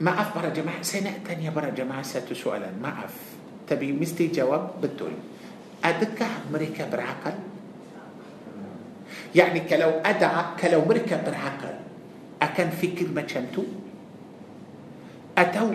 ما 0.00 0.20
أف 0.20 0.34
برا 0.34 0.48
جماعة 0.48 0.82
سنه 0.82 1.12
ثانية 1.28 1.50
برا 1.50 1.70
جماعة 1.70 2.02
ساتو 2.02 2.34
سؤالا. 2.34 2.72
ما 2.82 2.88
أف. 2.88 3.14
تبي 3.68 3.92
مستي 3.92 4.26
جواب؟ 4.32 4.80
بتقول. 4.82 5.14
ادكه 5.84 6.26
مريكا 6.52 6.88
بالعقل 6.88 7.36
يعني 9.34 9.60
كلو 9.66 9.90
أدعى 10.06 10.44
كلو 10.62 10.80
مركة 10.86 11.16
برعقل 11.26 11.74
أكن 12.42 12.70
في 12.70 12.86
كلمة 12.94 13.26
شمتو 13.26 13.62
أتو 15.38 15.68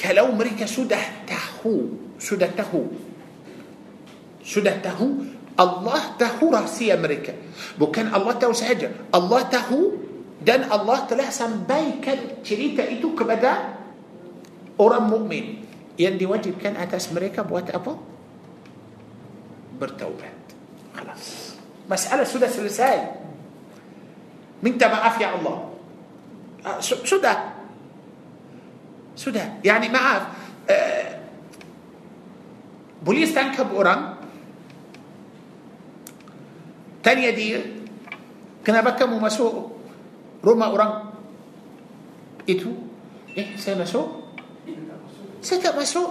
كلو 0.00 0.26
مركة 0.36 0.66
سده 0.68 1.00
تهو 1.26 1.72
سده 2.20 2.52
تهو. 2.52 2.84
سده 4.44 4.76
تهو 4.84 5.08
الله 5.60 6.02
تهو 6.20 6.44
رأسي 6.52 6.92
أمريكا 6.94 7.32
بوكان 7.80 8.12
الله 8.14 8.32
تهو 8.32 8.52
سعجة 8.52 8.90
الله 9.14 9.40
تهو 9.42 9.80
دان 10.44 10.68
الله 10.68 10.98
تلا 11.08 11.30
سنباي 11.32 12.04
كان 12.04 12.44
تريتا 12.44 12.84
إتو 12.92 13.16
كبدا. 13.16 13.52
أورام 14.80 15.12
مؤمن. 15.12 15.44
يندي 16.00 16.24
واجب 16.24 16.56
كان 16.64 16.76
أتاس 16.76 17.12
مريكا 17.12 17.44
بوات 17.44 17.76
أبو؟ 17.76 17.92
بertaubat 19.80 20.44
خلاص. 20.96 21.24
مسألة 21.90 22.24
سدس 22.24 22.58
الرسائل 22.58 23.04
من 24.62 24.78
تبع 24.78 25.18
يا 25.18 25.34
الله. 25.34 25.58
آه، 26.66 26.80
سدى. 26.80 27.34
سدى. 29.16 29.44
يعني 29.64 29.88
ما 29.88 29.98
عاف 29.98 30.22
آه، 30.70 31.18
بوليس 33.02 33.34
تنكب 33.34 33.74
أوران. 33.74 34.14
تانية 37.02 37.30
دي 37.30 37.58
كنا 38.66 38.80
بكا 38.80 39.06
ممسو 39.06 39.70
روما 40.44 40.66
أوران. 40.66 40.92
إتو. 42.46 42.70
إيه 43.36 43.56
سيمسو 43.56 44.06
ستا 45.42 45.74
مسو. 45.74 46.06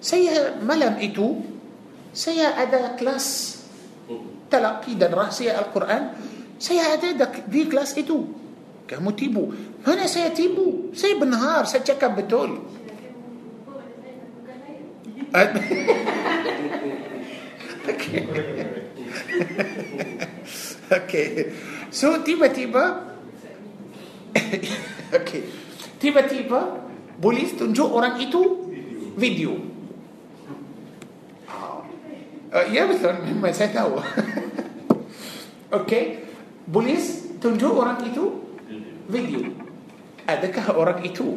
سيا 0.00 0.62
ملم 0.62 0.94
إتو. 1.04 1.26
سي 2.14 2.46
ادا 2.46 2.96
كلاس 2.96 3.61
talaqi 4.52 5.00
dan 5.00 5.16
rahsia 5.16 5.56
Al-Quran. 5.56 6.12
Saya 6.60 7.00
ada 7.00 7.16
di 7.48 7.64
kelas 7.64 7.96
itu. 7.96 8.28
Kamu 8.84 9.16
tipu. 9.16 9.48
Mana 9.88 10.04
saya 10.04 10.28
tipu? 10.36 10.92
Saya 10.92 11.16
benar, 11.16 11.64
saya 11.64 11.80
cakap 11.80 12.20
betul. 12.20 12.60
okay. 17.88 18.20
okay. 20.92 21.28
So 21.92 22.24
tiba-tiba 22.24 23.12
okay. 25.18 25.42
Tiba-tiba 26.00 26.88
polis 27.20 27.54
tunjuk 27.54 27.86
orang 27.86 28.18
itu 28.18 28.40
video. 29.14 29.71
يبث 32.52 33.02
مما 33.04 33.80
هو 33.80 33.96
okay 35.72 36.18
polis 36.68 37.22
tunjuk 37.40 37.68
orang 37.68 38.02
itu 38.04 38.30
video 39.12 39.40
adakah 40.28 40.58
orang 40.58 41.04
itu 41.04 41.36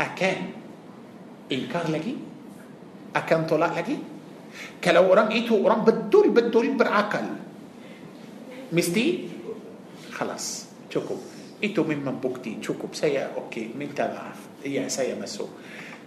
akan 0.00 0.36
ingkar 1.52 1.90
lagi 1.90 2.16
akan 3.16 3.46
tolak 3.46 3.78
lagi 3.78 3.98
kalau 4.84 5.04
orang 5.04 5.32
itu 5.32 5.56
orang 5.56 5.80
betul 5.84 6.30
betul 6.30 6.76
berakal 6.76 7.26
مستي 8.72 9.28
خلاص 10.12 10.66
شكو 10.92 11.16
ايتو 11.64 11.84
مما 11.84 12.10
بوكتي 12.10 12.58
شكو 12.60 12.86
سيا 12.92 13.32
أوكي 13.36 13.70
من 13.78 13.94
تبع 13.96 14.32
يا 14.64 14.88
سيا 14.88 15.14
مسو 15.16 15.48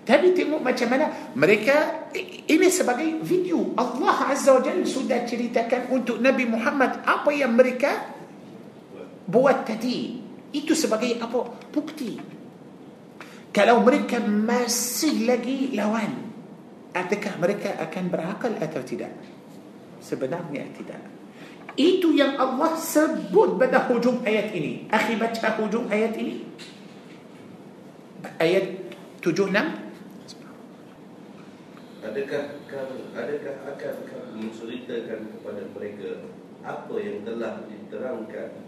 Tapi 0.08 0.32
tengok 0.32 0.64
macam 0.64 0.88
mana 0.88 1.12
mereka 1.36 2.08
ini 2.48 2.72
sebagai 2.72 3.20
video 3.20 3.76
Allah 3.76 4.32
Azza 4.32 4.56
wa 4.56 4.64
Jalla 4.64 4.88
sudah 4.88 5.28
ceritakan 5.28 5.92
untuk 5.92 6.24
Nabi 6.24 6.48
Muhammad 6.48 7.04
apa 7.04 7.28
yang 7.36 7.52
mereka 7.60 8.16
buat 9.28 9.68
tadi. 9.68 10.24
Itu 10.56 10.72
sebagai 10.80 11.20
apa? 11.20 11.52
Bukti. 11.76 12.16
Kalau 13.52 13.84
mereka 13.84 14.24
masih 14.24 15.28
lagi 15.28 15.76
lawan, 15.76 16.32
adakah 16.96 17.36
mereka 17.44 17.76
akan 17.76 18.04
berakal 18.08 18.54
atau 18.64 18.80
tidak? 18.88 19.12
Sebenarnya 20.00 20.72
tidak. 20.72 21.04
Itu 21.76 22.16
yang 22.16 22.40
Allah 22.40 22.80
sebut 22.80 23.60
pada 23.60 23.92
hujung 23.92 24.24
ayat 24.24 24.56
ini. 24.56 24.88
Akhi 24.88 25.20
baca 25.20 25.48
hujung 25.60 25.92
ayat 25.92 26.16
ini. 26.16 26.48
Ayat 28.40 28.66
76 29.20 29.87
Adakah 32.08 32.64
kamu 32.72 33.12
adakah 33.12 33.56
akan 33.68 33.96
kamu 34.08 34.32
menceritakan 34.40 35.28
kepada 35.28 35.64
mereka 35.76 36.24
apa 36.64 36.96
yang 37.04 37.28
telah 37.28 37.68
diterangkan 37.68 38.64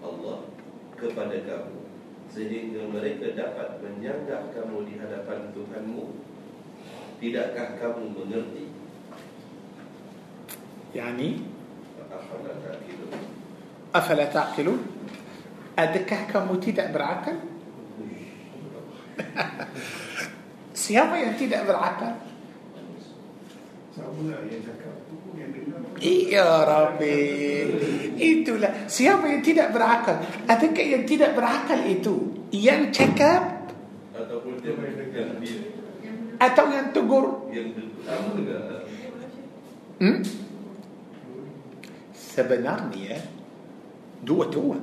Allah 0.00 0.48
kepada 0.96 1.36
kamu 1.44 1.84
sehingga 2.32 2.88
mereka 2.88 3.36
dapat 3.36 3.76
menyanggah 3.84 4.48
kamu 4.56 4.88
di 4.88 4.96
hadapan 4.96 5.52
Tuhanmu? 5.52 6.16
Tidakkah 7.20 7.76
kamu 7.76 8.08
mengerti? 8.16 8.72
Yani? 10.96 11.44
Afala 13.92 14.32
ta'kilun? 14.32 14.80
Adakah 15.76 16.20
kamu 16.24 16.56
tidak 16.56 16.96
berakal? 16.96 17.36
Siapa 20.72 21.20
yang 21.20 21.36
tidak 21.36 21.68
berakal? 21.68 22.31
Ya 26.00 26.48
Rabbi 26.64 27.16
Itulah 28.16 28.88
Siapa 28.88 29.28
yang 29.28 29.44
tidak 29.44 29.68
berakal 29.76 30.16
Adakah 30.48 30.84
yang 30.84 31.04
tidak 31.04 31.36
berakal 31.36 31.76
itu 31.84 32.32
Yang 32.48 32.88
cakap 32.96 33.68
Atau 36.40 36.64
yang 36.72 36.88
tegur 36.96 37.52
hmm? 40.00 40.18
Sebenarnya 42.16 43.16
Dua-dua 44.24 44.80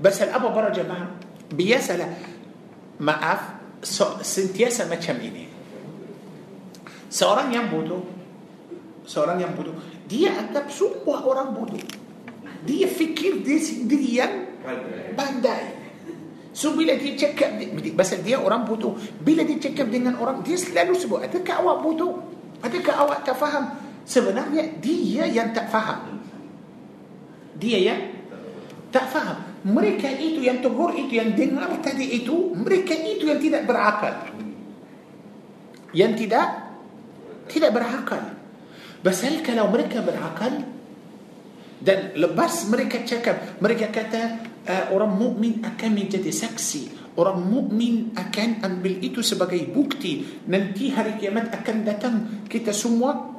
Pasal 0.00 0.32
apa 0.32 0.48
para 0.56 0.72
jemaah 0.72 1.12
Biasalah 1.52 2.10
Maaf 3.04 3.40
so, 3.84 4.24
Sentiasa 4.24 4.88
macam 4.88 5.20
ini 5.20 5.55
Seorang 7.16 7.48
yang 7.48 7.72
bodoh. 7.72 8.04
Seorang 9.08 9.40
yang 9.40 9.56
bodoh. 9.56 9.72
Dia 10.04 10.36
anggap 10.36 10.68
semua 10.68 11.24
orang 11.24 11.56
bodoh. 11.56 11.80
Dia 12.68 12.84
fikir 12.84 13.40
dia 13.40 13.56
sendiri 13.56 14.10
yang 14.20 14.32
Pandai. 14.60 15.14
pandai. 15.16 15.64
So 16.50 16.74
bila 16.74 16.98
dia 16.98 17.14
cakap 17.14 17.56
Pasal 17.96 18.20
dia 18.20 18.36
orang 18.36 18.68
bodoh. 18.68 19.00
Bila 19.24 19.46
dia 19.46 19.56
cakap 19.60 19.88
dengan 19.92 20.18
orang 20.18 20.42
Dia 20.42 20.58
selalu 20.58 20.96
sebut 20.96 21.20
Adakah 21.22 21.62
awak 21.62 21.78
bodoh? 21.84 22.12
Adakah 22.64 22.94
awak 23.06 23.22
tak 23.22 23.38
faham? 23.38 23.76
Sebenarnya 24.02 24.74
dia 24.82 25.28
yang 25.30 25.54
tak 25.54 25.70
faham. 25.70 26.18
Dia 27.60 27.78
yang 27.78 28.00
tak 28.90 29.06
faham. 29.12 29.38
Mereka 29.62 30.10
itu 30.16 30.42
yang 30.42 30.58
tegur 30.58 30.90
itu 30.96 31.16
Yang 31.20 31.38
dengar 31.38 31.70
tadi 31.78 32.24
itu 32.24 32.50
Mereka 32.56 32.92
itu 32.98 33.30
yang 33.30 33.38
tidak 33.38 33.62
berakal. 33.68 34.26
Yang 35.94 36.26
tidak 36.26 36.65
Tidak 37.46 37.70
berakal 37.70 38.36
Pasal 39.06 39.38
kalau 39.38 39.70
mereka 39.70 40.02
berakal 40.02 40.66
dan 41.78 42.16
lepas 42.18 42.66
mereka 42.66 43.06
cakap 43.06 43.60
mereka 43.62 43.92
kata 43.94 44.22
uh, 44.66 44.84
orang 44.90 45.14
mukmin 45.14 45.62
akan 45.62 45.90
menjadi 45.94 46.34
saksi. 46.34 47.14
Orang 47.14 47.46
mukmin 47.46 48.10
akan 48.18 48.66
ambil 48.66 48.98
itu 48.98 49.22
sebagai 49.22 49.62
bukti. 49.70 50.42
Nanti 50.50 50.90
hari 50.90 51.22
kiamat 51.22 51.54
akan 51.54 51.76
datang. 51.86 52.14
Kita 52.50 52.74
semua 52.74 53.30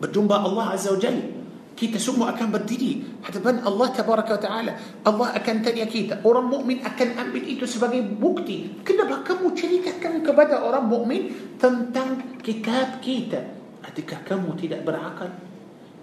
berjumpa 0.00 0.40
Allah 0.40 0.72
Azza 0.72 0.90
wa 0.90 0.98
Jalla 0.98 1.41
kita 1.82 1.98
semua 1.98 2.30
akan 2.30 2.54
berdiri 2.54 3.02
hadapan 3.26 3.58
Allah 3.66 3.90
Tabaraka 3.90 4.38
Ta'ala. 4.38 5.02
Allah 5.02 5.34
akan 5.34 5.56
tanya 5.66 5.90
kita 5.90 6.22
orang 6.22 6.46
mukmin 6.46 6.78
akan 6.78 7.18
ambil 7.18 7.42
itu 7.42 7.66
sebagai 7.66 8.06
bukti? 8.06 8.70
Kenapa 8.86 9.26
kamu 9.26 9.50
ceritakan 9.50 10.22
kepada 10.22 10.62
orang 10.62 10.86
mukmin 10.86 11.34
tentang 11.58 12.38
kitab 12.38 13.02
kita? 13.02 13.42
Adakah 13.82 14.22
kamu 14.22 14.54
tidak 14.62 14.86
berakal? 14.86 15.34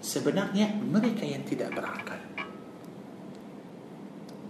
Sebenarnya 0.04 0.76
mereka 0.84 1.24
yang 1.24 1.48
tidak 1.48 1.72
berakal. 1.72 2.20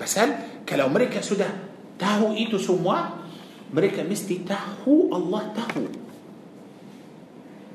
Pasal 0.02 0.34
kalau 0.66 0.90
mereka 0.90 1.22
sudah 1.22 1.46
tahu 1.94 2.34
itu 2.34 2.58
semua 2.58 3.22
mereka 3.70 4.02
mesti 4.02 4.42
tahu 4.42 5.14
Allah 5.14 5.54
tahu. 5.54 5.86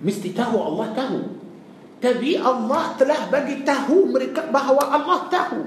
Mesti 0.03 0.36
tahu 0.36 0.56
Allah 0.60 0.91
tahu 0.91 1.35
tapi 2.06 2.38
Allah 2.38 2.93
telah 3.01 3.34
bagi 3.34 3.66
tahu 3.66 4.14
mereka 4.14 4.45
bahawa 4.53 4.93
Allah 4.93 5.26
tahu 5.26 5.62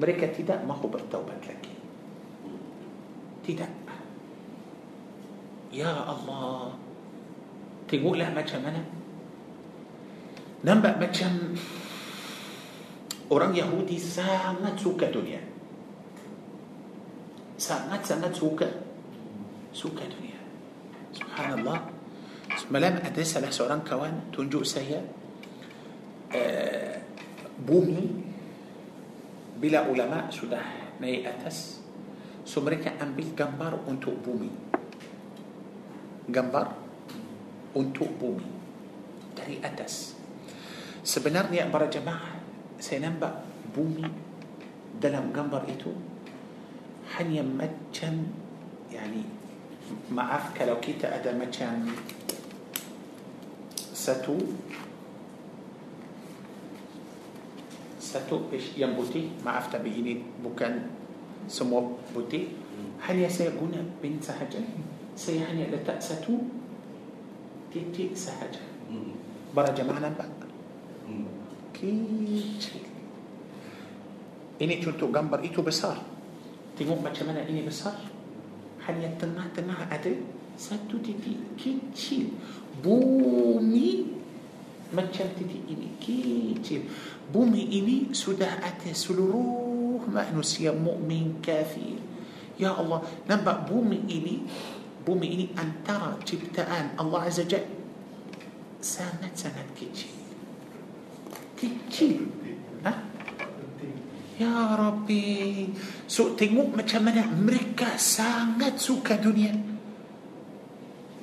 mereka 0.00 0.32
tidak 0.32 0.64
mahu 0.64 0.88
bertaubat 0.88 1.36
lagi 1.44 1.76
tidak 3.44 3.68
ya 5.68 5.92
Allah 5.92 6.72
tengoklah 7.84 8.32
macam 8.32 8.64
mana 8.64 8.80
nampak 10.64 10.96
macam 10.96 11.52
orang 13.28 13.52
Yahudi 13.52 14.00
sangat 14.00 14.80
suka 14.80 15.12
dunia 15.12 15.44
sangat-sangat 17.60 18.32
suka 18.32 18.68
suka 19.76 20.08
dunia 20.08 20.40
subhanallah 21.12 21.95
semalam 22.54 23.02
ada 23.02 23.22
salah 23.26 23.50
seorang 23.50 23.82
kawan 23.82 24.30
tunjuk 24.30 24.62
saya 24.62 25.02
uh, 26.30 26.94
bumi 27.58 28.06
bila 29.58 29.88
ulama 29.90 30.30
sudah 30.30 30.94
naik 31.02 31.26
atas 31.26 31.82
so 32.46 32.62
mereka 32.62 32.94
ambil 33.02 33.26
gambar 33.34 33.72
untuk 33.90 34.14
bumi 34.22 34.52
gambar 36.30 36.66
untuk 37.74 38.10
bumi 38.14 38.46
dari 39.34 39.58
atas 39.58 40.14
sebenarnya 41.02 41.66
para 41.72 41.90
jemaah 41.90 42.38
saya 42.78 43.10
nampak 43.10 43.42
bumi 43.74 44.06
dalam 44.96 45.34
gambar 45.34 45.66
itu 45.68 45.92
hanya 47.18 47.42
macam 47.46 48.26
yani 48.90 49.22
maaf 50.10 50.50
kalau 50.54 50.78
kita 50.82 51.06
ada 51.10 51.30
macam 51.36 51.86
satu 54.06 54.38
satu 57.98 58.46
yang 58.78 58.94
putih. 58.94 59.34
Maaf 59.42 59.66
tapi 59.74 59.90
ini 59.90 60.22
bukan 60.40 60.86
semua 61.50 61.82
putih. 62.14 62.54
Hanya 63.02 63.26
saya 63.26 63.50
guna 63.58 63.82
pin 63.98 64.22
sahaja. 64.22 64.62
Saya 65.18 65.50
hanya 65.50 65.66
letak 65.74 65.98
satu 65.98 66.38
titik 67.74 68.14
sahaja. 68.14 68.62
Hmm. 68.86 69.18
para 69.50 69.74
jemaah 69.74 69.98
nampak? 69.98 70.30
Hmm. 71.02 71.26
kecil 71.74 72.86
ini 74.56 74.80
contoh 74.80 75.12
gambar 75.12 75.44
itu 75.44 75.60
besar. 75.60 76.00
Tengok 76.76 77.04
macam 77.04 77.28
mana 77.28 77.44
ini 77.44 77.60
besar. 77.60 77.96
Hanya 78.88 79.10
tengah-tengah 79.20 79.90
ada 79.90 80.12
satu 80.56 80.96
titik 81.04 81.36
kecil 81.60 82.32
bumi 82.80 84.06
macam 84.92 85.26
titik 85.34 85.62
ini. 85.66 85.88
Kecil. 85.98 86.86
Bumi 87.26 87.66
ini 87.74 87.96
sudah 88.14 88.62
ada 88.62 88.90
seluruh 88.94 90.06
manusia 90.06 90.70
mukmin 90.70 91.42
kafir. 91.42 91.98
Ya 92.56 92.72
Allah 92.72 93.04
nampak 93.28 93.68
bumi 93.68 94.06
ini 94.08 94.46
bumi 95.04 95.26
ini 95.28 95.46
antara 95.58 96.16
ciptaan 96.22 96.96
Allah 96.96 97.28
Azza 97.28 97.44
Jalla 97.44 97.68
sangat-sangat 98.80 99.66
kecil. 99.74 100.14
Kecil. 101.58 102.30
Ha? 102.86 102.92
Ya 104.38 104.78
Rabbi. 104.78 105.66
So 106.06 106.36
tengok 106.36 106.76
macam 106.76 107.08
mana 107.08 107.26
Mereka 107.26 107.98
sangat 107.98 108.78
suka 108.78 109.18
dunia. 109.18 109.50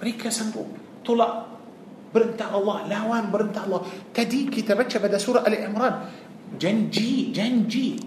Mereka 0.03 0.27
sanggup 0.27 0.82
Tolak 1.03 1.51
Berentah 2.15 2.49
Allah 2.55 2.87
Lawan 2.87 3.29
berentah 3.29 3.67
Allah 3.67 3.83
Tadi 4.09 4.49
kita 4.49 4.73
baca 4.73 4.97
pada 4.97 5.19
surah 5.19 5.43
Ali 5.45 5.61
Imran 5.61 6.09
Janji 6.57 7.29
Janji 7.35 7.99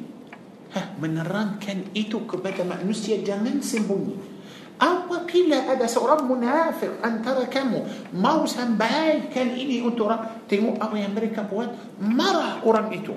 ha, 0.74 0.97
Menerangkan 0.99 1.92
itu 1.92 2.24
kepada 2.24 2.64
manusia 2.64 3.20
Jangan 3.20 3.61
sembunyi 3.61 4.36
Apabila 4.76 5.72
ada 5.72 5.88
seorang 5.88 6.28
munafik 6.28 7.01
antara 7.01 7.49
kamu 7.49 8.12
mau 8.12 8.44
sampaikan 8.44 9.57
ini 9.57 9.80
untuk 9.80 10.12
orang, 10.12 10.44
tengok 10.44 10.76
apa 10.76 10.97
yang 11.01 11.16
mereka 11.16 11.49
buat, 11.49 11.72
marah 11.97 12.61
orang 12.61 12.92
itu. 12.92 13.16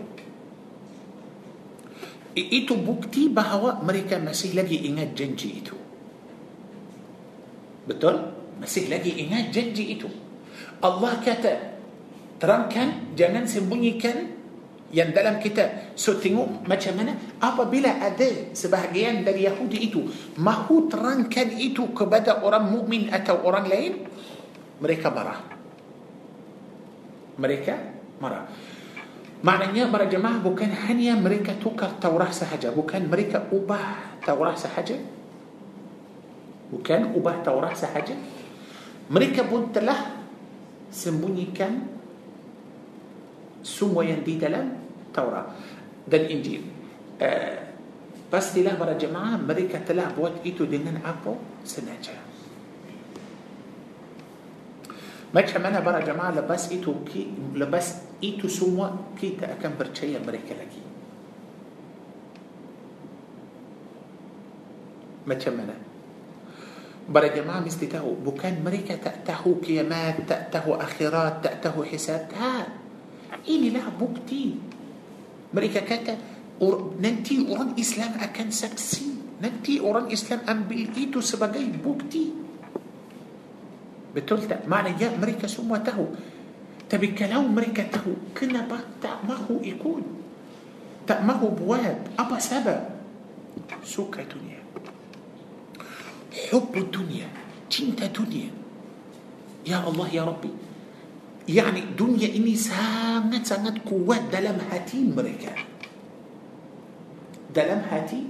Itu 2.31 2.79
bukti 2.79 3.27
bahawa 3.27 3.83
mereka 3.83 4.15
masih 4.23 4.55
lagi 4.55 4.87
ingat 4.87 5.11
janji 5.11 5.59
itu. 5.59 5.75
Betul? 7.83 8.15
Masih 8.59 8.91
lagi 8.91 9.15
ingat 9.15 9.55
janji 9.55 9.95
itu. 9.95 10.07
Allah 10.83 11.19
kata, 11.19 11.79
terangkan, 12.39 13.15
jangan 13.15 13.47
sembunyikan 13.47 14.39
yang 14.89 15.13
dalam 15.13 15.37
kitab. 15.37 15.93
So 15.93 16.17
tengok 16.17 16.65
macam 16.65 16.93
mana 16.97 17.13
apabila 17.37 18.01
ada 18.01 18.51
sebahagian 18.51 19.21
dari 19.21 19.45
Yahudi 19.45 19.91
itu 19.91 20.09
mahu 20.39 20.89
terangkan 20.89 21.55
itu 21.55 21.93
kepada 21.93 22.41
orang 22.41 22.67
mukmin 22.67 23.07
atau 23.13 23.39
orang 23.45 23.65
lain, 23.69 23.93
mereka 24.81 25.07
marah. 25.13 25.39
Mereka 27.39 27.73
marah. 28.19 28.49
Maknanya 29.39 29.87
para 29.87 30.03
jemaah 30.11 30.43
bukan 30.43 30.67
hanya 30.67 31.15
mereka 31.15 31.55
tukar 31.55 31.95
Taurat 31.95 32.35
sahaja, 32.35 32.75
bukan 32.75 33.07
mereka 33.07 33.47
ubah 33.55 34.19
Taurat 34.19 34.59
sahaja. 34.59 34.99
Bukan 36.69 37.15
ubah 37.15 37.39
Taurat 37.39 37.71
sahaja. 37.71 38.13
Mereka 39.09 39.49
pun 39.49 39.73
telah 39.73 40.21
sembunyikan 40.93 41.81
semua 43.65 44.05
yang 44.05 44.21
di 44.21 44.37
dalam 44.37 44.69
Taurat 45.09 45.49
dan 46.05 46.29
Injil. 46.29 46.61
Uh, 47.17 47.57
pastilah 48.29 48.77
para 48.77 48.93
jemaah 48.93 49.41
mereka 49.41 49.81
telah 49.81 50.13
buat 50.13 50.45
itu 50.45 50.69
dengan 50.69 51.01
apa? 51.01 51.33
Sengaja. 51.65 52.15
Macam 55.29 55.61
mana 55.61 55.81
para 55.81 56.01
jemaah 56.01 56.41
lepas 56.41 56.73
itu 56.73 56.89
lepas 57.53 58.01
itu 58.21 58.49
semua 58.49 59.13
kita 59.13 59.57
akan 59.57 59.71
percaya 59.77 60.17
mereka 60.21 60.57
lagi. 60.57 60.81
Macam 65.29 65.53
mana? 65.53 65.88
para 67.09 67.27
jemaah 67.33 67.59
mesti 67.65 67.88
tahu 67.88 68.05
bukan 68.25 68.61
mereka 68.61 68.95
tak 69.01 69.41
tahu 69.65 69.85
kiamat 69.85 70.14
tak 70.14 70.29
tahu 70.29 70.61
akhirat 70.61 71.13
tak 71.13 71.35
tahu 71.43 71.73
hisab 71.73 72.29
tak 72.29 72.69
inilah 73.49 73.89
bukti 73.97 74.55
mereka 75.53 75.81
kata 75.89 76.17
or... 76.61 77.01
nanti 77.01 77.49
orang 77.49 77.73
Islam 77.79 78.13
akan 78.21 78.53
saksi 78.53 79.41
nanti 79.41 79.81
orang 79.81 80.13
Islam 80.13 80.39
ambil 80.49 80.69
itu 80.69 81.21
sebagai 81.21 81.81
bukti 81.81 82.25
betul 84.15 84.45
tak 84.45 84.61
maknanya 84.69 84.93
mereka 85.01 85.49
semua 85.49 85.77
tahu 85.81 86.05
tapi 86.89 87.17
kalau 87.17 87.41
mereka 87.49 87.83
tahu 87.89 88.13
kenapa 88.37 88.69
tak 88.69 89.01
mahu 89.25 89.35
ikut 89.49 90.03
تأمه 91.09 91.41
بواب 91.57 91.99
أبا 92.19 92.37
سبب 92.39 92.79
سكة 93.85 94.23
دنيا 94.29 94.58
حب 96.29 96.73
الدنيا 96.77 97.27
تنتا 97.69 98.05
دنيا. 98.13 98.51
يا 99.67 99.77
الله 99.87 100.07
يا 100.13 100.23
ربي. 100.23 100.53
يعني 101.49 101.81
دنيا 101.97 102.35
إني 102.35 102.55
سامت 102.55 103.45
سامت 103.45 103.89
قوات 103.89 104.21
دلم 104.33 104.57
هاتي 104.71 104.99
مريكا. 105.09 105.53
دلم 107.55 107.81
هاتي 107.89 108.21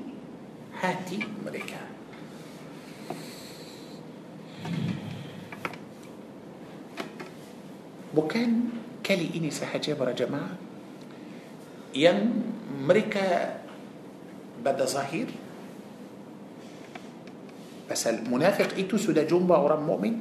هاتي 0.82 1.20
مريكا. 1.46 1.82
وكان 8.16 8.52
كلي 9.06 9.30
إني 9.36 9.52
سحجبر 9.52 10.12
جماعة. 10.12 10.56
ين 11.96 12.20
مريكا 12.88 13.60
بدا 14.66 14.86
ظاهر 14.86 15.28
pasal 17.90 18.22
munafik 18.30 18.78
itu 18.78 19.02
sudah 19.02 19.26
jumpa 19.26 19.58
orang 19.58 19.82
mukmin 19.82 20.16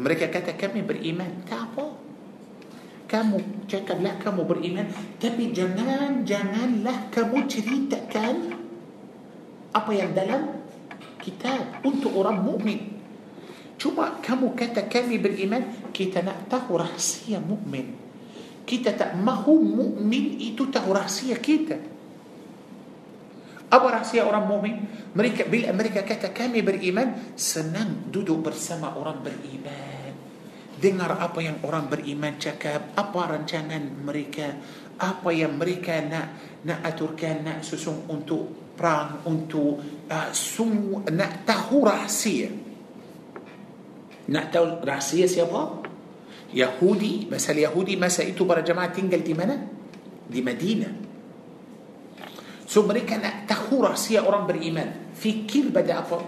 mereka 0.00 0.32
kata 0.32 0.56
kami 0.56 0.80
beriman 0.80 1.44
tak 1.44 1.68
apa 1.68 1.92
kamu 3.12 3.68
cakaplah 3.68 4.16
kamu 4.16 4.42
beriman 4.48 4.88
tapi 5.20 5.52
jangan 5.52 6.24
janganlah 6.24 7.12
kamu 7.12 7.44
ceritakan 7.44 8.56
apa 9.76 9.90
yang 9.92 10.16
dalam 10.16 10.64
kitab 11.20 11.84
untuk 11.84 12.16
orang 12.16 12.40
mukmin 12.40 12.92
Cuma 13.82 14.14
kamu 14.22 14.54
kata 14.54 14.86
kami 14.86 15.18
beriman, 15.18 15.90
kita 15.90 16.22
nak 16.22 16.46
tahu 16.46 16.78
rahsia 16.78 17.42
mukmin. 17.42 17.98
Kita 18.62 18.94
tak 18.94 19.18
mahu 19.18 19.58
mukmin 19.58 20.38
itu 20.38 20.70
tahu 20.70 20.94
rahsia 20.94 21.34
kita. 21.42 21.82
Apa 23.72 23.86
rahsia 23.88 24.28
orang 24.28 24.44
mukmin? 24.44 24.84
Mereka 25.16 25.48
bila 25.48 25.72
mereka 25.72 26.04
kata 26.04 26.28
kami 26.28 26.60
beriman, 26.60 27.32
senang 27.40 28.12
duduk 28.12 28.52
bersama 28.52 28.92
orang 29.00 29.24
beriman. 29.24 30.12
Dengar 30.76 31.16
apa 31.16 31.40
yang 31.40 31.64
orang 31.64 31.88
beriman 31.88 32.36
cakap, 32.36 32.92
apa 32.92 33.20
rancangan 33.32 33.80
mereka, 34.04 34.60
apa 35.00 35.30
yang 35.32 35.56
mereka 35.56 36.04
nak 36.04 36.60
nak 36.68 36.84
aturkan, 36.84 37.40
nak 37.40 37.58
susung 37.64 38.04
untuk 38.12 38.76
perang, 38.76 39.24
untuk 39.24 39.80
uh, 40.04 40.28
semua 40.36 41.08
nak 41.08 41.48
tahu 41.48 41.88
rahsia. 41.88 42.52
Nak 44.28 44.44
tahu 44.52 44.84
rahsia 44.84 45.24
siapa? 45.24 45.88
Yahudi, 46.52 47.32
masa 47.32 47.56
Yahudi 47.56 47.96
masa 47.96 48.20
itu 48.20 48.44
para 48.44 48.60
jemaah 48.60 48.92
tinggal 48.92 49.24
di 49.24 49.32
mana? 49.32 49.56
Di 50.28 50.44
Madinah. 50.44 51.11
So 52.72 52.88
mereka 52.88 53.20
nak 53.20 53.44
tahu 53.44 53.84
rahsia 53.84 54.24
orang 54.24 54.48
beriman. 54.48 55.12
Fikir 55.12 55.68
pada 55.76 56.00
apa? 56.00 56.24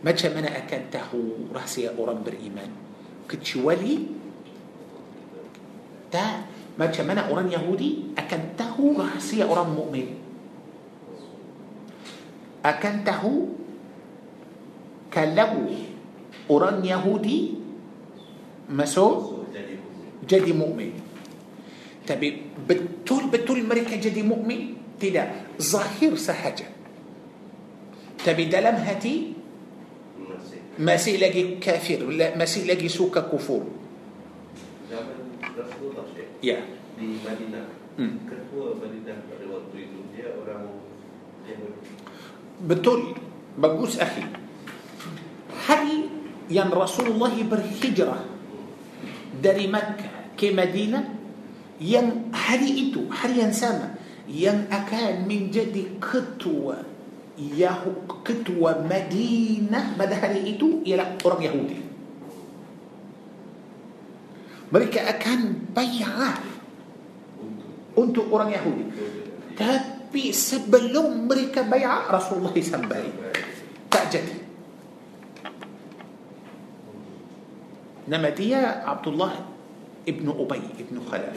Macam 0.00 0.30
mana 0.32 0.56
akan 0.56 0.82
tahu 0.88 1.52
rahsia 1.52 1.92
orang 2.00 2.24
beriman? 2.24 2.72
Kecuali 3.28 4.08
tak 6.08 6.48
macam 6.80 7.04
mana 7.04 7.28
orang 7.28 7.52
Yahudi 7.52 8.16
akan 8.16 8.40
tahu 8.56 9.04
rahsia 9.04 9.44
orang 9.44 9.68
mukmin. 9.76 10.16
Akan 12.64 13.04
tahu 13.04 13.52
kalau 15.12 15.68
orang 16.48 16.80
Yahudi 16.80 17.60
masuk 18.72 19.44
jadi 20.24 20.56
mukmin. 20.56 20.96
Tapi 22.08 22.48
betul-betul 22.64 23.60
mereka 23.60 24.00
jadi 24.00 24.24
mukmin? 24.24 24.79
Tidak. 25.00 25.56
Zahir 25.56 26.12
sahaja. 26.20 26.68
Tapi 28.20 28.52
dalam 28.52 28.76
hati 28.84 29.40
Masih 30.80 31.20
lagi 31.20 31.60
kafir, 31.60 32.00
masih 32.36 32.64
lagi 32.64 32.88
suka 32.88 33.28
kufur. 33.28 33.68
Ya. 36.40 36.60
Di 36.96 37.20
Madinah 37.20 37.80
Hmm. 38.00 38.16
Ketua 38.24 38.80
Madinah 38.80 39.28
pada 39.28 39.44
waktu 39.50 39.76
itu 39.76 39.98
Dia 40.16 40.32
orang 40.32 40.72
Betul. 42.64 43.12
Bagus 43.60 44.00
akhi. 44.00 44.24
Hari 45.68 46.08
yang 46.48 46.72
Rasulullah 46.72 47.32
berhijrah 47.34 48.24
dari 49.36 49.68
Makkah 49.68 50.32
ke 50.38 50.48
Madinah 50.54 51.04
yang 51.76 52.32
hari 52.32 52.88
itu, 52.88 53.04
hari 53.12 53.42
yang 53.42 53.52
sama 53.52 53.99
yang 54.28 54.68
akan 54.68 55.24
menjadi 55.24 55.96
ketua 56.02 56.90
Yahu, 57.40 58.04
ketua 58.20 58.84
Madinah 58.84 59.96
pada 59.96 60.12
hari 60.12 60.44
itu 60.52 60.84
ialah 60.84 61.16
orang 61.24 61.40
Yahudi. 61.40 61.78
Mereka 64.70 65.00
akan 65.02 65.40
bayar 65.72 66.36
Untuk 67.96 68.30
orang 68.30 68.54
Yahudi. 68.54 68.84
Tapi 69.58 70.30
sebelum 70.30 71.26
mereka 71.26 71.66
bayar 71.66 72.06
Rasulullah 72.06 72.54
sampai 72.60 73.02
tak 73.90 74.14
jadi. 74.14 74.36
Nama 78.06 78.28
dia 78.30 78.84
Abdullah 78.86 79.32
ibnu 80.06 80.30
Ubay 80.32 80.62
ibnu 80.78 81.02
Khalaf. 81.08 81.34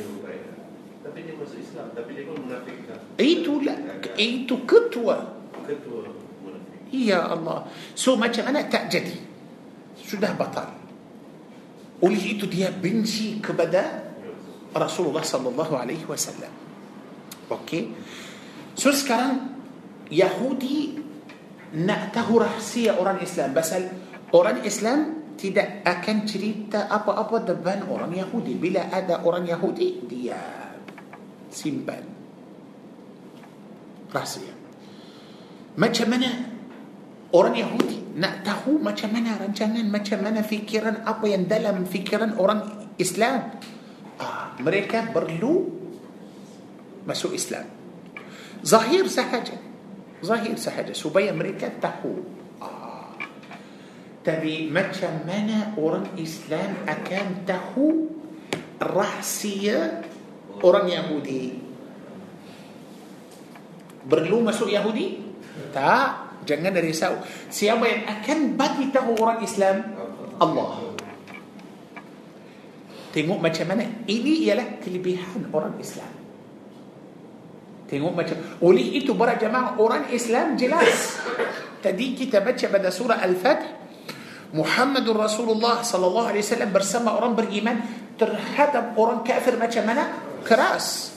Tapi 1.03 1.19
dia 1.27 1.35
masuk 1.35 1.59
Islam 1.59 1.91
Tapi 1.91 2.09
dia 2.15 2.23
pun 2.23 2.35
munafikkan 2.47 2.99
Itulah 3.19 3.77
itu 4.15 4.55
ketua. 4.63 5.17
Ketua 5.67 6.01
munafik 6.41 6.80
Ya 6.93 7.27
Allah. 7.27 7.67
So 7.97 8.15
macam 8.15 8.47
mana 8.47 8.63
tak 8.69 8.88
jadi? 8.89 9.17
Sudah 9.97 10.38
batal. 10.38 10.69
Oleh 12.03 12.38
itu 12.38 12.45
dia 12.45 12.69
benci 12.69 13.39
kepada 13.39 14.13
Rasulullah 14.73 15.25
sallallahu 15.25 15.73
alaihi 15.77 16.05
wasallam. 16.05 16.51
Okey. 17.49 17.93
So 18.73 18.89
sekarang 18.89 19.53
Yahudi 20.09 21.01
nak 21.81 22.13
tahu 22.13 22.41
rahsia 22.41 22.97
orang 22.97 23.21
Islam. 23.21 23.53
Pasal 23.57 23.89
orang 24.34 24.61
Islam 24.61 25.25
tidak 25.38 25.81
akan 25.85 26.17
cerita 26.30 26.85
apa-apa 26.89 27.53
depan 27.53 27.89
orang 27.89 28.13
Yahudi. 28.13 28.53
Bila 28.57 28.89
ada 28.93 29.25
orang 29.25 29.49
Yahudi, 29.49 30.05
dia 30.05 30.38
simpan 31.53 32.03
rahsia. 34.09 34.53
Macam 35.77 36.07
mana 36.09 36.30
orang 37.34 37.55
Yahudi 37.57 38.13
nak 38.13 38.45
tahu 38.45 38.77
macam 38.77 39.09
mana 39.09 39.41
rancangan, 39.41 39.85
macam 39.89 40.21
mana 40.21 40.45
fikiran 40.45 41.01
apa 41.01 41.25
yang 41.25 41.49
dalam 41.49 41.85
fikiran 41.89 42.38
orang 42.38 42.93
Islam. 43.01 43.57
Ah, 44.21 44.53
mereka 44.61 45.09
perlu 45.09 45.65
masuk 47.09 47.34
Islam. 47.34 47.65
Zahir 48.61 49.09
sahaja. 49.09 49.57
Zahir 50.21 50.55
sahaja 50.55 50.93
supaya 50.93 51.34
mereka 51.34 51.73
tahu. 51.81 52.21
Ah. 52.61 53.17
Tapi 54.21 54.69
macam 54.69 55.25
mana 55.25 55.73
orang 55.75 56.13
Islam 56.21 56.85
akan 56.85 57.25
tahu 57.49 57.88
rahsia 58.77 60.05
orang 60.64 60.88
Yahudi? 60.90 61.60
Perlu 64.03 64.44
masuk 64.44 64.72
Yahudi? 64.72 65.19
Tak. 65.72 66.44
Jangan 66.44 66.76
risau. 66.84 67.23
Siapa 67.48 67.84
yang 67.88 68.03
akan 68.03 68.38
bagi 68.60 68.91
tahu 68.91 69.15
orang 69.15 69.40
Islam? 69.40 69.80
Allah. 70.44 70.91
Tengok 73.15 73.40
macam 73.40 73.65
mana. 73.69 73.85
Ini 74.03 74.34
ialah 74.49 74.68
kelebihan 74.84 75.48
orang 75.56 75.80
Islam. 75.80 76.11
Tengok 77.88 78.11
macam. 78.11 78.35
Oleh 78.60 78.99
itu 78.99 79.14
para 79.14 79.38
jemaah 79.40 79.80
orang 79.80 80.10
Islam 80.11 80.60
jelas. 80.60 81.22
Tadi 81.80 82.18
kita 82.18 82.41
baca 82.41 82.65
pada 82.68 82.90
surah 82.90 83.22
Al-Fath. 83.22 83.64
Muhammadur 84.53 85.18
Rasulullah 85.18 85.81
sallallahu 85.81 86.30
alaihi 86.30 86.45
wasallam 86.45 86.72
bersama 86.73 87.10
orang 87.18 87.34
beriman 87.34 87.77
terhadap 88.18 88.94
orang 88.98 89.26
kafir 89.26 89.57
macam 89.57 89.81
mana? 89.85 90.32
Keras. 90.45 91.15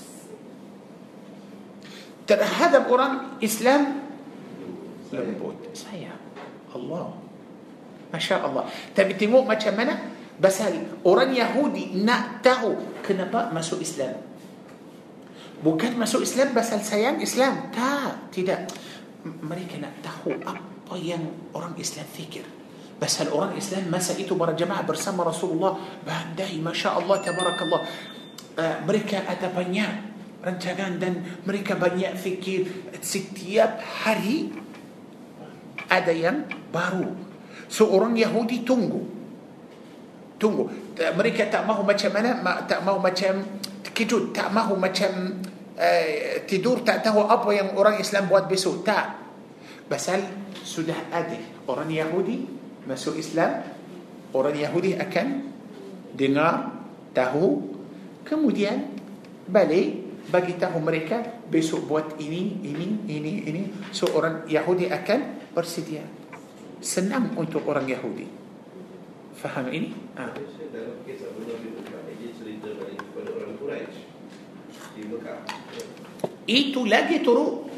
Terhadap 2.26 2.90
orang 2.90 3.38
Islam 3.38 4.02
lembut. 5.14 5.54
Sayang. 5.74 6.18
Allah. 6.74 7.14
Masya 8.10 8.42
Allah. 8.42 8.66
Tapi 8.94 9.14
tengok 9.14 9.46
macam 9.46 9.74
mana 9.74 9.94
Pasal 10.36 11.00
orang 11.08 11.32
Yahudi 11.32 11.96
nak 12.04 12.44
tahu 12.44 13.00
kenapa 13.00 13.48
masuk 13.56 13.80
Islam. 13.80 14.20
Bukan 15.64 15.96
masuk 15.96 16.20
Islam 16.20 16.52
pasal 16.52 16.84
sayang 16.84 17.24
Islam. 17.24 17.72
Tak, 17.72 18.28
tidak. 18.36 18.68
Mereka 19.24 19.80
nak 19.80 19.96
tahu 20.04 20.36
apa 20.44 20.94
yang 21.00 21.24
orang 21.56 21.72
Islam 21.80 22.04
fikir. 22.04 22.44
Pasal 23.00 23.32
orang 23.32 23.56
Islam 23.56 23.88
masa 23.88 24.12
itu 24.20 24.36
para 24.36 24.52
jemaah 24.52 24.84
bersama 24.84 25.24
Rasulullah 25.24 25.80
Bandai, 26.04 26.60
Masya 26.60 27.00
Allah, 27.00 27.16
Tabarakallah 27.24 27.82
uh, 28.56 28.76
Mereka 28.84 29.24
ada 29.24 29.48
banyak 29.48 29.92
rancangan 30.42 31.00
dan 31.00 31.42
mereka 31.42 31.74
banyak 31.74 32.14
fikir. 32.14 32.90
Setiap 32.98 33.78
hari 33.82 34.52
ada 35.86 36.10
yang 36.10 36.46
baru. 36.70 37.14
So 37.66 37.90
orang 37.90 38.14
Yahudi 38.14 38.62
tunggu. 38.62 39.06
Tunggu. 40.36 40.68
Tak- 40.94 41.16
Mereka 41.16 41.48
tak 41.48 41.64
mahu 41.64 41.80
macam 41.82 42.10
mana 42.12 42.36
ma- 42.44 42.60
Tak 42.68 42.84
mahu 42.84 43.00
macam 43.00 43.40
Terkejut 43.80 44.36
Tak 44.36 44.52
mahu 44.52 44.76
macam 44.76 45.40
uh, 45.80 46.08
Tidur 46.44 46.84
tak 46.84 47.00
tahu 47.00 47.24
apa 47.24 47.48
yang 47.56 47.72
orang 47.72 47.96
Islam 47.96 48.28
buat 48.28 48.44
besok. 48.44 48.84
Tak. 48.84 49.16
Pasal 49.88 50.20
sudah 50.60 51.08
ada 51.08 51.40
Orang 51.64 51.88
Yahudi 51.88 52.44
Masuk 52.84 53.16
Islam 53.16 53.64
Orang 54.36 54.52
Yahudi 54.54 54.94
akan 55.00 55.26
Dengar 56.12 56.74
Tahu 57.16 57.75
Kemudian 58.26 58.90
Balik 59.46 60.02
Bagi 60.28 60.58
tahu 60.58 60.82
mereka 60.82 61.22
Besok 61.46 61.86
buat 61.86 62.18
ini 62.18 62.58
Ini 62.66 62.86
Ini 63.06 63.32
Ini 63.46 63.62
So 63.94 64.10
orang 64.10 64.44
Yahudi 64.50 64.90
akan 64.90 65.50
Bersedia 65.54 66.02
Senang 66.82 67.32
untuk 67.38 67.62
orang 67.70 67.86
Yahudi 67.86 68.26
Faham 69.38 69.70
ini? 69.70 69.94
Ah. 70.18 70.34
Dalam 70.74 70.98
kisah 71.06 71.30
Abdullah 71.30 71.56
bin 71.62 71.78
Dia 72.18 72.30
cerita 72.34 72.68
balik 72.74 72.98
kepada 72.98 73.30
orang 73.38 73.52
Quraisy 73.56 74.00
Di 74.98 75.02
Mekah 75.06 75.40
Itu 76.50 76.80
lagi 76.84 77.22
turun 77.22 77.70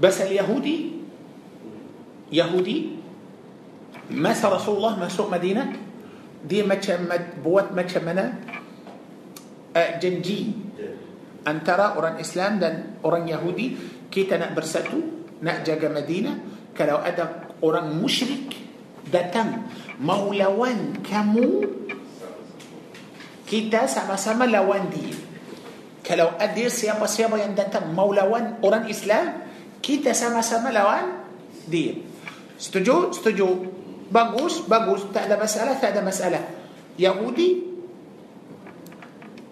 Pasal 0.00 0.32
Yahudi 0.32 1.02
Yahudi 2.30 2.76
Masa 4.10 4.48
Rasulullah 4.50 4.96
masuk 4.96 5.28
Madinah 5.28 5.89
Dia 6.44 6.62
macam 6.64 7.08
Buat 7.44 7.72
macam 7.76 8.02
mana? 8.04 8.24
Uh, 9.70 9.90
Janji 10.00 10.56
Antara 11.44 11.96
orang 11.96 12.20
Islam 12.20 12.60
dan 12.60 13.00
orang 13.04 13.28
Yahudi 13.28 13.76
Kita 14.12 14.36
nak 14.36 14.52
bersatu 14.56 15.00
Nak 15.40 15.64
jaga 15.64 15.88
Madinah. 15.88 16.36
Kalau 16.76 17.00
ada 17.00 17.48
orang 17.64 17.96
musyrik 17.96 18.52
Datang 19.08 19.68
Mau 20.00 20.32
lawan 20.32 21.00
kamu 21.04 21.48
Kita 23.48 23.90
sama-sama 23.90 24.46
lawan 24.46 24.88
dia. 24.94 25.16
Kalau 26.06 26.34
ada 26.38 26.64
siapa-siapa 26.66 27.36
yang 27.40 27.52
datang 27.56 27.92
Mau 27.92 28.12
lawan 28.12 28.60
orang 28.64 28.88
Islam 28.88 29.44
Kita 29.80 30.12
sama-sama 30.12 30.72
lawan 30.72 31.20
dia. 31.70 31.94
Setuju? 32.60 33.14
Setuju 33.14 33.79
Bagus, 34.10 34.66
bagus 34.66 35.06
Tak 35.14 35.30
ada 35.30 35.38
masalah, 35.38 35.74
tak 35.78 35.94
ada 35.94 36.02
masalah 36.02 36.42
Yahudi 36.98 37.70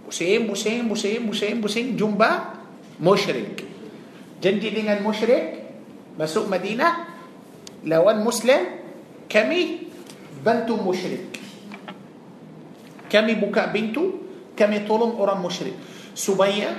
Pusing, 0.08 0.50
pusing, 0.50 0.82
pusing, 0.90 1.20
pusing, 1.30 1.56
pusing 1.62 1.86
Jumpa 1.94 2.30
Musyrik 2.98 3.62
Janji 4.42 4.68
dengan 4.74 4.98
musyrik 5.00 5.62
Masuk 6.18 6.50
Madinah 6.50 7.06
Lawan 7.86 8.26
Muslim 8.26 8.58
Kami 9.30 9.88
Bantu 10.42 10.74
musyrik 10.82 11.38
Kami 13.06 13.32
buka 13.38 13.70
pintu 13.70 14.26
Kami 14.58 14.82
tolong 14.82 15.14
orang 15.16 15.38
musyrik 15.38 15.74
Supaya 16.18 16.74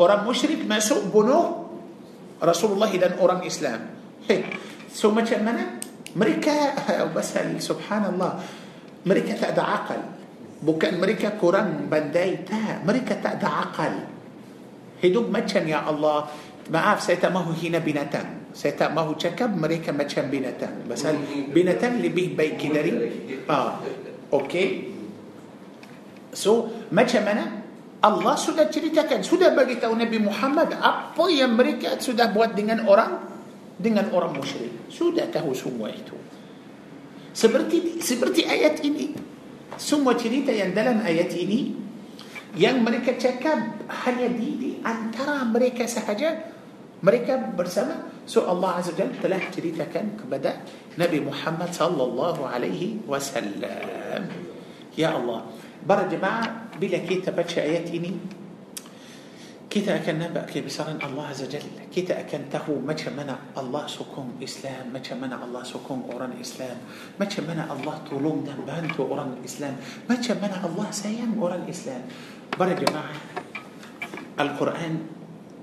Orang 0.00 0.24
musyrik 0.24 0.64
masuk 0.64 1.12
bunuh 1.12 1.60
Rasulullah 2.40 2.88
dan 2.88 3.20
orang 3.20 3.44
Islam 3.44 3.92
hey. 4.24 4.48
So 4.88 5.12
macam 5.12 5.44
mana 5.44 5.79
Mereka 6.14 6.54
Pasal 7.16 7.58
subhanallah 7.58 8.40
Mereka 9.06 9.38
tak 9.38 9.56
ada 9.56 9.64
akal. 9.82 10.00
Bukan 10.60 11.00
mereka 11.00 11.34
kurang 11.40 11.86
pandai 11.86 12.44
Tak. 12.44 12.84
Mereka 12.84 13.18
tak 13.22 13.40
ada 13.40 13.48
akal. 13.68 13.94
Hidup 15.00 15.32
macam 15.32 15.62
ya 15.64 15.86
Allah 15.86 16.28
Maaf 16.70 17.02
saya 17.02 17.18
tak 17.18 17.34
mahu 17.34 17.50
hina 17.50 17.82
binatang. 17.82 18.54
Saya 18.54 18.78
tak 18.78 18.94
mahu 18.94 19.18
cakap 19.18 19.50
mereka 19.50 19.90
macam 19.90 20.30
binatang. 20.30 20.86
Pasal 20.86 21.18
binatang 21.50 21.98
lebih 21.98 22.38
baik 22.38 22.62
dari 22.70 22.92
ah, 23.50 23.82
Okay 24.30 24.86
So 26.30 26.70
macam 26.94 27.22
mana? 27.26 27.44
Allah 28.00 28.34
sudah 28.38 28.66
ceritakan 28.72 29.20
Sudah 29.20 29.52
bagi 29.52 29.76
tahu 29.76 29.92
Nabi 29.92 30.18
Muhammad 30.24 30.72
Apa 30.72 31.28
yang 31.28 31.52
mereka 31.52 32.00
sudah 32.00 32.32
buat 32.32 32.56
dengan 32.56 32.88
orang 32.88 33.28
Dengan 33.80 34.12
orang 34.12 34.36
musyrik. 34.36 34.92
Sudah 34.92 35.24
tahu 35.32 35.56
semua 35.56 35.88
itu. 35.88 36.12
Seperti 37.32 38.04
seperti 38.04 38.44
ayat 38.44 38.84
ini. 38.84 39.16
Semua 39.80 40.12
cerita 40.12 40.52
yang 40.52 40.76
dalam 40.76 41.00
ayat 41.00 41.30
ini 41.32 41.72
Yang 42.58 42.76
mereka 42.82 43.14
cakap 43.14 43.86
Hanya 43.86 44.26
di, 44.34 44.48
di 44.58 44.70
antara 44.82 45.46
mereka 45.46 45.86
sahaja 45.86 46.50
mereka 47.00 47.40
bersama. 47.56 48.12
So 48.28 48.44
Allah 48.44 48.76
Azza 48.78 48.92
Jalla 48.92 49.16
telah 49.18 49.40
ceritakan 49.48 50.20
kepada 50.20 50.60
Nabi 51.00 51.24
Muhammad 51.24 51.72
sallallahu 51.72 52.44
alaihi 52.44 53.00
wasallam. 53.08 54.28
Ya 54.94 55.16
Allah 55.16 55.48
para 55.84 56.04
jemaah 56.06 56.68
bila 56.76 57.00
kita 57.00 57.32
baca 57.32 57.58
ayat 57.60 57.88
ini 57.88 58.20
kita 59.70 60.02
akan 60.02 60.18
nampak 60.18 60.50
kebesaran 60.50 60.98
الله 60.98 61.26
عز 61.26 61.42
وجل. 61.46 61.94
kita 61.94 62.20
akan 62.26 62.50
tahu 62.50 62.82
macam 62.82 62.98
mana 62.98 63.54
Allah 63.54 63.86
sokong 63.86 64.42
Islam 64.42 64.90
macam 64.90 64.98
mana 64.98 65.38
Allah 65.46 65.62
sokong 65.62 66.10
orang 66.10 66.34
Islam. 66.42 66.76
macam 67.20 67.26
mana 67.48 67.66
Allah 67.78 67.96
tolong 68.10 68.38
dan 68.42 68.90
bantu 68.98 69.06
orang 69.06 69.38
Islam. 69.46 69.76
macam 70.10 70.18
mana 70.18 70.60
Allah 70.66 70.88
sayang 70.90 71.38
orang 71.38 71.62
Islam. 71.70 72.02
برا 72.58 72.74
جماعة 72.74 73.14
القرآن 74.40 74.94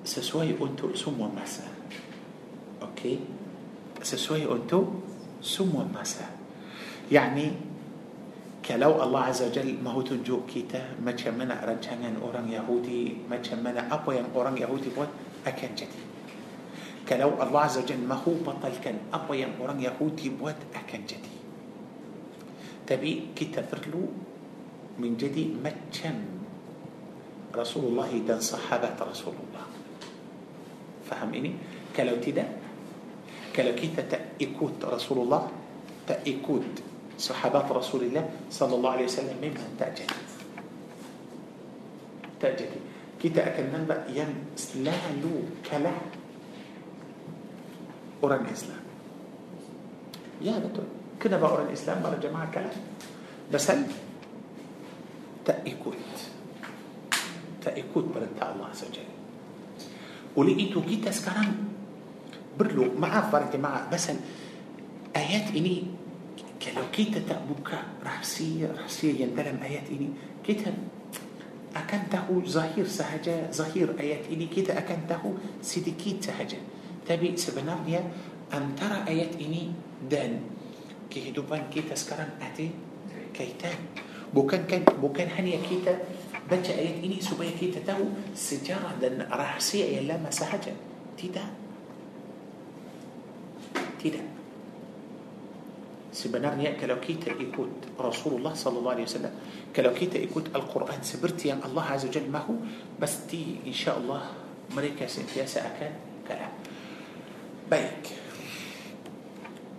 سسوي 0.07 0.55
أنتو 0.55 0.95
سمو 0.95 1.27
مسا 1.35 1.67
أوكي؟ 2.81 3.19
سسوي 4.01 4.47
أنتو 4.47 4.79
سمو 5.43 5.83
مسا 5.91 6.25
يعني 7.11 7.66
kalau 8.67 8.99
Allah 8.99 9.31
Azza 9.31 9.47
Jal 9.47 9.79
mahu 9.79 10.03
tunjuk 10.03 10.43
kita 10.43 10.99
macam 10.99 11.39
mana 11.39 11.55
rancangan 11.63 12.19
orang 12.19 12.51
Yahudi, 12.51 13.15
macam 13.23 13.63
mana 13.63 13.87
apa 13.87 14.11
yang 14.11 14.27
orang 14.35 14.59
Yahudi 14.59 14.91
buat 14.91 15.07
akan 15.47 15.71
jadi. 15.71 16.01
Kalau 17.07 17.39
Allah 17.39 17.63
Azza 17.63 17.87
Jal 17.87 18.03
mahu 18.03 18.43
batalkan 18.43 19.07
apa 19.15 19.31
yang 19.39 19.55
orang 19.63 19.79
Yahudi 19.79 20.35
buat 20.35 20.59
akan 20.75 21.01
jadi. 21.07 21.35
Tapi 22.83 23.31
kita 23.31 23.63
perlu 23.63 24.03
menjadi 24.99 25.47
macam 25.63 26.43
Rasulullah 27.55 28.11
dan 28.11 28.43
sahabat 28.43 28.99
Rasulullah. 28.99 29.63
Faham 31.07 31.31
ini? 31.31 31.55
Kalau 31.95 32.19
tidak, 32.19 32.51
kalau 33.55 33.71
kita 33.71 34.03
tak 34.03 34.35
ikut 34.43 34.83
Rasulullah, 34.83 35.47
tak 36.03 36.27
ikut 36.27 36.96
صحابات 37.17 37.71
رسول 37.71 38.01
الله 38.13 38.29
صلى 38.53 38.73
الله 38.75 38.89
عليه 38.89 39.05
وسلم 39.05 39.37
مما 39.41 39.65
تأجل 39.79 40.09
تأجل 42.39 42.69
كي 43.21 43.29
تأكل 43.33 43.73
نمبا 43.73 44.05
يم 44.13 44.53
سلالو 44.53 45.65
كلا. 45.65 45.93
أوران 48.21 48.45
إسلام. 48.45 48.83
يا 50.41 50.61
بطل. 50.61 50.85
كنا 51.17 51.37
با 51.41 51.49
أوران 51.49 51.73
إسلام 51.73 52.05
برا 52.05 52.21
جماعة 52.21 52.53
كلا. 52.53 52.69
بس 53.49 53.65
هل؟ 53.71 53.89
تأكوت 55.45 56.13
تأكوت 57.65 58.05
برنتا 58.13 58.45
الله 58.53 58.65
عز 58.69 58.83
وجل. 58.85 59.09
ولقيتو 60.37 60.85
كي 60.85 61.01
تسكرم 61.01 61.49
برلو 62.59 62.93
معاف 62.93 63.33
فرنتي 63.33 63.57
معاف 63.57 63.89
بس 63.89 64.13
آيات 65.17 65.57
إني 65.57 65.96
كلو 66.57 66.89
كيتا 66.93 67.21
تأبوكا 67.29 68.01
راح 68.03 68.23
سير 68.23 68.73
راح 68.73 68.89
سير 68.89 69.13
يندلم 69.21 69.61
آيات 69.61 69.87
إني. 69.93 70.09
كيتا 70.41 70.73
أكنته 71.75 72.25
ظهير 72.49 72.87
سهجة 72.87 73.51
ظهير 73.53 73.93
آيات 73.99 74.33
إني. 74.33 74.49
كيتا 74.49 74.77
أكنته 74.77 75.21
sedikit 75.61 76.25
sahaja. 76.25 76.57
tapi 77.05 77.37
sebenarnya 77.37 78.01
antara 78.53 78.97
ayat 79.07 79.37
ini 79.37 79.71
dan 80.09 80.41
kehidupan 81.13 81.69
kita 81.69 81.95
sekarang 81.95 82.29
ada 82.41 82.69
kaitan 83.33 83.77
bukankah 84.33 84.83
bukan 85.01 85.29
hanya 85.37 85.61
kita 85.61 85.93
baca 86.51 86.73
ayat 86.73 87.03
ini. 87.05 87.21
supaya 87.21 87.53
kita 87.59 87.79
tahu 87.85 88.33
sejarah 88.35 88.97
dan 89.01 89.21
rahsia 89.31 89.85
lama 90.01 90.33
sahaja. 90.33 90.73
تيدا. 91.17 91.45
تيدا. 94.01 94.36
Sebenarnya 96.17 96.73
kalau 96.73 96.97
kita 96.97 97.29
ikut 97.29 97.93
Rasulullah 97.93 98.57
sallallahu 98.57 98.95
alaihi 98.97 99.05
wasallam, 99.05 99.35
kalau 99.69 99.93
kita 99.93 100.17
ikut 100.17 100.49
Al-Quran 100.49 101.05
seperti 101.05 101.53
yang 101.53 101.61
Allah 101.61 101.93
Azza 101.93 102.09
Jalla 102.09 102.41
mahu, 102.41 102.57
pasti 102.97 103.61
insya-Allah 103.69 104.33
mereka 104.73 105.05
sentiasa 105.05 105.61
akan 105.61 105.91
kalah. 106.25 106.49
Baik. 107.69 108.17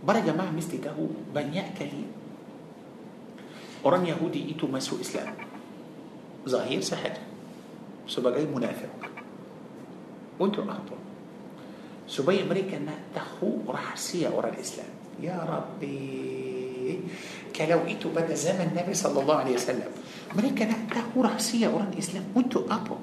Para 0.07 0.23
jemaah 0.23 0.55
mesti 0.55 0.79
tahu 0.79 1.35
banyak 1.35 1.75
kali 1.75 2.07
orang 3.83 4.07
Yahudi 4.07 4.55
itu 4.55 4.71
masuk 4.71 5.03
Islam. 5.03 5.35
ظاهر 6.49 6.81
sahaja 6.81 7.21
sebagai 8.09 8.49
munafik 8.49 8.89
untuk 10.41 10.65
apa 10.65 10.97
supaya 12.09 12.41
mereka 12.49 12.81
nak 12.81 13.13
tahu 13.13 13.69
rahsia 13.69 14.33
orang 14.33 14.57
Islam 14.57 14.98
يا 15.23 15.39
ربي. 15.43 17.01
كلو 17.57 17.91
إتو 17.91 18.09
بدا 18.15 18.35
زمن 18.35 18.71
النبي 18.71 18.95
صلى 18.95 19.19
الله 19.19 19.37
عليه 19.37 19.55
وسلم. 19.59 19.91
مريكا 20.39 20.65
لا 20.71 20.79
ده 20.95 21.03
رأسية 21.17 21.67
أوران 21.67 21.91
الإسلام 21.91 22.25
أنتو 22.37 22.71
أبو. 22.71 22.97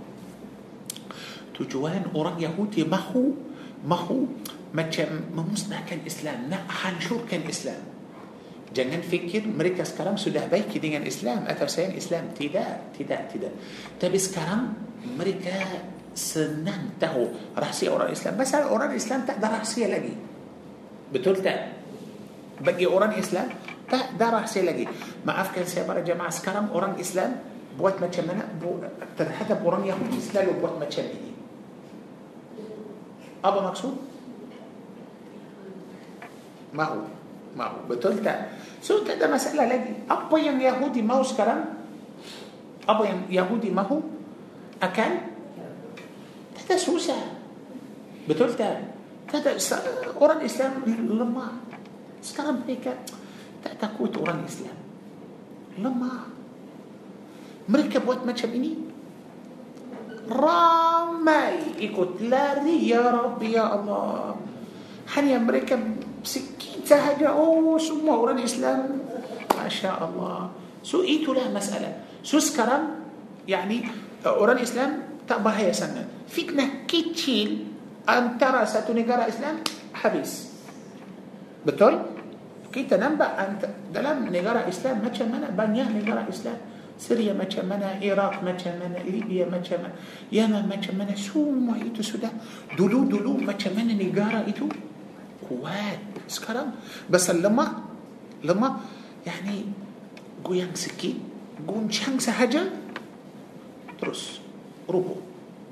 تجوان 1.60 2.16
أوران 2.16 2.40
يهودي 2.40 2.84
ما 2.88 3.00
هو؟ 3.12 3.36
ما 3.84 3.96
هو؟ 3.96 4.20
كان 5.88 6.00
إسلام. 6.08 6.48
نا 6.48 6.58
حنشور 6.72 7.28
كان 7.28 7.44
إسلام. 7.52 7.84
جنن 8.76 9.02
فكر 9.12 9.44
مريكا 9.52 9.84
سكرام 9.84 10.16
سده 10.16 10.48
بيك 10.48 10.72
دين 10.80 11.04
إسلام. 11.04 11.52
أتو 11.52 11.68
سيان 11.68 11.92
إسلام. 12.00 12.32
تدا 12.40 12.66
تدا 12.96 13.18
تدا 13.32 13.50
تبي 14.00 14.18
طيب 14.18 14.18
سكرام 14.18 14.74
مريكا 15.20 15.56
سنان 16.16 16.96
تهو 17.00 17.28
رأسية 17.60 17.92
أوران 17.92 18.12
إسلام. 18.12 18.40
بس 18.40 18.56
أوران 18.56 18.96
إسلام 18.96 19.28
تهو 19.28 19.44
رأسية 19.44 19.88
لدي 19.92 20.16
بتلتا? 21.14 21.56
Bagi 22.66 22.90
orang 22.90 23.14
Islam 23.14 23.54
tak 23.86 24.18
ada 24.18 24.42
rahsia 24.42 24.66
lagi. 24.66 24.90
Maafkan 25.22 25.70
saya 25.70 25.86
para 25.86 26.02
jemaah 26.02 26.34
sekarang 26.34 26.74
orang 26.74 26.98
Islam 26.98 27.38
buat 27.78 28.02
macam 28.02 28.26
mana 28.26 28.50
terhadap 29.14 29.62
orang 29.62 29.86
Yahudi 29.86 30.18
selalu 30.18 30.58
buat 30.58 30.82
macam 30.82 31.06
ini. 31.06 31.32
Apa 33.46 33.60
maksud? 33.62 33.94
Mahu. 36.74 37.00
Mahu. 37.54 37.78
Betul 37.86 38.26
tak? 38.26 38.58
So 38.82 39.06
tak 39.06 39.22
ada 39.22 39.30
masalah 39.30 39.70
lagi. 39.70 39.94
Apa 40.10 40.36
yang 40.42 40.58
Yahudi 40.58 41.06
mahu 41.06 41.22
sekarang? 41.22 41.78
Apa 42.90 43.06
yang 43.06 43.20
Yahudi 43.30 43.70
mahu? 43.70 44.02
Akan? 44.82 45.38
Tak 46.58 46.64
ada 46.66 46.76
susah. 46.82 47.22
Betul 48.26 48.58
tak? 48.58 48.82
Tak 49.30 49.46
ada, 49.46 49.54
orang 50.18 50.42
Islam 50.42 50.82
lemah. 50.86 51.75
Sekarang 52.26 52.66
mereka 52.66 52.98
tak 53.62 53.78
takut 53.78 54.10
orang 54.18 54.42
Islam. 54.50 54.74
Lemah. 55.78 56.26
Mereka 57.70 58.02
buat 58.02 58.26
macam 58.26 58.50
ini. 58.58 58.74
Ramai 60.26 61.78
ikut 61.78 62.26
lari 62.26 62.90
ya 62.90 63.14
Rabbi 63.14 63.54
ya 63.54 63.70
Allah. 63.70 64.34
Hanya 65.14 65.38
mereka 65.38 65.78
sikit 66.26 66.66
sahaja 66.86 67.34
oh 67.38 67.78
semua 67.78 68.18
orang 68.18 68.42
Islam 68.42 69.02
Masya 69.54 70.02
Allah 70.02 70.50
so 70.82 71.06
itulah 71.06 71.46
masalah 71.54 72.02
so 72.26 72.42
sekarang 72.42 73.06
yani 73.46 73.86
orang 74.26 74.58
Islam 74.62 75.22
tak 75.30 75.42
bahaya 75.46 75.74
sangat 75.74 76.10
fitnah 76.30 76.86
kecil 76.90 77.70
antara 78.06 78.66
satu 78.66 78.94
negara 78.94 79.30
Islam 79.30 79.62
habis 79.94 80.50
betul 81.66 82.15
كيتا 82.76 83.00
نمبا 83.00 83.24
أنت 83.24 83.64
دلم 83.96 84.36
نجارة 84.36 84.68
إسلام 84.68 85.00
ما 85.00 85.08
تشمنا 85.08 85.56
بانيا 85.56 85.88
نجارة 85.88 86.28
إسلام. 86.28 86.60
سوريا 86.96 87.36
ما 87.36 87.44
تشمنا 87.44 88.00
عراق 88.04 88.44
ما 88.44 88.56
تشمنا 88.56 89.04
ليبيا 89.04 89.52
ما 89.52 89.60
تشمنا 89.60 89.92
يمن 90.32 90.64
ما 90.68 90.76
تشمنا 90.80 91.16
شو 91.16 91.40
ما 91.40 91.76
ايتو 91.76 92.04
سودا. 92.04 92.32
دولو 92.80 93.04
دولو 93.12 93.40
ما 93.44 93.52
تشمنا 93.56 93.96
نجارة 93.96 94.48
ايتو 94.48 94.68
قوات 95.44 96.28
سكرام. 96.28 96.72
بس 97.12 97.32
لما 97.32 97.66
لما 98.44 98.80
يعني 99.28 99.56
قويان 100.44 100.76
سكي 100.76 101.16
قون 101.68 101.92
شانك 101.92 102.20
سهجا 102.24 102.64
ترس 104.00 104.40
روبو 104.88 105.16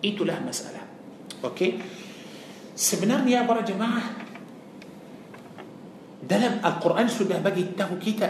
ايتو 0.03 0.23
لها 0.23 0.43
مسألة. 0.43 0.84
أوكي؟ 1.43 1.80
سبنا 2.75 3.27
يا 3.27 3.47
برا 3.47 3.61
جماعة. 3.63 4.22
Dalam 6.34 6.57
Al-Quran 6.65 7.05
sudah 7.05 7.38
bagi 7.45 7.77
tahu 7.77 8.01
kita 8.01 8.26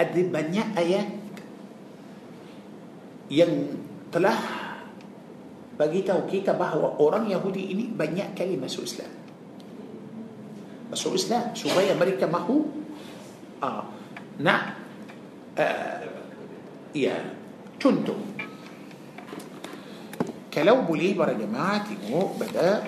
Ada 0.00 0.20
banyak 0.24 0.68
ayat 0.72 1.08
Yang 3.28 3.76
telah 4.08 4.62
bagi 5.72 6.04
tahu 6.04 6.28
kita 6.28 6.52
bahawa 6.54 7.00
orang 7.00 7.26
Yahudi 7.26 7.72
ini 7.72 7.88
banyak 7.88 8.36
kali 8.36 8.60
masuk 8.60 8.84
Islam. 8.84 9.10
Masuk 10.92 11.16
Islam 11.16 11.56
supaya 11.56 11.96
mereka 11.96 12.28
mahu 12.28 12.68
uh, 13.64 13.82
nak 14.38 14.76
uh, 15.56 16.06
ya 16.92 17.16
contoh 17.80 18.20
kalau 20.52 20.84
boleh 20.84 21.16
para 21.16 21.32
jemaah 21.32 21.80
tengok 21.88 22.36
pada 22.36 22.84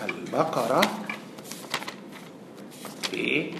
Al-Baqarah 0.00 1.09
okay. 3.10 3.50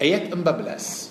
ayat 0.00 0.32
14 0.32 1.10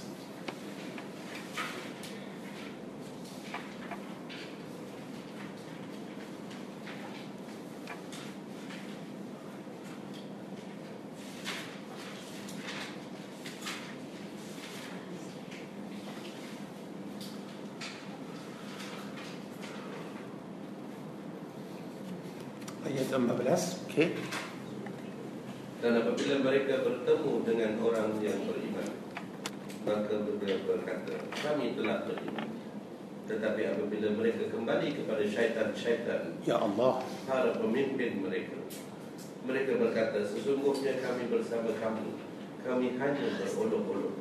ayat 22.89 23.14
14 23.14 23.85
okey 23.85 24.07
Dan 25.80 25.93
apabila 26.03 26.35
mereka 26.43 26.84
bertemu 26.84 27.34
dengan 27.45 27.72
orang 27.85 28.18
yang 28.19 28.38
beriman 28.49 28.89
Maka 29.85 30.14
mereka 30.26 30.57
berkata 30.65 31.15
Kami 31.38 31.77
telah 31.77 32.03
beriman 32.10 32.49
Tetapi 33.30 33.61
apabila 33.77 34.07
kembali 34.90 35.06
kepada 35.06 35.24
syaitan-syaitan. 35.26 36.22
Ya 36.45 36.57
Allah. 36.57 37.06
Para 37.30 37.53
pemimpin 37.53 38.26
mereka. 38.26 38.57
Mereka 39.45 39.72
berkata 39.78 40.26
Sesungguhnya 40.26 40.98
kami 41.02 41.30
bersama 41.30 41.70
kamu. 41.78 42.10
Kami 42.66 42.88
hanya 42.98 43.26
berolok-olok. 43.40 44.16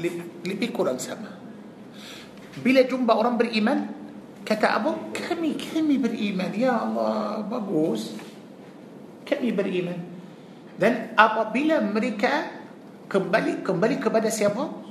Le- 0.00 0.28
lebih 0.44 0.68
kurang 0.72 1.00
sama. 1.00 1.36
Bila 2.60 2.84
jumpa 2.86 3.12
orang 3.12 3.36
beriman 3.36 3.92
kata 4.44 4.80
apa 4.80 4.90
kami 5.12 5.56
kami 5.56 5.96
beriman. 6.00 6.52
Ya 6.52 6.84
Allah 6.84 7.44
bagus. 7.48 8.12
Kami 9.24 9.52
beriman. 9.52 9.98
Dan 10.76 11.16
apabila 11.16 11.80
mereka 11.80 12.50
kembali 13.08 13.64
kembali 13.64 13.96
kepada 14.00 14.28
siapa 14.32 14.84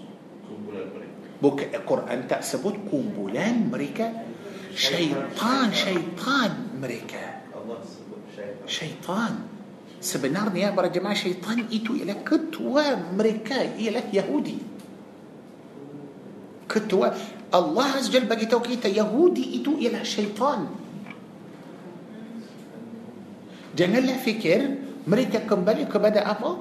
buka 1.43 1.83
Quran 1.83 2.31
tak 2.31 2.52
sebut 2.52 2.87
kumpulan 2.87 3.67
mereka. 3.67 4.07
syaitan 4.71 5.69
syaitan 5.75 6.51
mereka. 6.79 7.43
syaitan. 8.63 9.33
sebenarnya 9.99 10.59
para 10.63 10.87
jemaah 10.87 11.15
syaitan 11.19 11.67
itu 11.67 11.99
ialah 11.99 12.23
ketua 12.23 12.83
mereka 13.19 13.75
ialah 13.75 14.15
Yahudi. 14.15 14.57
ketua. 16.71 17.07
الله 17.51 17.85
عز 17.85 18.07
وجل 18.09 18.25
bagi 18.25 18.45
tahu 18.47 18.67
kita 18.67 18.87
Yahudi 18.87 19.61
itu 19.61 19.71
ialah 19.83 19.99
syaitan. 20.07 20.67
janganlah 23.77 24.15
fikir 24.23 24.59
mereka 25.07 25.39
kembali 25.51 25.85
kepada 25.91 26.23
apa 26.23 26.51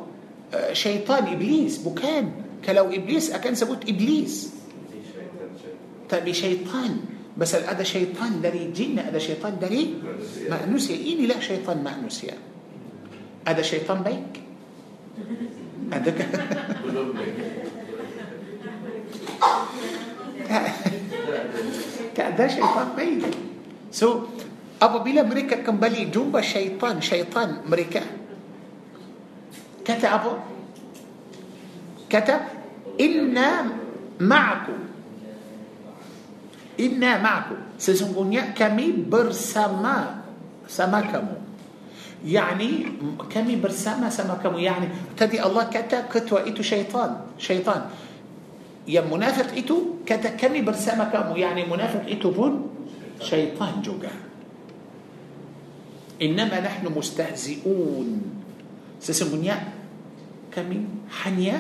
آه، 0.55 0.73
syaitan 0.73 1.39
iblis 1.39 1.87
bukan 1.87 2.33
kalau 2.67 2.93
iblis 2.93 3.31
akan 3.31 3.55
sebut 3.55 3.89
iblis. 3.89 4.62
tapi 6.13 6.37
syaitan 6.37 7.01
pasal 7.41 7.57
ada 7.57 7.85
syaitan 7.85 8.45
dari 8.45 8.77
jin? 8.77 9.01
ada 9.01 9.21
syaitan 9.21 9.57
dari 9.57 9.97
manusia 10.53 10.97
inilah 10.97 11.41
syaitan 11.41 11.81
manusia 11.81 12.37
أدى 13.49 13.63
شيطان 13.65 14.05
بيك؟ 14.05 14.33
أدى 15.93 16.13
كأدى 22.13 22.47
شيطان 22.61 22.89
بيك. 22.93 23.25
سو 23.89 24.29
أبو 24.85 24.99
بلا 25.01 25.25
مريكا 25.25 25.65
كم 25.65 25.81
بلي 25.81 26.13
جوبا 26.13 26.45
شيطان 26.45 27.01
شيطان 27.01 27.65
مريكا. 27.65 28.05
كتب 29.85 30.05
أبو؟ 30.05 30.33
كتب. 32.13 32.41
إنا 33.01 33.65
معكم. 34.21 34.92
Inna 36.81 37.21
ma'akum 37.21 37.77
Sesungguhnya 37.77 38.57
kami 38.57 38.93
bersama 39.05 40.25
Sama 40.65 41.05
kamu 41.05 41.37
Yani 42.23 42.87
kami 43.27 43.59
bersama 43.59 44.07
sama 44.07 44.39
kamu 44.39 44.63
Yani 44.63 44.87
tadi 45.19 45.43
Allah 45.43 45.67
kata 45.67 46.07
ketua 46.07 46.47
itu 46.47 46.63
syaitan 46.63 47.27
Syaitan 47.37 47.91
Yang 48.87 49.07
munafik 49.11 49.51
itu 49.59 50.01
kata 50.07 50.39
kami 50.39 50.63
bersama 50.63 51.11
kamu 51.11 51.35
Yani 51.37 51.63
munafik 51.67 52.07
itu 52.07 52.31
pun 52.31 52.71
syaitan 53.19 53.83
juga 53.83 54.15
Innama 56.23 56.63
nahnu 56.63 56.95
mustahzi'un 56.95 58.09
Sesungguhnya 59.03 59.59
kami 60.55 60.87
hanya 61.27 61.59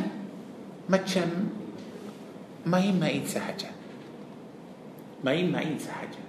macam 0.86 1.50
main-main 2.62 3.26
sahaja 3.26 3.81
main-main 5.22 5.78
sahaja. 5.78 6.20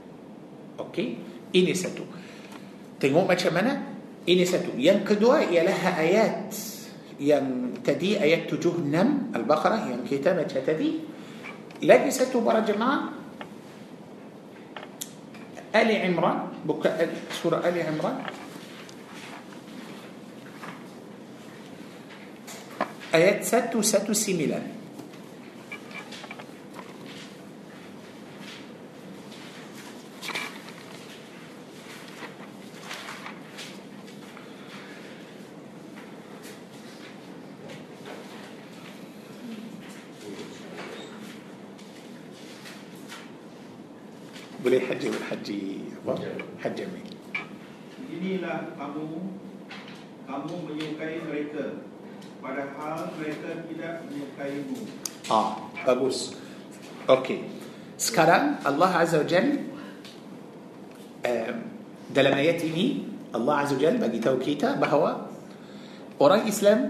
Okey? 0.80 1.18
Ini 1.54 1.74
satu. 1.74 2.06
Tengok 2.98 3.26
macam 3.30 3.52
mana? 3.54 3.74
Ini 4.24 4.44
satu. 4.48 4.74
Yang 4.80 5.14
kedua 5.14 5.44
ialah 5.44 6.00
ayat 6.00 6.50
yang 7.22 7.78
tadi 7.86 8.18
ayat 8.18 8.50
76 8.50 8.90
Al-Baqarah 9.36 9.92
yang 9.92 10.02
kita 10.08 10.34
baca 10.34 10.60
tadi. 10.64 11.04
Lagi 11.84 12.10
satu 12.10 12.40
para 12.40 12.64
jemaah 12.64 13.12
Ali 15.74 16.00
Imran 16.06 16.64
buka 16.64 16.94
surah 17.34 17.66
Ali 17.66 17.82
Imran 17.82 18.24
ayat 23.14 23.46
119 23.46 24.14
boleh 44.64 44.90
haji 44.90 45.08
haji 45.30 45.62
apa? 46.02 46.14
Haji 46.66 46.82
Amin. 46.90 47.06
Inilah 48.10 48.74
kamu 48.74 49.06
Kamu 50.24 50.54
menyukai 50.66 51.20
mereka 51.30 51.84
Padahal 52.42 53.12
mereka 53.20 53.70
tidak 53.70 53.94
menyukaimu 54.08 54.22
آه 55.32 55.50
bagus 55.86 56.36
okay 57.10 57.38
sekarang 57.98 58.56
الله 58.68 58.92
عز 58.96 59.16
وجل 59.16 59.48
dalam 62.16 62.42
ayat 62.42 62.68
ini 62.68 62.88
الله 63.36 63.56
عز 63.56 63.72
وجل 63.74 63.98
bagi 63.98 64.20
tahu 64.20 64.48
kita 64.48 64.76
bahawa 64.82 65.12
orang 66.20 66.48
Islam 66.48 66.82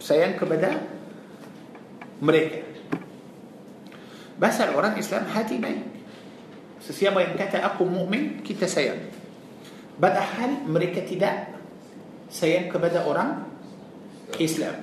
sayang 0.00 0.44
pada 0.44 0.72
مريكا 2.22 2.62
بس 4.40 4.56
وراء 4.60 4.92
الاسلام 4.96 5.24
هاتي 5.34 5.58
ماي 5.58 5.76
سيما 6.80 7.20
ان 7.22 7.36
كتا 7.36 7.64
اقو 7.64 7.84
مؤمن 7.84 8.40
كتا 8.42 8.66
سيان 8.66 8.98
بدا 10.00 10.20
حال 10.20 10.64
مريكا 10.68 11.04
تدا 11.06 11.32
سينك 12.32 12.72
بدا 12.76 13.04
وراء 13.04 13.28
الاسلام 14.40 14.76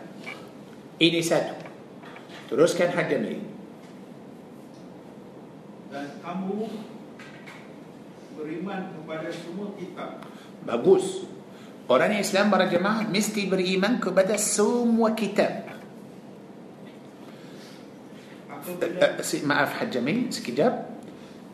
إني 1.02 1.22
ساتو 1.22 1.57
Teruskan 2.48 2.90
hadam 2.96 3.22
ini. 3.28 3.44
Dan 5.92 6.08
kamu 6.24 6.68
Beriman 8.38 8.94
kepada 8.94 9.30
semua 9.34 9.74
kitab 9.76 10.22
Bagus. 10.68 11.24
Orang 11.88 12.20
Islam 12.20 12.52
para 12.52 12.68
jemaah 12.68 13.08
mesti 13.08 13.48
beriman 13.48 14.04
kepada 14.04 14.36
semua 14.36 15.16
kitab. 15.16 15.72
Apabila 18.52 19.16
Uh, 19.16 19.24
si- 19.24 19.48
maaf 19.48 19.80
Jamil, 19.88 20.28
sekejap. 20.28 20.74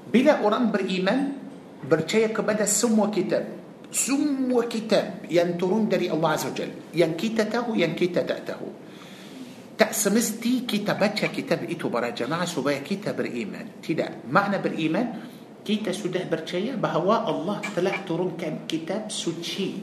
Bila 0.10 0.42
orang 0.42 0.74
beriman, 0.74 1.38
percaya 1.86 2.34
kepada 2.34 2.66
semua 2.66 3.14
kitab. 3.14 3.46
Semua 3.94 4.66
kitab 4.66 5.22
yang 5.30 5.54
turun 5.54 5.86
dari 5.86 6.10
Allah 6.10 6.34
Azza 6.34 6.50
wa 6.50 6.58
Jal. 6.58 6.74
Yang 6.90 7.14
kita 7.22 7.46
tahu, 7.46 7.78
yang 7.78 7.94
kita 7.94 8.26
tak 8.26 8.50
tahu. 8.50 8.74
Tak 9.74 9.90
semesti 9.90 10.70
kita 10.70 10.94
baca 10.94 11.34
kitab 11.34 11.66
itu 11.66 11.90
para 11.90 12.14
jemaah 12.14 12.46
supaya 12.46 12.78
kita 12.86 13.18
beriman. 13.18 13.82
Tidak. 13.82 14.30
Makna 14.30 14.62
beriman, 14.62 15.06
kita 15.66 15.90
sudah 15.96 16.28
percaya 16.30 16.78
bahawa 16.78 17.26
Allah 17.26 17.58
telah 17.74 18.06
turunkan 18.06 18.70
kitab 18.70 19.10
suci 19.10 19.82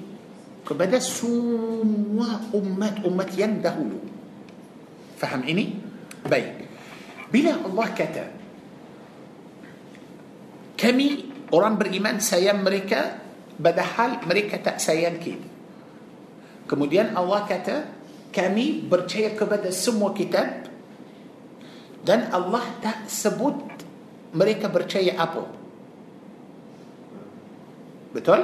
kepada 0.62 1.01
semua 1.01 2.39
umat-umat 2.55 3.29
yang 3.35 3.59
dahulu. 3.59 3.99
Faham 5.19 5.43
ini? 5.49 5.75
Baik. 6.23 6.69
Bila 7.33 7.65
Allah 7.65 7.89
kata 7.91 8.25
kami 10.81 11.09
orang 11.53 11.77
beriman 11.77 12.17
sayang 12.25 12.65
mereka 12.65 13.21
padahal 13.61 14.25
mereka 14.25 14.57
tak 14.61 14.81
sayang 14.81 15.21
kita. 15.21 15.49
Kemudian 16.65 17.12
Allah 17.12 17.45
kata 17.45 17.77
kami 18.31 18.86
percaya 18.86 19.35
kepada 19.35 19.69
semua 19.74 20.15
kitab 20.15 20.70
dan 22.01 22.32
Allah 22.32 22.65
tak 22.81 23.11
sebut 23.11 23.59
mereka 24.32 24.70
percaya 24.70 25.19
apa. 25.19 25.44
Betul? 28.11 28.40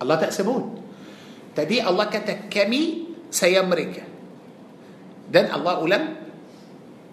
Allah 0.00 0.16
tak 0.18 0.32
sebut. 0.32 0.64
Tadi 1.56 1.80
Allah 1.80 2.06
kata 2.08 2.48
kami 2.50 3.14
sayang 3.32 3.68
mereka. 3.68 4.04
Dan 5.26 5.50
Allah 5.50 5.82
ulang 5.82 6.06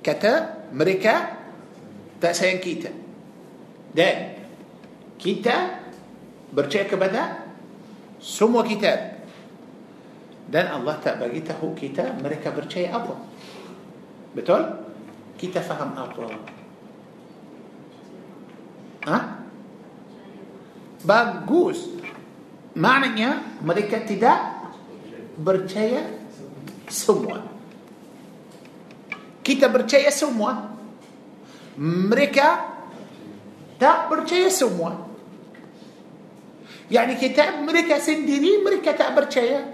kata 0.04 0.68
mereka 0.76 1.40
tak 2.22 2.34
sayang 2.36 2.62
kita. 2.62 2.92
Dan 3.94 4.36
kita 5.18 5.80
percaya 6.52 6.86
kepada 6.86 7.22
semua 8.20 8.68
kitab. 8.68 9.23
Dan 10.48 10.70
Allah 10.70 11.00
tak 11.00 11.24
bagi 11.24 11.42
tahu 11.42 11.74
kita 11.74 12.20
mereka 12.20 12.52
percaya 12.52 12.94
apa. 12.96 13.16
Betul? 14.34 14.62
Kita 15.40 15.60
faham 15.64 15.98
apa? 15.98 16.26
Ha? 19.08 19.18
Bagus. 21.04 21.90
Maknanya 22.74 23.62
mereka 23.62 24.02
tidak 24.02 24.40
percaya 25.38 26.06
semua. 26.90 27.44
Kita 29.44 29.68
percaya 29.68 30.10
semua. 30.10 30.74
Mereka 31.78 32.48
tak 33.82 34.08
percaya 34.08 34.48
semua. 34.48 35.10
Yani 36.94 37.18
kita 37.18 37.66
mereka 37.66 37.98
sendiri 37.98 38.62
mereka 38.62 38.94
tak 38.94 39.18
percaya. 39.18 39.66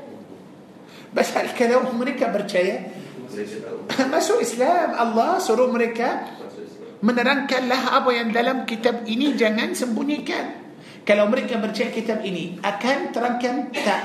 Pasal 1.10 1.50
kalau 1.58 1.90
mereka 1.98 2.30
percaya 2.30 2.86
Mereka 3.30 3.66
tahu 3.66 4.10
masuk 4.10 4.40
Islam 4.42 4.94
Allah 4.94 5.42
suruh 5.42 5.70
mereka 5.70 6.38
masuk 6.38 6.66
Islam. 6.66 6.90
menerangkanlah 7.02 7.82
apa 7.98 8.10
yang 8.14 8.30
dalam 8.30 8.66
kitab 8.70 9.06
ini 9.10 9.34
jangan 9.34 9.74
sembunyikan. 9.74 10.70
Kalau 11.06 11.26
mereka 11.26 11.58
percaya 11.58 11.90
kitab 11.90 12.22
ini 12.22 12.62
akan 12.62 12.98
terangkan 13.10 13.74
tak? 13.74 14.04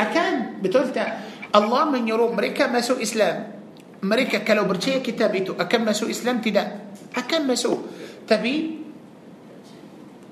Akan 0.00 0.60
betul 0.64 0.88
tak? 0.92 1.20
Allah 1.52 1.88
menyuruh 1.88 2.32
mereka 2.32 2.68
masuk 2.68 3.00
Islam. 3.00 3.52
Mereka 4.00 4.44
kalau 4.44 4.68
percaya 4.68 5.00
kitab 5.00 5.32
itu 5.32 5.56
akan 5.56 5.80
masuk 5.88 6.08
Islam 6.08 6.40
tidak? 6.44 6.92
Akan 7.16 7.48
masuk. 7.48 7.80
Tapi 8.28 8.84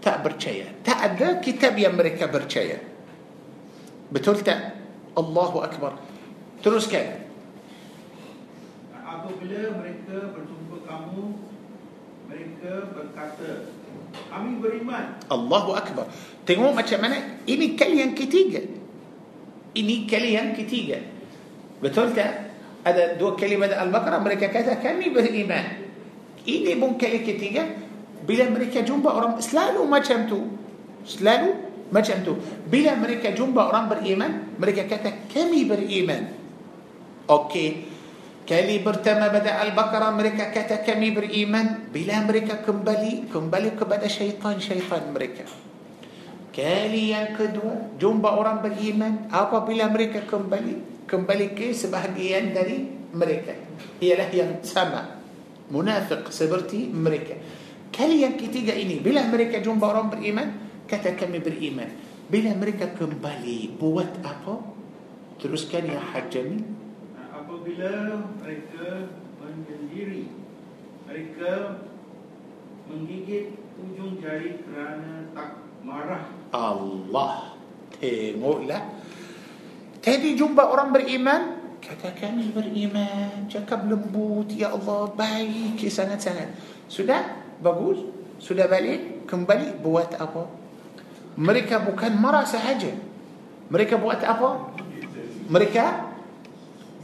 tak 0.05 0.21
percaya. 0.21 0.69
Tak 0.85 0.99
ada 1.01 1.29
kitab 1.41 1.73
yang 1.81 1.97
mereka 1.97 2.29
percaya. 2.29 2.77
Betul 4.13 4.45
tak? 4.45 4.84
Allahu 5.15 5.63
Akbar. 5.63 5.99
Teruskan. 6.63 7.25
apabila 9.05 9.79
mereka 9.81 10.37
berjumpa 10.37 10.77
kamu 10.85 11.25
mereka 12.29 12.73
berkata 12.93 13.73
kami 14.29 14.51
beriman 14.61 15.17
Allahu 15.33 15.73
Akbar. 15.73 16.11
Tengok 16.45 16.77
macam 16.77 16.99
mana? 17.01 17.41
Ini 17.49 17.73
kali 17.73 18.05
yang 18.05 18.13
ketiga. 18.13 18.61
Ini 19.75 20.05
kali 20.05 20.37
yang 20.37 20.53
ketiga. 20.53 21.01
Betul 21.81 22.13
tak? 22.13 22.53
Ada 22.85 23.17
dua 23.17 23.33
kalimat 23.33 23.73
Al-Baqarah 23.73 24.21
mereka 24.21 24.53
kata 24.53 24.77
kami 24.85 25.09
beriman. 25.09 25.89
Ini 26.45 26.77
pun 26.77 27.01
kali 27.01 27.25
ketiga. 27.25 27.65
Bila 28.25 28.49
mereka 28.53 28.85
jumpa 28.85 29.09
orang 29.09 29.41
selalu 29.41 29.89
macam 29.89 30.29
tu. 30.29 30.41
Selalu 31.05 31.64
macam 31.93 32.17
tu. 32.25 32.39
Bila 32.69 32.97
mereka 32.97 33.35
jumpa 33.35 33.69
orang 33.69 33.91
beriman, 33.93 34.57
mereka 34.57 34.89
kata 34.89 35.29
kami 35.29 35.69
beriman. 35.69 36.23
Okey. 37.29 37.95
Kali 38.45 38.85
pertama 38.85 39.33
pada 39.33 39.65
Al-Baqarah 39.65 40.13
mereka 40.13 40.53
kata 40.53 40.85
kami 40.85 41.17
beriman 41.17 41.89
Bila 41.89 42.21
mereka 42.29 42.61
kembali 42.61 43.33
Kembali 43.33 43.73
kepada 43.73 44.05
syaitan-syaitan 44.05 45.17
mereka 45.17 45.49
Kali 46.53 47.17
yang 47.17 47.33
kedua 47.33 47.97
Jumpa 47.97 48.37
orang 48.37 48.61
beriman 48.61 49.33
Apabila 49.33 49.89
mereka 49.89 50.29
kembali 50.29 51.09
Kembali 51.09 51.57
ke 51.57 51.73
sebahagian 51.73 52.53
dari 52.53 52.85
mereka 53.17 53.57
Ialah 54.05 54.29
yang 54.29 54.61
sama 54.61 55.17
Munafiq 55.73 56.29
seperti 56.29 56.93
mereka 56.93 57.41
Kali 57.89 58.29
yang 58.29 58.37
ketiga 58.37 58.77
ini 58.77 59.01
Bila 59.01 59.25
mereka 59.25 59.57
jumpa 59.65 59.89
orang 59.89 60.13
beriman 60.13 60.64
Kata 60.85 61.17
kami 61.17 61.41
beriman. 61.41 61.89
Bila 62.29 62.57
mereka 62.57 62.93
kembali 62.93 63.77
Buat 63.77 64.21
apa? 64.25 64.61
Teruskan 65.41 65.85
ya 65.91 66.01
Hajjami 66.01 66.85
apabila 67.45 68.25
mereka 68.41 69.13
menyendiri 69.37 70.33
mereka 71.05 71.83
menggigit 72.89 73.53
ujung 73.77 74.17
jari 74.17 74.65
kerana 74.65 75.29
tak 75.37 75.61
marah. 75.85 76.25
Allah 76.55 77.57
Tengoklah. 78.01 78.83
Tadi 80.01 80.37
jumpa 80.37 80.67
orang 80.67 80.93
beriman 80.93 81.43
Kata 81.85 82.17
kami 82.17 82.49
beriman. 82.49 83.45
Cakap 83.45 83.85
lembut 83.85 84.49
Ya 84.49 84.73
Allah 84.73 85.13
Baik. 85.13 85.77
Sangat-sangat. 85.85 86.57
Sudah? 86.89 87.45
Bagus? 87.61 88.01
Sudah 88.41 88.65
balik? 88.65 89.29
Kembali? 89.29 89.85
Buat 89.85 90.17
apa 90.17 90.64
Mereka 91.35 91.83
bukan 91.83 92.13
marah 92.19 92.47
sahaja 92.47 92.95
Mereka 93.71 93.99
buat 93.99 94.23
apa 94.23 94.75
Mereka 95.51 95.85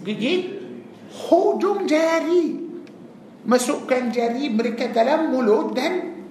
Gigit 0.06 0.60
Hujung 1.26 1.90
jari 1.90 2.70
Masukkan 3.42 4.12
jari 4.14 4.52
mereka 4.52 4.92
dalam 4.92 5.34
mulut 5.34 5.74
dan 5.74 6.22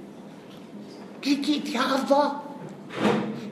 Gigit 1.20 1.68
Ya 1.76 1.84
Allah 2.00 2.44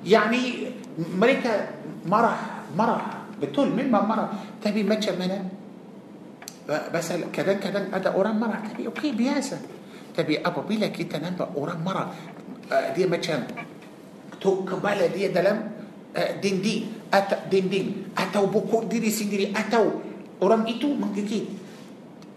Yani 0.08 0.72
mereka 0.98 1.78
marah 2.08 2.66
marah 2.74 3.30
betul 3.38 3.70
memang 3.70 4.10
marah 4.10 4.30
tapi 4.58 4.82
macam 4.82 5.14
mana 5.14 5.38
pasal 6.90 7.30
kadang-kadang 7.30 7.94
ada 7.94 8.18
orang 8.18 8.36
marah 8.36 8.60
tapi 8.66 8.90
okey 8.90 9.14
biasa 9.14 9.62
tapi 10.18 10.42
apabila 10.42 10.90
kita 10.90 11.22
nampak 11.22 11.54
orang 11.54 11.80
marah 11.86 12.08
uh, 12.68 12.88
dia 12.98 13.06
macam 13.06 13.46
tu 14.38 14.64
kepala 14.64 15.10
dia 15.10 15.30
dalam 15.34 15.58
uh, 16.14 16.32
dinding 16.42 17.10
atau 17.12 17.38
dinding 17.48 18.14
atau 18.14 18.50
buku 18.50 18.90
diri 18.90 19.12
sendiri 19.12 19.54
atau 19.54 20.02
orang 20.44 20.68
itu 20.70 20.92
menggigit 20.92 21.46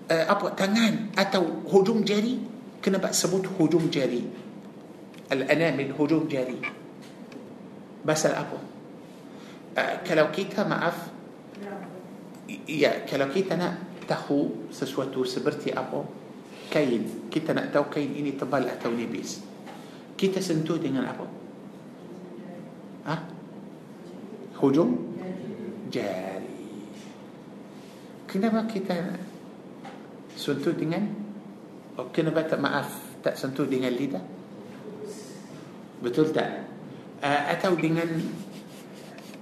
uh, 0.08 0.24
apa 0.28 0.52
tangan 0.56 1.14
atau 1.16 1.66
hujung 1.68 2.04
jari. 2.04 2.48
Kenapa 2.80 3.12
sebut 3.12 3.44
hujung 3.60 3.92
jari. 3.92 4.24
Al-anamil 5.28 5.92
hujung 5.92 6.24
jari. 6.26 6.56
Pasal 8.00 8.32
apa? 8.32 8.58
Uh, 9.76 9.94
kalau 10.02 10.32
kita 10.32 10.64
maaf 10.64 11.20
ya 12.66 13.06
kalau 13.06 13.30
kita 13.30 13.54
nak 13.54 14.02
tahu 14.10 14.70
sesuatu 14.74 15.22
seperti 15.22 15.70
apa 15.70 16.02
kain 16.70 17.30
kita 17.30 17.54
nak 17.54 17.70
tahu 17.70 17.86
kain 17.90 18.10
ini 18.10 18.34
tebal 18.34 18.66
atau 18.66 18.90
nipis 18.90 19.42
kita 20.18 20.42
sentuh 20.42 20.78
dengan 20.82 21.06
apa 21.06 21.39
ha? 23.10 23.16
Hujung? 24.62 24.94
Jari. 25.90 26.46
Kenapa 28.30 28.62
kita 28.70 28.94
sentuh 30.38 30.70
dengan 30.70 31.02
oh, 31.98 32.06
kenapa 32.14 32.46
tak 32.46 32.62
maaf 32.62 32.88
tak 33.26 33.34
sentuh 33.34 33.66
dengan 33.66 33.90
lidah? 33.90 34.22
Betul 36.00 36.30
tak? 36.30 36.70
Uh, 37.20 37.42
atau 37.52 37.74
dengan 37.76 38.08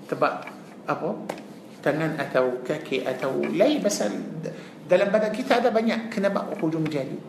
Tebak 0.08 0.34
apa? 0.88 1.10
Tangan 1.84 2.16
atau 2.16 2.64
kaki 2.64 3.04
atau 3.04 3.44
lain 3.44 3.84
pasal 3.84 4.08
dalam 4.88 5.12
badan 5.12 5.36
kita 5.36 5.60
ada 5.60 5.68
banyak 5.68 6.08
kenapa 6.08 6.48
hujung 6.58 6.88
jari? 6.88 7.20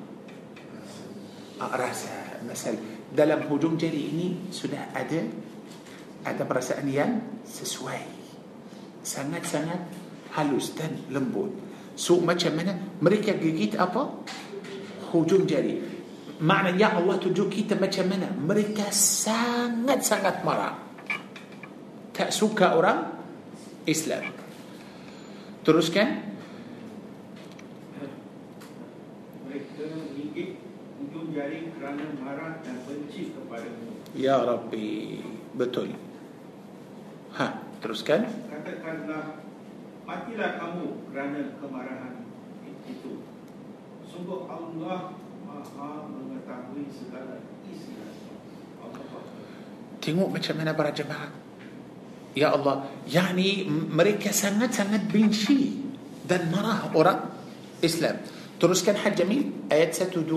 Ah, 1.59 1.75
rasa 1.75 2.39
pasal 2.47 2.79
dalam 3.11 3.43
hujung 3.51 3.75
jari 3.75 4.15
ini 4.15 4.47
sudah 4.47 4.95
ada 4.95 5.19
ada 6.23 6.43
perasaan 6.43 6.87
yang 6.91 7.41
sesuai. 7.47 8.01
Sangat-sangat 9.03 9.79
halus 10.35 10.75
dan 10.75 10.99
lembut. 11.09 11.51
So 11.95 12.19
macam 12.23 12.55
mana? 12.55 12.75
Mereka 12.99 13.39
gigit 13.39 13.75
apa? 13.75 14.07
Hujung 15.11 15.47
jari. 15.49 15.79
Maknanya 16.39 16.95
Allah 16.95 17.19
tunjuk 17.19 17.51
kita 17.51 17.75
macam 17.75 18.07
mana? 18.07 18.31
Mereka 18.31 18.87
sangat-sangat 18.91 20.43
marah. 20.47 20.79
Tak 22.15 22.31
suka 22.31 22.75
orang 22.79 22.99
Islam. 23.83 24.31
Teruskan. 25.67 26.07
Mereka 29.47 29.85
gigit 30.15 30.55
ujung 31.03 31.35
jari 31.35 31.67
kerana 31.75 32.03
marah 32.23 32.59
dan 32.63 32.79
benci 32.87 33.35
kepadamu 33.35 33.99
Ya 34.15 34.39
Rabbi. 34.39 35.19
Betul 35.55 36.08
Teruskan. 37.79 38.27
Katakanlah 38.51 39.39
Matilah 40.09 40.57
kamu 40.57 41.05
kerana 41.13 41.53
kemarahan 41.61 42.25
itu. 42.89 43.21
Sungguh 44.09 44.49
Allah 44.49 45.13
Maha 45.45 46.09
mengetahui 46.09 46.89
segala 46.89 47.45
isi 47.69 47.93
hati. 47.93 48.33
Tengok 50.01 50.29
macam 50.33 50.55
mana 50.57 50.73
para 50.73 50.89
jemaah. 50.89 51.29
Ya 52.37 52.53
Allah 52.53 52.85
Yani 53.09 53.65
mereka 53.69 54.29
sangat-sangat 54.29 55.09
benci 55.09 55.81
Dan 56.25 56.53
marah 56.53 56.93
orang 56.93 57.25
Islam. 57.81 58.21
Teruskan 58.61 58.97
Haj 58.97 59.17
Jamil 59.17 59.49
Ayat 59.69 59.97
120 59.97 60.29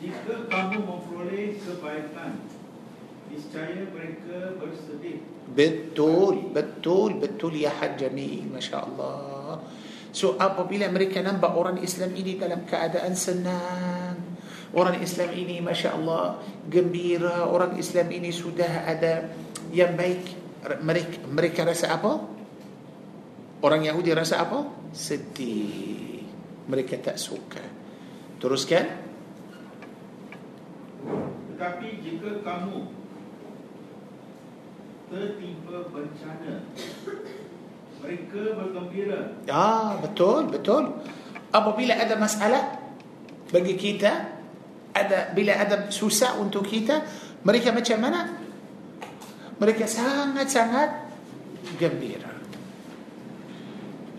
Jika 0.00 0.34
kamu 0.48 0.76
memperoleh 0.80 1.60
kebaikan 1.60 2.57
Niscaya 3.38 3.86
mereka 3.94 4.58
bersedih 4.58 5.22
Betul, 5.48 6.52
betul, 6.52 7.16
betul 7.16 7.56
ya 7.56 7.72
Haj 7.72 7.96
Jamil, 7.98 8.46
Masya 8.52 8.84
Allah. 8.84 9.64
So 10.12 10.36
apabila 10.36 10.88
mereka 10.92 11.24
nampak 11.24 11.54
orang 11.56 11.80
Islam 11.80 12.12
ini 12.14 12.36
dalam 12.36 12.68
keadaan 12.68 13.16
senang, 13.16 14.16
orang 14.76 15.00
Islam 15.00 15.30
ini 15.32 15.62
Masya 15.64 15.96
Allah 15.96 16.42
gembira, 16.68 17.48
orang 17.48 17.80
Islam 17.80 18.12
ini 18.12 18.28
sudah 18.28 18.84
ada 18.84 19.32
yang 19.72 19.96
baik, 19.96 20.22
mereka, 20.84 21.16
mereka 21.26 21.60
rasa 21.64 21.96
apa? 21.96 22.12
Orang 23.64 23.82
Yahudi 23.82 24.12
rasa 24.14 24.44
apa? 24.44 24.68
Sedih. 24.92 26.22
Mereka 26.68 27.00
tak 27.00 27.16
suka. 27.16 27.64
Teruskan. 28.38 28.86
Tetapi 31.56 31.88
jika 32.04 32.38
kamu 32.44 32.97
tertimpa 35.08 35.76
bencana 35.90 36.54
Mereka 37.98 38.42
bergembira 38.54 39.34
Ah, 39.50 39.98
betul, 39.98 40.46
betul. 40.52 41.02
Apabila 41.50 41.96
ada 41.96 42.14
masalah 42.14 42.78
bagi 43.48 43.74
kita, 43.74 44.12
ada 44.92 45.32
bila 45.32 45.56
ada 45.56 45.88
susah 45.88 46.36
untuk 46.36 46.68
kita, 46.68 47.02
mereka 47.42 47.72
macam 47.72 47.98
mana? 47.98 48.20
Mereka 49.58 49.88
sangat-sangat 49.88 51.10
gembira. 51.80 52.30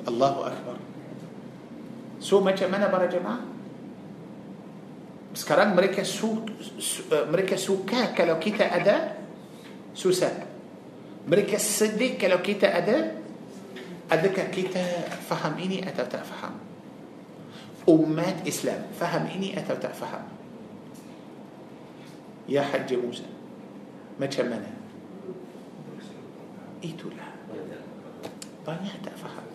Allahu 0.10 0.40
Akbar. 0.50 0.78
So 2.20 2.44
macam 2.44 2.68
mana 2.68 2.92
para 2.92 3.08
jemaah? 3.08 3.46
Sekarang 5.32 5.78
mereka 5.78 6.02
su, 6.04 6.42
su, 6.82 7.06
uh, 7.14 7.30
mereka 7.30 7.56
suka 7.56 8.12
kalau 8.18 8.42
kita 8.42 8.66
ada 8.66 9.16
susah. 9.94 10.49
Mereka 11.28 11.60
sedih 11.60 12.16
kalau 12.16 12.40
kita 12.40 12.72
ada 12.72 13.20
Adakah 14.10 14.50
kita 14.50 14.82
faham 15.30 15.54
ini 15.62 15.86
atau 15.86 16.02
tak 16.10 16.26
faham? 16.26 16.58
Umat 17.86 18.42
Islam 18.42 18.90
faham 18.98 19.30
ini 19.30 19.54
atau 19.54 19.78
tak 19.78 19.94
faham? 19.94 20.26
Ya 22.50 22.66
Haji 22.66 22.98
Musa 22.98 23.30
Macam 24.18 24.46
mana? 24.50 24.70
Itulah 26.82 27.30
Banyak 28.66 28.98
tak 29.06 29.14
faham 29.22 29.46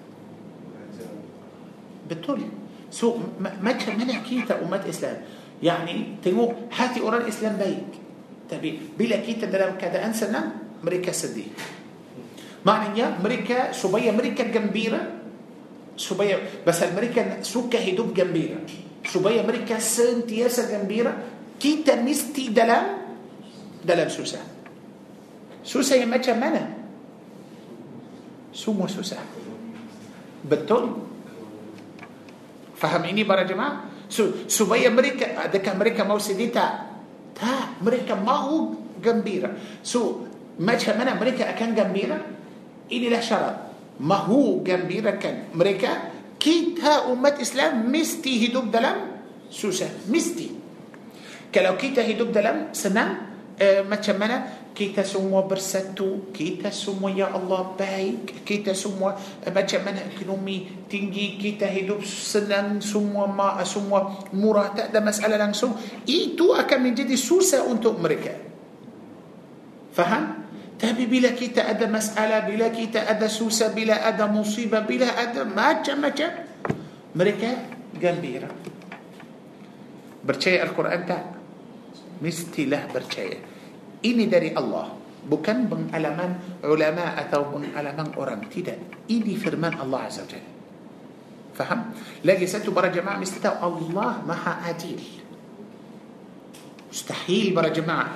Betul 2.07 2.47
So 2.95 3.19
ma- 3.43 3.59
macam 3.59 3.99
mana 3.99 4.23
kita 4.23 4.63
umat 4.63 4.87
Islam 4.87 5.19
Yani 5.59 6.23
tengok 6.23 6.71
hati 6.71 7.03
orang 7.03 7.27
Islam 7.27 7.59
baik 7.59 7.99
Tapi 8.47 8.95
bila 8.95 9.19
kita 9.19 9.51
dalam 9.51 9.75
keadaan 9.75 10.15
senang 10.15 10.64
Mereka 10.85 11.11
sedih 11.17 11.49
Maknanya 12.65 13.21
mereka 13.21 13.73
supaya 13.73 14.13
mereka 14.13 14.45
gembira 14.49 15.25
supaya 15.95 16.43
pasal 16.67 16.91
mereka 16.91 17.43
suka 17.47 17.79
hidup 17.79 18.11
gembira 18.11 18.59
supaya 19.07 19.47
mereka 19.47 19.79
sentiasa 19.79 20.67
gembira 20.67 21.15
kita 21.55 22.03
mesti 22.03 22.51
dalam 22.51 22.85
dalam 23.79 24.09
susah 24.11 24.43
susah 25.63 25.97
yang 26.03 26.11
macam 26.11 26.35
mana 26.35 26.63
semua 28.51 28.91
susah 28.91 29.23
betul 30.43 31.07
faham 32.75 33.03
ini 33.07 33.23
para 33.23 33.47
jemaah 33.47 33.87
so, 34.11 34.45
supaya 34.51 34.91
mereka 34.91 35.47
adakah 35.47 35.75
mereka 35.79 36.03
mau 36.03 36.19
sedih 36.19 36.51
tak 36.51 36.91
tak 37.39 37.79
mereka 37.87 38.19
mau 38.19 38.75
gembira 38.99 39.55
so 39.79 40.27
macam 40.61 40.95
mana? 40.95 41.19
Mereka 41.19 41.51
akan 41.51 41.69
gembira. 41.75 42.19
Inilah 42.87 43.23
syarat. 43.23 43.57
Mahu 43.99 44.63
gembirakan 44.63 45.55
mereka. 45.55 46.15
Kita 46.39 47.09
umat 47.11 47.41
Islam 47.41 47.89
mesti 47.89 48.33
hidup 48.47 48.69
dalam 48.71 49.19
susah. 49.49 50.07
Mesti. 50.07 50.47
Kalau 51.51 51.79
kita 51.79 52.03
hidup 52.03 52.35
dalam 52.35 52.75
senang 52.75 53.35
eh, 53.59 53.83
macam 53.83 54.15
mana? 54.19 54.67
Kita 54.75 55.07
semua 55.07 55.47
bersatu. 55.47 56.35
Kita 56.35 56.71
semua 56.75 57.11
ya 57.15 57.31
Allah 57.31 57.75
baik. 57.75 58.43
Kita 58.47 58.75
semua 58.75 59.15
eh, 59.43 59.51
macam 59.51 59.81
mana? 59.87 60.07
Ekonomi 60.11 60.87
tinggi. 60.91 61.39
Kita 61.39 61.67
hidup 61.67 62.03
senang. 62.05 62.83
Semua 62.83 63.27
ma 63.27 63.63
semua 63.67 64.29
murah. 64.35 64.75
Tak 64.75 64.93
ada 64.93 65.01
masalah 65.03 65.39
langsung. 65.39 65.79
Itu 66.07 66.55
akan 66.55 66.79
menjadi 66.79 67.15
susah 67.15 67.67
untuk 67.67 67.99
mereka. 67.99 68.35
Faham 69.95 70.44
tapi 70.75 71.07
bila 71.07 71.31
kita 71.31 71.71
ada 71.71 71.87
masalah, 71.87 72.43
bila 72.43 72.67
kita 72.75 73.07
ada 73.07 73.31
susah, 73.31 73.71
bila 73.71 74.03
ada 74.03 74.27
musibah, 74.27 74.83
bila 74.83 75.07
ada 75.15 75.47
macam-macam, 75.47 76.31
mereka 77.15 77.51
gembira. 77.95 78.51
Percaya 80.25 80.67
Al-Quran 80.67 81.01
tak? 81.07 81.23
Mestilah 82.19 82.91
percaya. 82.91 83.39
Ini 84.03 84.25
dari 84.27 84.51
Allah. 84.51 84.99
Bukan 85.25 85.73
pengalaman 85.73 86.61
ulama 86.67 87.17
atau 87.17 87.49
pengalaman 87.49 88.13
orang. 88.19 88.45
Tidak. 88.51 89.09
Ini 89.09 89.33
firman 89.41 89.79
Allah 89.79 90.11
Azza 90.11 90.27
wa 90.27 90.29
Jalla. 90.29 90.53
Faham? 91.55 91.81
Lagi 92.27 92.45
satu 92.51 92.75
para 92.75 92.91
jemaah 92.91 93.17
mesti 93.17 93.39
tahu 93.39 93.57
Allah 93.63 94.21
maha 94.27 94.59
adil. 94.69 95.01
Mustahil 96.91 97.55
para 97.55 97.71
jemaah. 97.71 98.11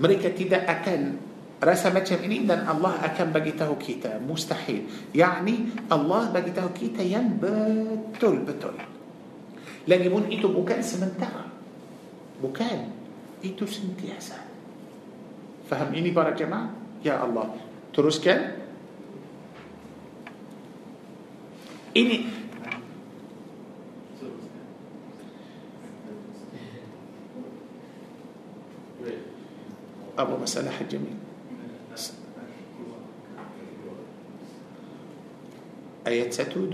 Mereka 0.00 0.32
tidak 0.32 0.64
akan 0.64 1.27
رسم 1.58 1.96
اتشم 1.96 2.22
ان 2.22 2.50
ان 2.50 2.68
الله 2.70 2.94
أكم 3.04 3.32
بقيته 3.32 3.74
كيتا. 3.74 4.22
مستحيل. 4.22 5.12
يعني 5.14 5.54
الله 5.92 6.22
بقيته 6.30 6.66
كيتا 6.70 7.02
ين 7.02 7.38
بتل 7.42 8.36
بتل 8.46 8.76
لأن 9.86 10.02
يمون 10.06 10.24
إيتو 10.30 10.48
بوكان 10.54 10.82
سمنتها. 10.82 11.44
بوكان. 12.42 12.90
إتو 13.44 13.66
سنتي 13.66 14.12
احسان 14.12 14.46
فهم 15.70 15.94
اني 15.94 16.10
بارا 16.10 16.30
جماعة؟ 16.34 16.70
يا 17.04 17.24
الله. 17.24 17.46
تروس 17.94 18.18
كان؟ 18.22 18.58
إني 21.96 22.20
أبو 30.18 30.34
مسألة 30.42 30.70
جميل 30.90 31.27
ayat 36.08 36.32
120 36.32 36.72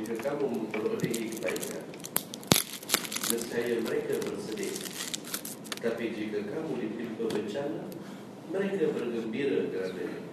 Jika 0.00 0.14
kamu 0.24 0.44
memperoleh 0.48 1.12
kebaikan 1.36 1.84
Nescaya 3.28 3.76
mereka 3.84 4.16
bersedih. 4.24 4.72
Tapi 5.84 6.04
jika 6.16 6.48
kamu 6.48 6.80
ditimpa 6.80 7.28
bencana 7.28 7.84
mereka 8.48 8.88
bergembira 8.96 9.68
kerana 9.68 10.24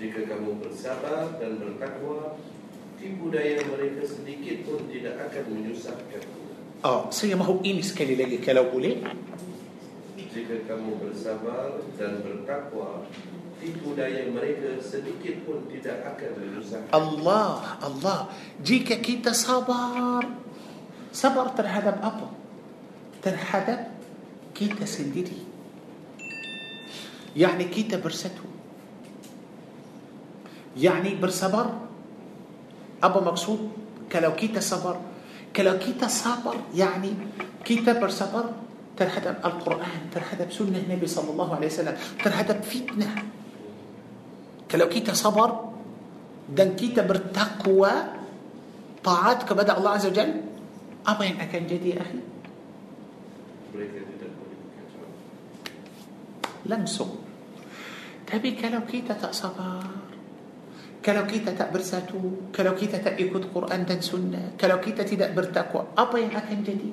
jika 0.00 0.24
kamu 0.24 0.56
bersabar 0.64 1.36
dan 1.36 1.60
bertakwa 1.60 2.40
tipu 2.96 3.28
daya 3.28 3.60
mereka 3.68 4.08
sedikit 4.08 4.64
pun 4.64 4.88
tidak 4.88 5.20
akan 5.28 5.44
menyusahkan. 5.52 6.24
Oh, 6.82 7.12
saya 7.12 7.36
mahu 7.36 7.60
ini 7.60 7.84
sekali 7.84 8.16
lagi 8.16 8.40
kalau 8.40 8.72
boleh. 8.72 9.04
jika 10.32 10.64
kamu 10.64 10.96
bersabar 10.96 11.76
dan 12.00 12.24
bertakwa 12.24 13.04
الله 16.94 17.62
الله 17.86 18.20
جيك 18.64 18.90
كيتا 19.00 19.32
صبر 19.32 20.24
sabar 21.12 21.46
terhadap 21.48 21.96
apa 22.02 22.26
terhadap 23.22 23.80
kita 24.54 24.84
sendiri 24.84 25.40
يعني 27.36 27.64
kita 27.64 27.96
bersatu 28.02 28.46
يعني 30.76 31.14
bersabar 31.22 31.66
apa 33.02 33.18
maksud 33.20 33.60
kalau 34.12 34.32
kita 34.34 34.60
sabar 34.60 34.96
kalau 35.56 35.78
kita 35.78 36.08
sabar 36.08 36.56
يعني 36.74 37.12
kita 37.64 37.92
bersabar 38.02 38.44
terhadap 38.96 39.36
القرآن 39.44 40.02
terhadap 40.14 40.52
سنة 40.52 40.78
النبي 40.78 41.06
صلى 41.06 41.30
الله 41.30 41.48
عليه 41.56 41.66
وسلم 41.66 41.96
terhadap 42.24 42.60
fitnah 42.62 43.08
Kalau 44.72 44.88
kita 44.88 45.12
sabar 45.12 45.68
dan 46.48 46.72
kita 46.72 47.04
bertakwa 47.04 48.16
taat 49.04 49.44
kepada 49.44 49.76
Allah 49.76 50.00
Azza 50.00 50.08
Jal, 50.08 50.32
apa 51.04 51.22
yang 51.28 51.36
akan 51.36 51.62
jadi 51.68 52.00
akhi? 52.00 52.20
Langsung. 56.72 57.20
Tapi 58.24 58.56
kalau 58.56 58.80
kita 58.88 59.12
tak 59.12 59.36
sabar, 59.36 59.84
kalau 61.04 61.28
kita 61.28 61.52
tak 61.52 61.68
bersatu, 61.68 62.48
kalau 62.48 62.72
kita 62.72 62.96
tak 62.96 63.20
ikut 63.20 63.52
Quran 63.52 63.84
dan 63.84 64.00
Sunnah, 64.00 64.56
kalau 64.56 64.80
kita 64.80 65.04
tidak 65.04 65.36
bertakwa, 65.36 65.92
apa 65.92 66.16
yang 66.16 66.32
akan 66.32 66.58
jadi? 66.64 66.88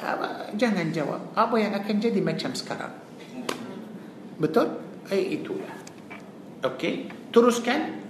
Apa- 0.00 0.56
Jangan 0.56 0.88
jawab. 0.88 1.36
Apa 1.36 1.60
yang 1.60 1.76
akan 1.76 2.00
jadi 2.00 2.20
macam 2.24 2.56
sekarang? 2.56 2.96
Betul? 4.40 4.80
Eh, 5.12 5.36
itulah. 5.36 5.75
Okey. 6.66 7.06
Teruskan. 7.30 8.02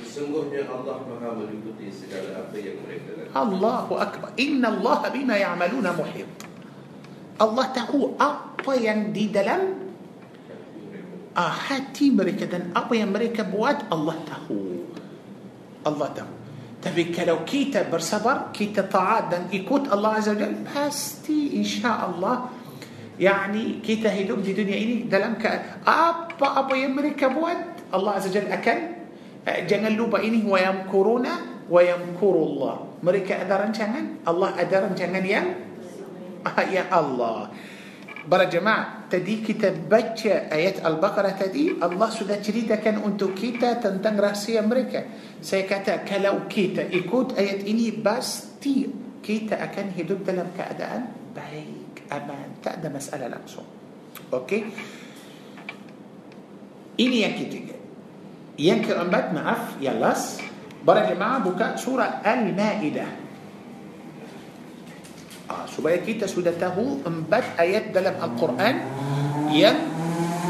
Sesungguhnya 0.00 0.64
Allah 0.66 1.04
maha 1.04 1.36
meliputi 1.36 1.92
segala 1.92 2.48
apa 2.48 2.56
yang 2.56 2.80
mereka 2.80 3.08
lakukan 3.12 3.36
Allahu 3.36 3.92
Akbar. 4.00 4.30
Inna 4.40 4.72
Allah 4.72 5.00
bima 5.12 5.36
ya'maluna 5.36 5.92
muhit. 5.92 6.28
Allah 7.38 7.66
tahu 7.70 8.16
apa 8.18 8.72
yang 8.74 9.12
di 9.14 9.30
dalam 9.30 9.78
ah, 11.38 11.54
hati 11.70 12.10
mereka 12.10 12.50
dan 12.50 12.74
apa 12.74 12.96
yang 12.96 13.14
mereka 13.14 13.46
buat 13.46 13.86
Allah 13.92 14.16
tahu. 14.26 14.62
Allah 15.86 16.08
tahu. 16.10 16.32
Tapi 16.78 17.10
kalau 17.10 17.42
kita 17.42 17.90
bersabar, 17.90 18.54
kita 18.54 18.86
taat 18.86 19.34
dan 19.34 19.42
ikut 19.50 19.90
Allah 19.90 20.22
Azza 20.22 20.34
wa 20.34 20.38
Jalla, 20.38 20.62
pasti 20.62 21.58
insya 21.58 22.06
Allah 22.06 22.54
Yani 23.18 23.82
kita 23.82 24.06
hidup 24.14 24.46
di 24.46 24.54
dunia 24.54 24.78
ini 24.78 24.94
dalam 25.10 25.34
ke 25.34 25.50
apa-apa 25.82 26.70
yang 26.78 26.94
mereka 26.94 27.26
buat 27.26 27.90
Allah 27.90 28.14
Azza 28.14 28.30
Jalla 28.30 28.54
akan 28.54 28.78
eh, 29.42 29.66
jangan 29.66 29.90
lupa 29.98 30.22
ini 30.22 30.46
wa 30.46 30.54
yamkuruna 30.54 31.66
wa 31.66 31.80
yamkurullah. 31.82 33.02
Mereka 33.02 33.42
ada 33.42 33.66
rancangan 33.66 34.22
Allah 34.22 34.54
ada 34.54 34.86
rancangan 34.86 35.22
yang 35.26 35.46
ah, 36.46 36.62
ya 36.62 36.86
Allah. 36.94 37.50
Para 38.28 38.46
jemaah 38.46 39.10
tadi 39.10 39.40
kita 39.40 39.72
baca 39.88 40.52
ayat 40.52 40.84
Al-Baqarah 40.84 41.34
tadi 41.34 41.74
Allah 41.80 42.12
sudah 42.12 42.38
ceritakan 42.38 43.02
untuk 43.02 43.34
kita 43.34 43.82
tentang 43.82 44.14
rahsia 44.14 44.62
mereka. 44.62 45.10
Saya 45.42 45.66
kata 45.66 46.06
kalau 46.06 46.46
kita 46.46 46.86
ikut 46.86 47.34
ayat 47.34 47.66
ini 47.66 47.90
pasti 47.98 48.86
kita 49.24 49.58
akan 49.58 49.96
hidup 49.96 50.22
dalam 50.22 50.54
keadaan 50.54 51.32
baik 51.32 51.87
أمان 52.12 52.50
ده 52.64 52.88
مسألة 52.88 53.26
لمسون 53.28 53.68
أوكي؟ 54.32 54.64
إلي 57.00 57.22
ينكي 57.22 57.44
تيجي 57.44 57.76
ينكي 58.58 59.00
أنبات 59.00 59.32
معف 59.34 59.78
يلاس 59.80 60.40
برا 60.86 61.10
جماعة 61.10 61.38
بكاء 61.44 61.76
سورة 61.76 62.22
المائدة. 62.26 63.06
آه 65.50 65.66
سبايا 65.66 66.02
كيتا 66.06 66.26
سودته. 66.26 66.74
أنبات 67.06 67.44
آيات 67.60 67.94
دلم 67.94 68.16
القرآن. 68.18 68.76
ين 69.54 69.76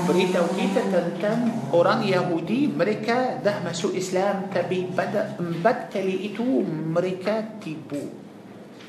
بريتو 0.09 0.47
كيتا 0.57 0.83
تنتم. 0.93 1.41
أوران 1.75 2.03
يهودي. 2.03 2.73
مريكا 2.77 3.45
ده 3.45 3.61
مسو 3.67 3.97
إسلام 3.97 4.53
تبي. 4.55 4.93
بدأ 4.97 5.37
أنبات 5.41 5.93
كليئتو 5.93 6.65
مريكا 6.93 7.61
تيبو. 7.61 8.03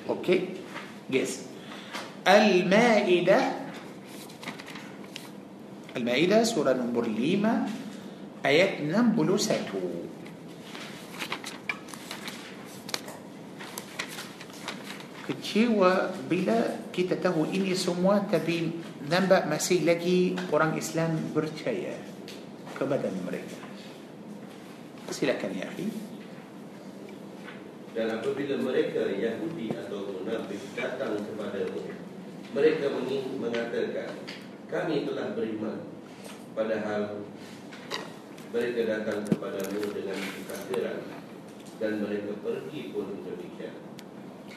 أوكي؟ 0.10 0.38
جيزي 1.12 1.49
Al-Maidah. 2.30 3.46
Al-Maidah 5.98 6.46
surah 6.46 6.78
nombor 6.78 7.10
5 7.10 8.46
ayat 8.46 8.86
61 8.86 10.00
kecewa 15.30 16.14
bila 16.30 16.86
kita 16.94 17.18
tahu 17.18 17.50
ini 17.50 17.74
semua 17.74 18.22
tapi 18.30 18.78
nampak 19.10 19.50
masih 19.50 19.86
lagi 19.86 20.38
orang 20.54 20.78
Islam 20.78 21.34
percaya 21.34 21.98
kepada 22.78 23.10
mereka. 23.26 23.58
Silakan 25.10 25.58
ya 25.58 25.66
akhi. 25.66 25.90
Dan 27.98 28.22
apabila 28.22 28.62
mereka 28.62 29.10
Yahudi 29.10 29.74
atau 29.74 30.22
munafik 30.22 30.62
datang 30.78 31.18
kepadamu 31.18 31.99
Mereka 32.50 32.90
mengatakan 33.38 34.10
Kami 34.66 35.06
telah 35.06 35.38
beriman 35.38 35.86
Padahal 36.58 37.22
Mereka 38.50 38.80
datang 38.90 39.22
kepadamu 39.30 39.94
dengan 39.94 40.18
kekafiran 40.18 41.00
Dan 41.78 42.02
mereka 42.04 42.34
pergi 42.42 42.92
pun 42.92 43.22
demikian. 43.22 43.78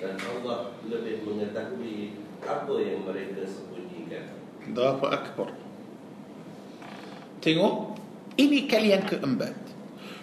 Dan 0.00 0.16
Allah 0.16 0.72
lebih 0.88 1.22
mengetahui 1.28 2.16
Apa 2.42 2.74
yang 2.80 3.04
mereka 3.04 3.44
sembunyikan. 3.46 4.34
Allahu 4.72 5.06
Akbar. 5.12 5.52
Tengok 7.44 7.74
Ini 8.40 8.58
kali 8.66 8.88
yang 8.96 9.04
keempat. 9.04 9.54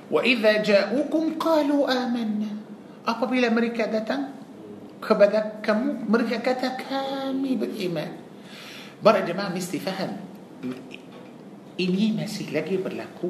Wa 0.09 0.25
idza 0.25 0.65
ja'ukum 0.65 1.37
qalu 1.37 1.85
amanna. 1.85 2.49
Apabila 3.05 3.53
mereka 3.53 3.85
datang 3.85 4.38
كبدك 4.99 5.63
كم 5.63 6.11
مرجع 6.11 6.37
كتا 6.37 6.69
كامي 6.79 7.55
بالإيمان. 7.55 8.11
برا 9.03 9.19
جماعة 9.19 9.55
مستي 9.55 9.79
فهم. 9.79 10.11
إني 11.79 12.05
مسي 12.19 12.51
لقي 12.51 12.77
برلاكو. 12.83 13.29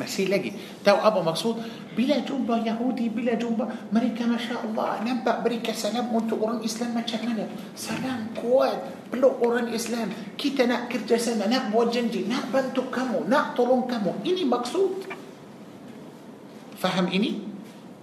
مسي 0.00 0.26
لقي. 0.26 0.52
تو 0.82 0.98
أبو 0.98 1.22
مقصود 1.22 1.56
بلا 1.94 2.18
جنبة 2.26 2.66
يهودي 2.66 3.08
بلا 3.08 3.34
جنبة 3.34 3.92
مريكا 3.92 4.26
ما 4.26 4.38
شاء 4.38 4.62
الله 4.64 5.04
نبع 5.06 5.34
بريكا 5.46 5.72
سلام 5.72 6.14
وانتو 6.14 6.38
أوران 6.38 6.64
إسلام 6.64 6.94
ما 6.94 7.06
شكنا 7.06 7.46
سلام 7.76 8.34
قوات 8.42 9.12
بلو 9.12 9.28
أوران 9.44 9.68
إسلام. 9.74 10.08
كيتا 10.38 10.66
ناكر 10.66 11.06
جسامة 11.06 11.46
ناقب 11.46 11.74
وجنجي 11.74 12.26
ناقب 12.26 12.56
انتو 12.56 12.90
كمو 12.90 13.28
ناقطرون 13.28 13.90
كمو. 13.90 14.12
إني 14.26 14.44
مقصود. 14.46 15.06
فهم 16.80 17.06
إني؟ 17.12 17.49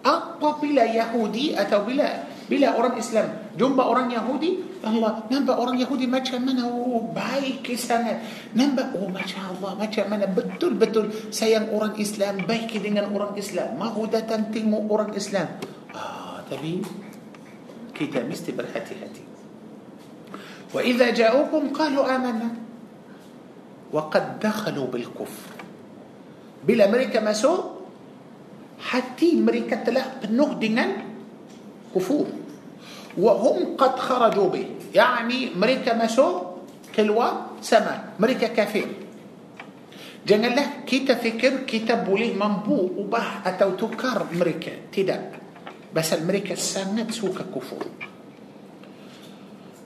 Apabila 0.08 0.88
Yahudi 0.88 1.52
atau 1.52 1.84
bila 1.84 2.08
bila 2.48 2.80
orang 2.80 2.96
Islam 2.96 3.52
jumpa 3.60 3.84
orang 3.84 4.08
Yahudi, 4.08 4.80
Allah 4.80 5.28
nampak 5.28 5.60
orang 5.60 5.76
Yahudi 5.76 6.08
macam 6.08 6.48
mana? 6.48 6.64
Oh, 6.64 7.12
baik 7.12 7.68
sangat. 7.76 8.24
Nampak 8.56 8.96
oh 8.96 9.12
macam 9.12 9.52
Allah 9.52 9.76
macam 9.76 10.06
mana 10.08 10.32
betul-betul 10.32 11.12
sayang 11.28 11.76
orang 11.76 12.00
Islam, 12.00 12.48
baik 12.48 12.72
dengan 12.80 13.12
orang 13.12 13.36
Islam. 13.36 13.76
Mahu 13.76 14.08
datang 14.08 14.48
tengok 14.48 14.88
orang 14.88 15.12
Islam. 15.12 15.60
Ah, 15.92 16.40
tapi 16.48 16.80
kita 17.92 18.24
mesti 18.24 18.56
berhati-hati. 18.56 19.24
Qalu 21.76 22.00
amanna 22.00 22.50
wa 23.92 24.08
qad 24.08 24.40
dakhalu 24.40 24.88
bil 24.88 25.10
kufr. 25.12 25.52
Bila 26.64 26.88
mereka 26.88 27.20
masuk 27.20 27.77
hati 28.78 29.38
mereka 29.38 29.82
telah 29.82 30.22
penuh 30.22 30.58
dengan 30.62 31.02
kufur 31.92 32.30
wahum 33.18 33.74
qad 33.74 33.98
kharaju 33.98 34.54
bih 34.54 34.68
yani 34.94 35.52
mereka 35.58 35.98
masuk 35.98 36.66
keluar 36.94 37.58
sama 37.60 38.14
mereka 38.22 38.54
kafir 38.54 38.86
janganlah 40.22 40.86
kita 40.86 41.18
fikir 41.18 41.66
kita 41.66 42.06
boleh 42.06 42.38
mampu 42.38 42.78
ubah 42.78 43.42
atau 43.42 43.74
tukar 43.74 44.30
mereka 44.30 44.90
tidak 44.94 45.34
pasal 45.90 46.22
mereka 46.22 46.54
sangat 46.54 47.10
suka 47.10 47.50
kufur 47.50 47.82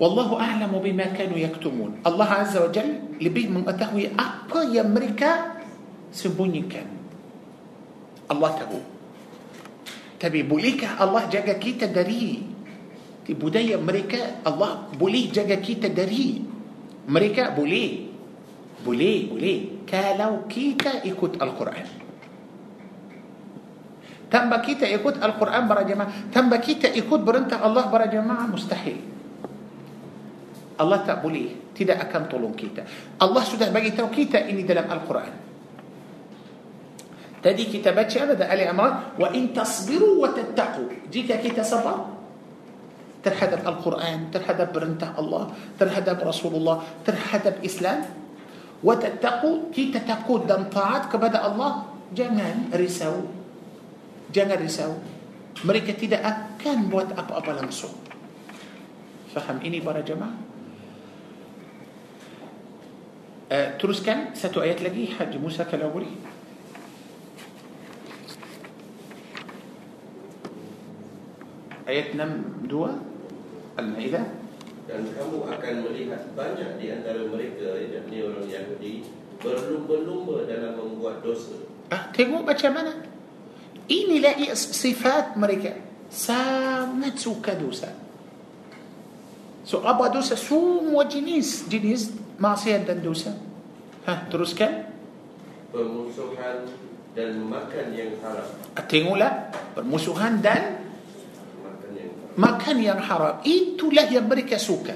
Wallahu 0.02 0.42
a'lamu 0.42 0.82
bima 0.82 1.14
kanu 1.14 1.38
yaktumun. 1.38 2.02
Allah 2.02 2.42
Azza 2.42 2.58
wa 2.66 2.74
Jal 2.74 3.14
lebih 3.22 3.54
mengetahui 3.54 4.18
apa 4.18 4.66
yang 4.66 4.90
mereka 4.90 5.62
sembunyikan. 6.10 7.01
Allah 8.32 8.52
tahu. 8.56 8.80
Tapi 10.16 10.40
bolehkah 10.48 10.96
Allah 10.96 11.28
jaga 11.28 11.60
kita 11.60 11.92
dari 11.92 12.40
di 13.22 13.34
budaya 13.38 13.76
mereka 13.78 14.42
Allah 14.48 14.88
boleh 14.96 15.28
jaga 15.30 15.60
kita 15.60 15.92
dari 15.92 16.40
mereka 17.12 17.52
boleh. 17.52 18.08
Boleh 18.82 19.28
boleh. 19.28 19.58
Kalau 19.86 20.48
kita 20.48 21.04
ikut 21.04 21.38
Al-Quran. 21.38 21.86
Tanpa 24.32 24.64
kita 24.64 24.88
ikut 24.88 25.20
Al-Quran 25.20 25.64
para 25.68 25.84
jemaah. 25.84 26.32
Tanpa 26.32 26.56
kita 26.64 26.88
ikut 26.88 27.20
perintah 27.28 27.60
Allah 27.60 27.92
para 27.92 28.08
jemaah 28.08 28.48
mustahil. 28.48 28.98
Allah 30.80 31.04
tak 31.04 31.20
boleh. 31.20 31.76
Tidak 31.76 31.98
akan 31.98 32.22
tolong 32.32 32.56
kita. 32.56 32.88
Allah 33.20 33.44
sudah 33.44 33.68
bagi 33.70 33.92
tahu 33.92 34.08
kita 34.10 34.40
ini 34.48 34.64
dalam 34.64 34.88
Al-Quran 34.88 35.51
تدي 37.44 37.64
كتابات 37.74 38.18
هذا 38.18 38.54
آل 38.54 38.62
عمران. 38.70 38.94
وإن 39.20 39.54
تصبروا 39.54 40.16
وتتقوا. 40.24 40.90
جيك 41.12 41.30
كي 41.42 41.64
صبر 41.64 41.98
ترحدب 43.24 43.62
القرآن 43.68 44.32
ترحدب 44.34 44.70
برنته 44.74 45.10
الله 45.20 45.44
ترحدب 45.80 46.18
رسول 46.26 46.54
الله 46.56 46.76
ترحدب 47.06 47.56
إسلام. 47.66 48.00
وتتقوا 48.84 49.58
كي 49.74 49.94
تتقوا 49.94 50.40
دم 50.50 50.64
طاعت 50.74 51.14
كبدا 51.14 51.40
الله. 51.48 51.72
جمال 52.12 52.76
رساو 52.76 53.24
جمال 54.36 54.60
رساو 54.68 54.92
مريكا 55.64 55.96
تدا 55.96 56.20
كان 56.60 56.92
بوت 56.92 57.16
أب 57.16 57.32
أب 57.32 57.48
لمسو 57.56 57.88
فهم 59.32 59.64
إني 59.64 59.80
برا 59.80 60.04
جماعة. 60.04 60.36
أه، 63.52 63.80
تروس 63.80 64.04
كان 64.04 64.36
ستو 64.36 64.60
آيات 64.60 64.84
لقي 64.84 65.16
حج 65.16 65.40
موسى 65.40 65.64
كالأولي 65.64 66.12
Ayat 71.92 72.16
62 72.16 72.72
Al-Ma'idah 73.76 74.26
dan 74.88 75.04
kamu 75.12 75.38
akan 75.44 75.74
melihat 75.92 76.24
banyak 76.40 76.80
di 76.80 76.88
antara 76.88 77.20
mereka 77.28 77.76
yakni 77.84 78.24
orang 78.24 78.48
Yahudi 78.48 79.04
berlumba-lumba 79.44 80.48
dalam 80.48 80.80
membuat 80.80 81.20
dosa. 81.20 81.60
Ah, 81.92 82.08
tengok 82.16 82.48
macam 82.48 82.72
mana? 82.72 82.96
Inilah 83.92 84.40
sifat 84.56 85.36
mereka. 85.36 85.76
Sangat 86.08 87.20
suka 87.20 87.60
dosa. 87.60 87.92
So 89.68 89.84
apa 89.84 90.08
dosa? 90.16 90.40
Semua 90.40 91.04
jenis 91.12 91.68
jenis 91.68 92.16
maksiat 92.40 92.88
dan 92.88 93.04
dosa. 93.04 93.36
Ha, 94.08 94.32
teruskan. 94.32 94.88
Permusuhan 95.76 96.72
dan 97.12 97.36
makan 97.52 97.86
yang 97.92 98.16
haram. 98.24 98.48
Ah, 98.80 98.84
tengoklah 98.88 99.52
permusuhan 99.76 100.40
dan 100.40 100.81
makan 102.38 102.78
yang 102.80 103.00
haram 103.00 103.40
itulah 103.44 104.08
yang 104.08 104.28
mereka 104.28 104.56
suka 104.60 104.96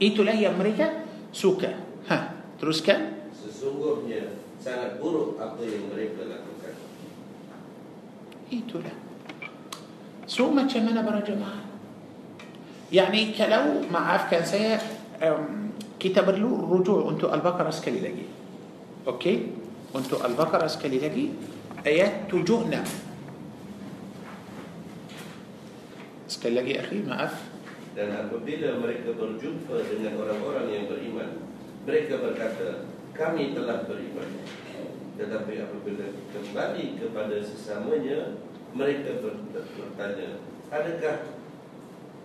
itulah 0.00 0.36
yang 0.36 0.56
mereka 0.56 1.04
suka 1.32 1.72
ha 2.08 2.36
teruskan 2.56 3.30
sesungguhnya 3.32 4.40
sangat 4.60 5.00
buruk 5.00 5.36
apa 5.40 5.60
yang 5.64 5.88
mereka 5.92 6.24
lakukan 6.28 6.74
itulah 8.48 8.96
so 10.24 10.48
macam 10.52 10.80
mana 10.84 11.00
para 11.04 11.20
jemaah 11.22 11.66
Yani 12.86 13.34
kalau 13.34 13.82
maafkan 13.90 14.46
saya 14.46 14.78
um, 15.18 15.74
kita 15.98 16.22
perlu 16.22 16.70
rujuk 16.70 17.02
untuk 17.02 17.34
Al-Baqarah 17.34 17.74
sekali 17.74 17.98
lagi. 17.98 18.26
Okey? 19.10 19.36
Untuk 19.90 20.22
Al-Baqarah 20.22 20.70
sekali 20.70 21.02
lagi 21.02 21.34
ayat 21.82 22.30
76. 22.30 23.05
Sekali 26.26 26.58
lagi 26.58 26.74
akhi, 26.74 27.06
maaf. 27.06 27.38
Dan 27.94 28.10
apabila 28.12 28.82
mereka 28.82 29.14
berjumpa 29.14 29.78
dengan 29.86 30.18
orang-orang 30.18 30.66
yang 30.68 30.84
beriman, 30.90 31.30
mereka 31.86 32.18
berkata, 32.18 32.90
kami 33.14 33.54
telah 33.54 33.86
beriman. 33.86 34.42
Tetapi 35.16 35.52
apabila 35.64 36.06
kembali 36.34 36.84
kepada 36.98 37.36
sesamanya, 37.40 38.36
mereka 38.74 39.22
bertanya, 39.22 40.42
adakah 40.68 41.32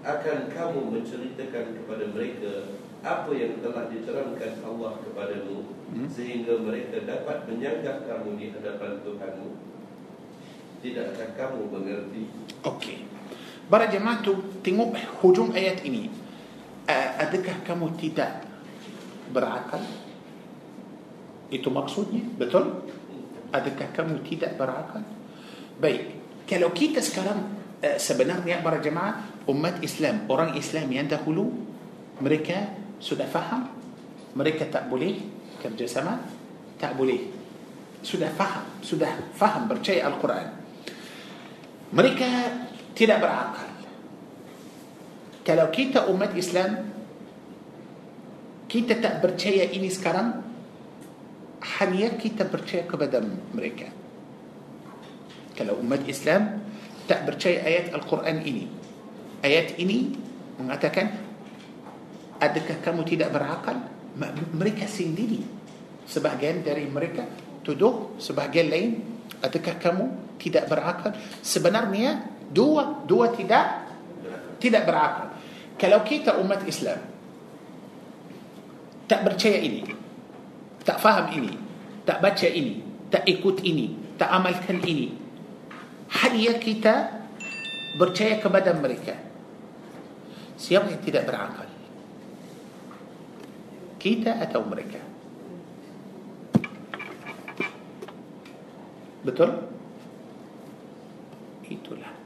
akan 0.02 0.40
kamu 0.50 0.82
menceritakan 0.98 1.66
kepada 1.78 2.06
mereka 2.10 2.74
apa 3.06 3.32
yang 3.38 3.62
telah 3.62 3.86
diterangkan 3.86 4.54
Allah 4.66 4.98
kepadamu 5.02 5.74
hmm? 5.94 6.10
sehingga 6.10 6.58
mereka 6.58 7.06
dapat 7.06 7.46
menyanggah 7.46 8.10
kamu 8.10 8.30
di 8.38 8.46
hadapan 8.50 8.98
Tuhanmu? 9.06 9.50
Tidakkah 10.82 11.30
kamu 11.38 11.62
mengerti? 11.70 12.34
Okey. 12.66 13.11
Para 13.72 13.88
jemaah 13.88 14.20
tu 14.20 14.36
tengok 14.60 14.92
hujung 15.24 15.56
ayat 15.56 15.80
ini. 15.88 16.12
Adakah 16.92 17.64
kamu 17.64 17.96
tidak 17.96 18.44
berakal? 19.32 19.80
Itu 21.48 21.72
maksudnya, 21.72 22.28
betul? 22.36 22.84
Adakah 23.56 23.88
kamu 23.96 24.28
tidak 24.28 24.60
berakal? 24.60 25.08
Baik, 25.80 26.20
kalau 26.44 26.76
kita 26.76 27.00
sekarang 27.00 27.48
sebenarnya 27.96 28.60
para 28.60 28.84
jemaah 28.84 29.24
umat 29.48 29.80
Islam, 29.80 30.28
orang 30.28 30.60
Islam 30.60 30.92
yang 30.92 31.08
dahulu 31.08 31.50
mereka 32.20 32.76
sudah 33.02 33.26
faham 33.26 33.66
mereka 34.38 34.70
tak 34.70 34.86
boleh 34.86 35.18
kerjasama 35.58 36.22
tak 36.78 36.94
boleh 36.94 37.34
sudah 38.06 38.30
faham 38.30 38.78
sudah 38.86 39.10
faham 39.34 39.66
percaya 39.66 40.06
Al-Quran 40.06 40.48
mereka 41.98 42.30
tidak 43.02 43.18
berakal. 43.18 43.70
Kalau 45.42 45.74
kita 45.74 46.06
umat 46.14 46.38
Islam 46.38 46.94
kita 48.70 49.02
tak 49.02 49.26
percaya 49.26 49.74
ini 49.74 49.90
sekarang 49.90 50.38
hanya 51.82 52.14
kita 52.14 52.46
percaya 52.46 52.86
kepada 52.86 53.26
mereka. 53.58 53.90
Kalau 55.58 55.82
umat 55.82 56.06
Islam 56.06 56.62
tak 57.10 57.26
percaya 57.26 57.66
ayat 57.66 57.90
Al-Quran 57.90 58.38
ini. 58.46 58.70
Ayat 59.42 59.82
ini 59.82 60.14
mengatakan 60.62 61.18
adakah 62.38 62.78
kamu 62.86 63.02
tidak 63.10 63.34
berakal? 63.34 63.82
Mereka 64.54 64.86
sendiri 64.86 65.42
sebahagian 66.06 66.62
dari 66.62 66.86
mereka 66.86 67.26
tuduh 67.66 68.14
sebahagian 68.22 68.70
lain 68.70 68.90
adakah 69.42 69.76
kamu 69.82 70.06
tidak 70.38 70.70
berakal? 70.70 71.12
Sebenarnya 71.42 72.41
dua 72.52 73.08
dua 73.08 73.32
tidak 73.32 73.88
tidak 74.62 74.84
berakal. 74.86 75.34
Kalau 75.80 76.00
kita 76.06 76.38
umat 76.38 76.62
Islam 76.68 77.00
tak 79.10 79.26
percaya 79.26 79.58
ini 79.60 79.82
tak 80.86 81.02
faham 81.02 81.34
ini 81.34 81.54
tak 82.06 82.22
baca 82.22 82.48
ini 82.48 82.80
tak 83.10 83.26
ikut 83.28 83.60
ini 83.66 84.16
tak 84.16 84.30
amalkan 84.30 84.80
ini 84.86 85.18
hanya 86.22 86.54
kita 86.62 86.96
percaya 87.98 88.38
kepada 88.40 88.72
mereka. 88.78 89.18
Siapa 90.56 90.94
yang 90.94 91.02
tidak 91.02 91.26
berakal? 91.26 91.68
Kita 93.98 94.38
atau 94.38 94.62
mereka? 94.66 95.02
Betul? 99.26 99.50
Itulah 101.70 102.21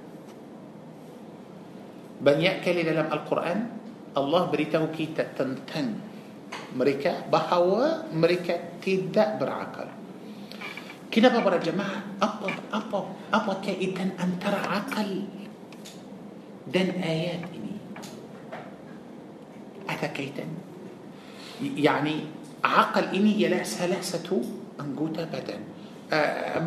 banyak 2.26 2.66
kali 2.66 2.82
dalam 2.82 3.06
Al-Quran 3.14 3.86
Allah 4.18 4.50
beritahu 4.50 4.90
kita 4.90 5.38
tentang 5.38 6.02
mereka 6.74 7.28
bahawa 7.28 8.08
mereka 8.16 8.80
tidak 8.80 9.38
berakal. 9.38 9.92
Kenapa 11.12 11.44
para 11.44 11.60
jemaah? 11.60 12.16
Apa 12.20 12.48
apa 12.72 13.00
apa 13.32 13.52
kaitan 13.60 14.16
antara 14.16 14.60
akal 14.72 15.28
dan 16.72 16.96
ayat 17.00 17.44
ini? 17.52 17.76
Ada 19.86 20.08
kaitan? 20.16 20.48
Yani 21.60 22.32
akal 22.64 23.12
ini 23.12 23.36
ialah 23.44 23.64
salah 23.68 24.00
satu 24.00 24.40
anggota 24.80 25.28
badan. 25.28 25.62
Uh, 26.08 26.60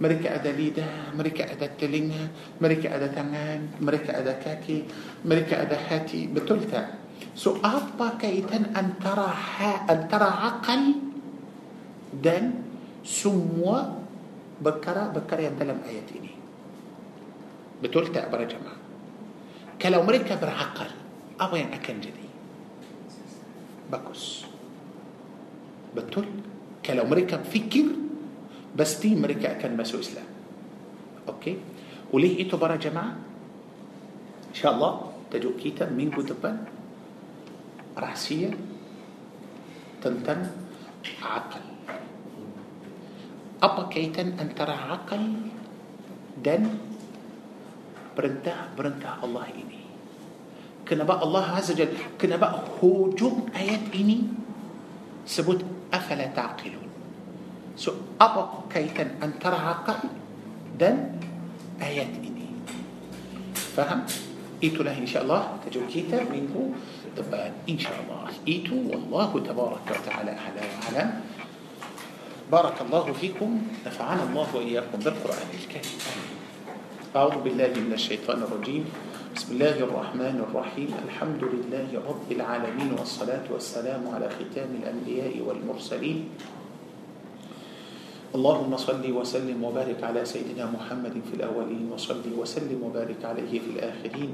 mereka 0.00 0.40
ada 0.40 0.50
lidah, 0.52 1.12
mereka 1.12 1.48
ada 1.48 1.66
telinga, 1.72 2.32
mereka 2.60 2.92
ada 2.92 3.08
tangan, 3.12 3.80
mereka 3.80 4.10
ada 4.16 4.32
kaki, 4.40 4.88
mereka 5.26 5.66
ada 5.66 5.76
hati. 5.76 6.28
Betul 6.30 6.64
tak? 6.68 7.00
So 7.36 7.60
apa 7.60 8.20
kaitan 8.20 8.72
antara 8.76 9.28
ha, 9.30 9.86
antara 9.88 10.52
akal 10.52 11.00
dan 12.12 12.64
semua 13.04 14.04
perkara-perkara 14.60 15.50
yang 15.52 15.56
dalam 15.56 15.78
ayat 15.84 16.06
ini? 16.12 16.32
Betul 17.82 18.10
tak 18.14 18.30
para 18.30 18.46
jemaah? 18.46 18.82
kalau 19.82 20.06
mereka 20.06 20.38
berakal 20.38 20.86
apa 21.42 21.54
yang 21.58 21.74
akan 21.74 21.96
jadi 21.98 22.26
bagus 23.90 24.46
betul 25.90 26.22
kalau 26.86 27.02
mereka 27.10 27.42
fikir 27.42 27.90
pasti 28.72 29.12
mereka 29.12 29.56
akan 29.60 29.72
masuk 29.76 30.00
Islam 30.00 30.28
okey 31.28 31.54
oleh 32.12 32.32
itu 32.40 32.56
para 32.56 32.80
jemaah 32.80 33.16
insyaallah 34.52 35.12
tajuk 35.32 35.56
kita 35.60 35.88
minggu 35.88 36.20
depan 36.24 36.56
rahsia 37.96 38.52
tentang 40.00 40.48
akal 41.20 41.64
apa 43.62 43.82
kaitan 43.92 44.34
antara 44.42 44.74
akal 44.90 45.22
dan 46.42 46.66
perintah-perintah 48.18 49.22
Allah 49.22 49.46
ini 49.54 49.80
kenapa 50.82 51.22
Allah 51.22 51.60
Azza 51.60 51.72
Jal 51.72 51.94
kenapa 52.18 52.58
hujung 52.82 53.48
ayat 53.54 53.88
ini 53.94 54.26
sebut 55.22 55.62
afala 55.94 56.26
taqilun 56.34 56.81
so 57.74 58.16
apa 58.20 58.68
kaitan 58.68 59.16
antara 59.20 59.58
akal 59.58 60.08
dan 60.76 61.18
ayat 61.80 62.10
ini? 62.20 62.48
Faham? 63.72 64.04
Itulah 64.62 64.94
insyaallah 64.94 65.58
tajuk 65.66 65.90
kita 65.90 66.22
minggu 66.30 66.70
depan. 67.18 67.50
Insyaallah. 67.66 68.30
Itu 68.46 68.78
wallahu 68.86 69.42
tabaraka 69.42 69.90
wa 69.90 70.02
taala 70.06 70.32
ala 70.32 70.62
wa 70.62 70.80
alam. 70.92 71.10
بارك 72.52 72.84
الله 72.84 73.12
فيكم 73.16 73.50
نفعنا 73.86 74.22
الله 74.28 74.46
وإياكم 74.56 74.98
بالقرآن 75.00 75.50
الكريم 75.56 76.00
أعوذ 77.16 77.36
بالله 77.40 77.72
من 77.80 77.96
الشيطان 77.96 78.44
الرجيم 78.44 78.84
بسم 79.32 79.48
الله 79.56 79.88
الرحمن 79.88 80.36
الرحيم 80.44 80.90
الحمد 81.08 81.42
لله 81.44 81.88
رب 81.96 82.28
العالمين 82.28 82.92
والصلاة 82.92 83.48
والسلام 83.48 84.04
على 84.04 84.28
ختام 84.28 84.68
الأنبياء 84.84 85.32
والمرسلين 85.40 86.18
اللهم 88.32 88.72
صل 88.80 89.04
وسلم 89.04 89.60
وبارك 89.60 90.00
على 90.00 90.24
سيدنا 90.24 90.64
محمد 90.72 91.20
في 91.28 91.36
الأولين 91.36 91.92
وصل 91.92 92.24
وسلم 92.32 92.80
وبارك 92.80 93.20
عليه 93.20 93.52
في 93.60 93.68
الآخرين 93.76 94.30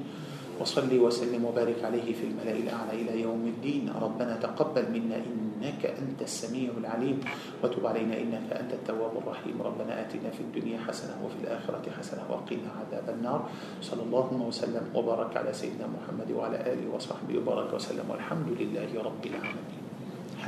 وصل 0.59 0.91
وسلم 0.91 1.43
وبارك 1.45 1.83
عليه 1.83 2.15
في 2.15 2.31
الملأ 2.31 2.55
الأعلى 2.63 2.93
إلى 3.03 3.23
يوم 3.27 3.43
الدين. 3.47 3.91
ربنا 3.91 4.39
تقبل 4.43 4.87
منا 4.91 5.19
إنك 5.19 5.83
أنت 5.87 6.23
السميع 6.23 6.71
العليم 6.79 7.19
وتب 7.63 7.87
علينا 7.87 8.15
إنك 8.19 8.47
أنت 8.55 8.73
التواب 8.73 9.19
الرحيم. 9.19 9.55
ربنا 9.63 10.07
آتنا 10.07 10.31
في 10.31 10.47
الدنيا 10.47 10.79
حسنة 10.87 11.19
وفي 11.19 11.39
الآخرة 11.43 11.83
حسنة 11.99 12.23
وقنا 12.31 12.71
عذاب 12.79 13.07
النار. 13.19 13.41
صلى 13.83 14.03
الله 14.03 14.27
وسلم 14.47 14.85
وبارك 14.95 15.37
على 15.37 15.51
سيدنا 15.51 15.87
محمد 15.91 16.31
وعلى 16.31 16.59
آله 16.71 16.87
وصحبه 16.95 17.39
وبارك 17.39 17.75
وسلم 17.75 18.07
والحمد 18.11 18.49
لله 18.59 18.91
رب 18.95 19.23
العالمين. 19.27 19.78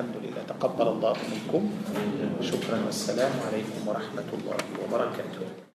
الحمد 0.01 0.17
لله. 0.25 0.43
تقبل 0.49 0.89
الله 0.89 1.13
منكم. 1.13 1.63
شكرا 2.41 2.79
والسلام 2.89 3.33
عليكم 3.53 3.85
ورحمة 3.85 4.29
الله 4.33 4.57
وبركاته. 4.81 5.61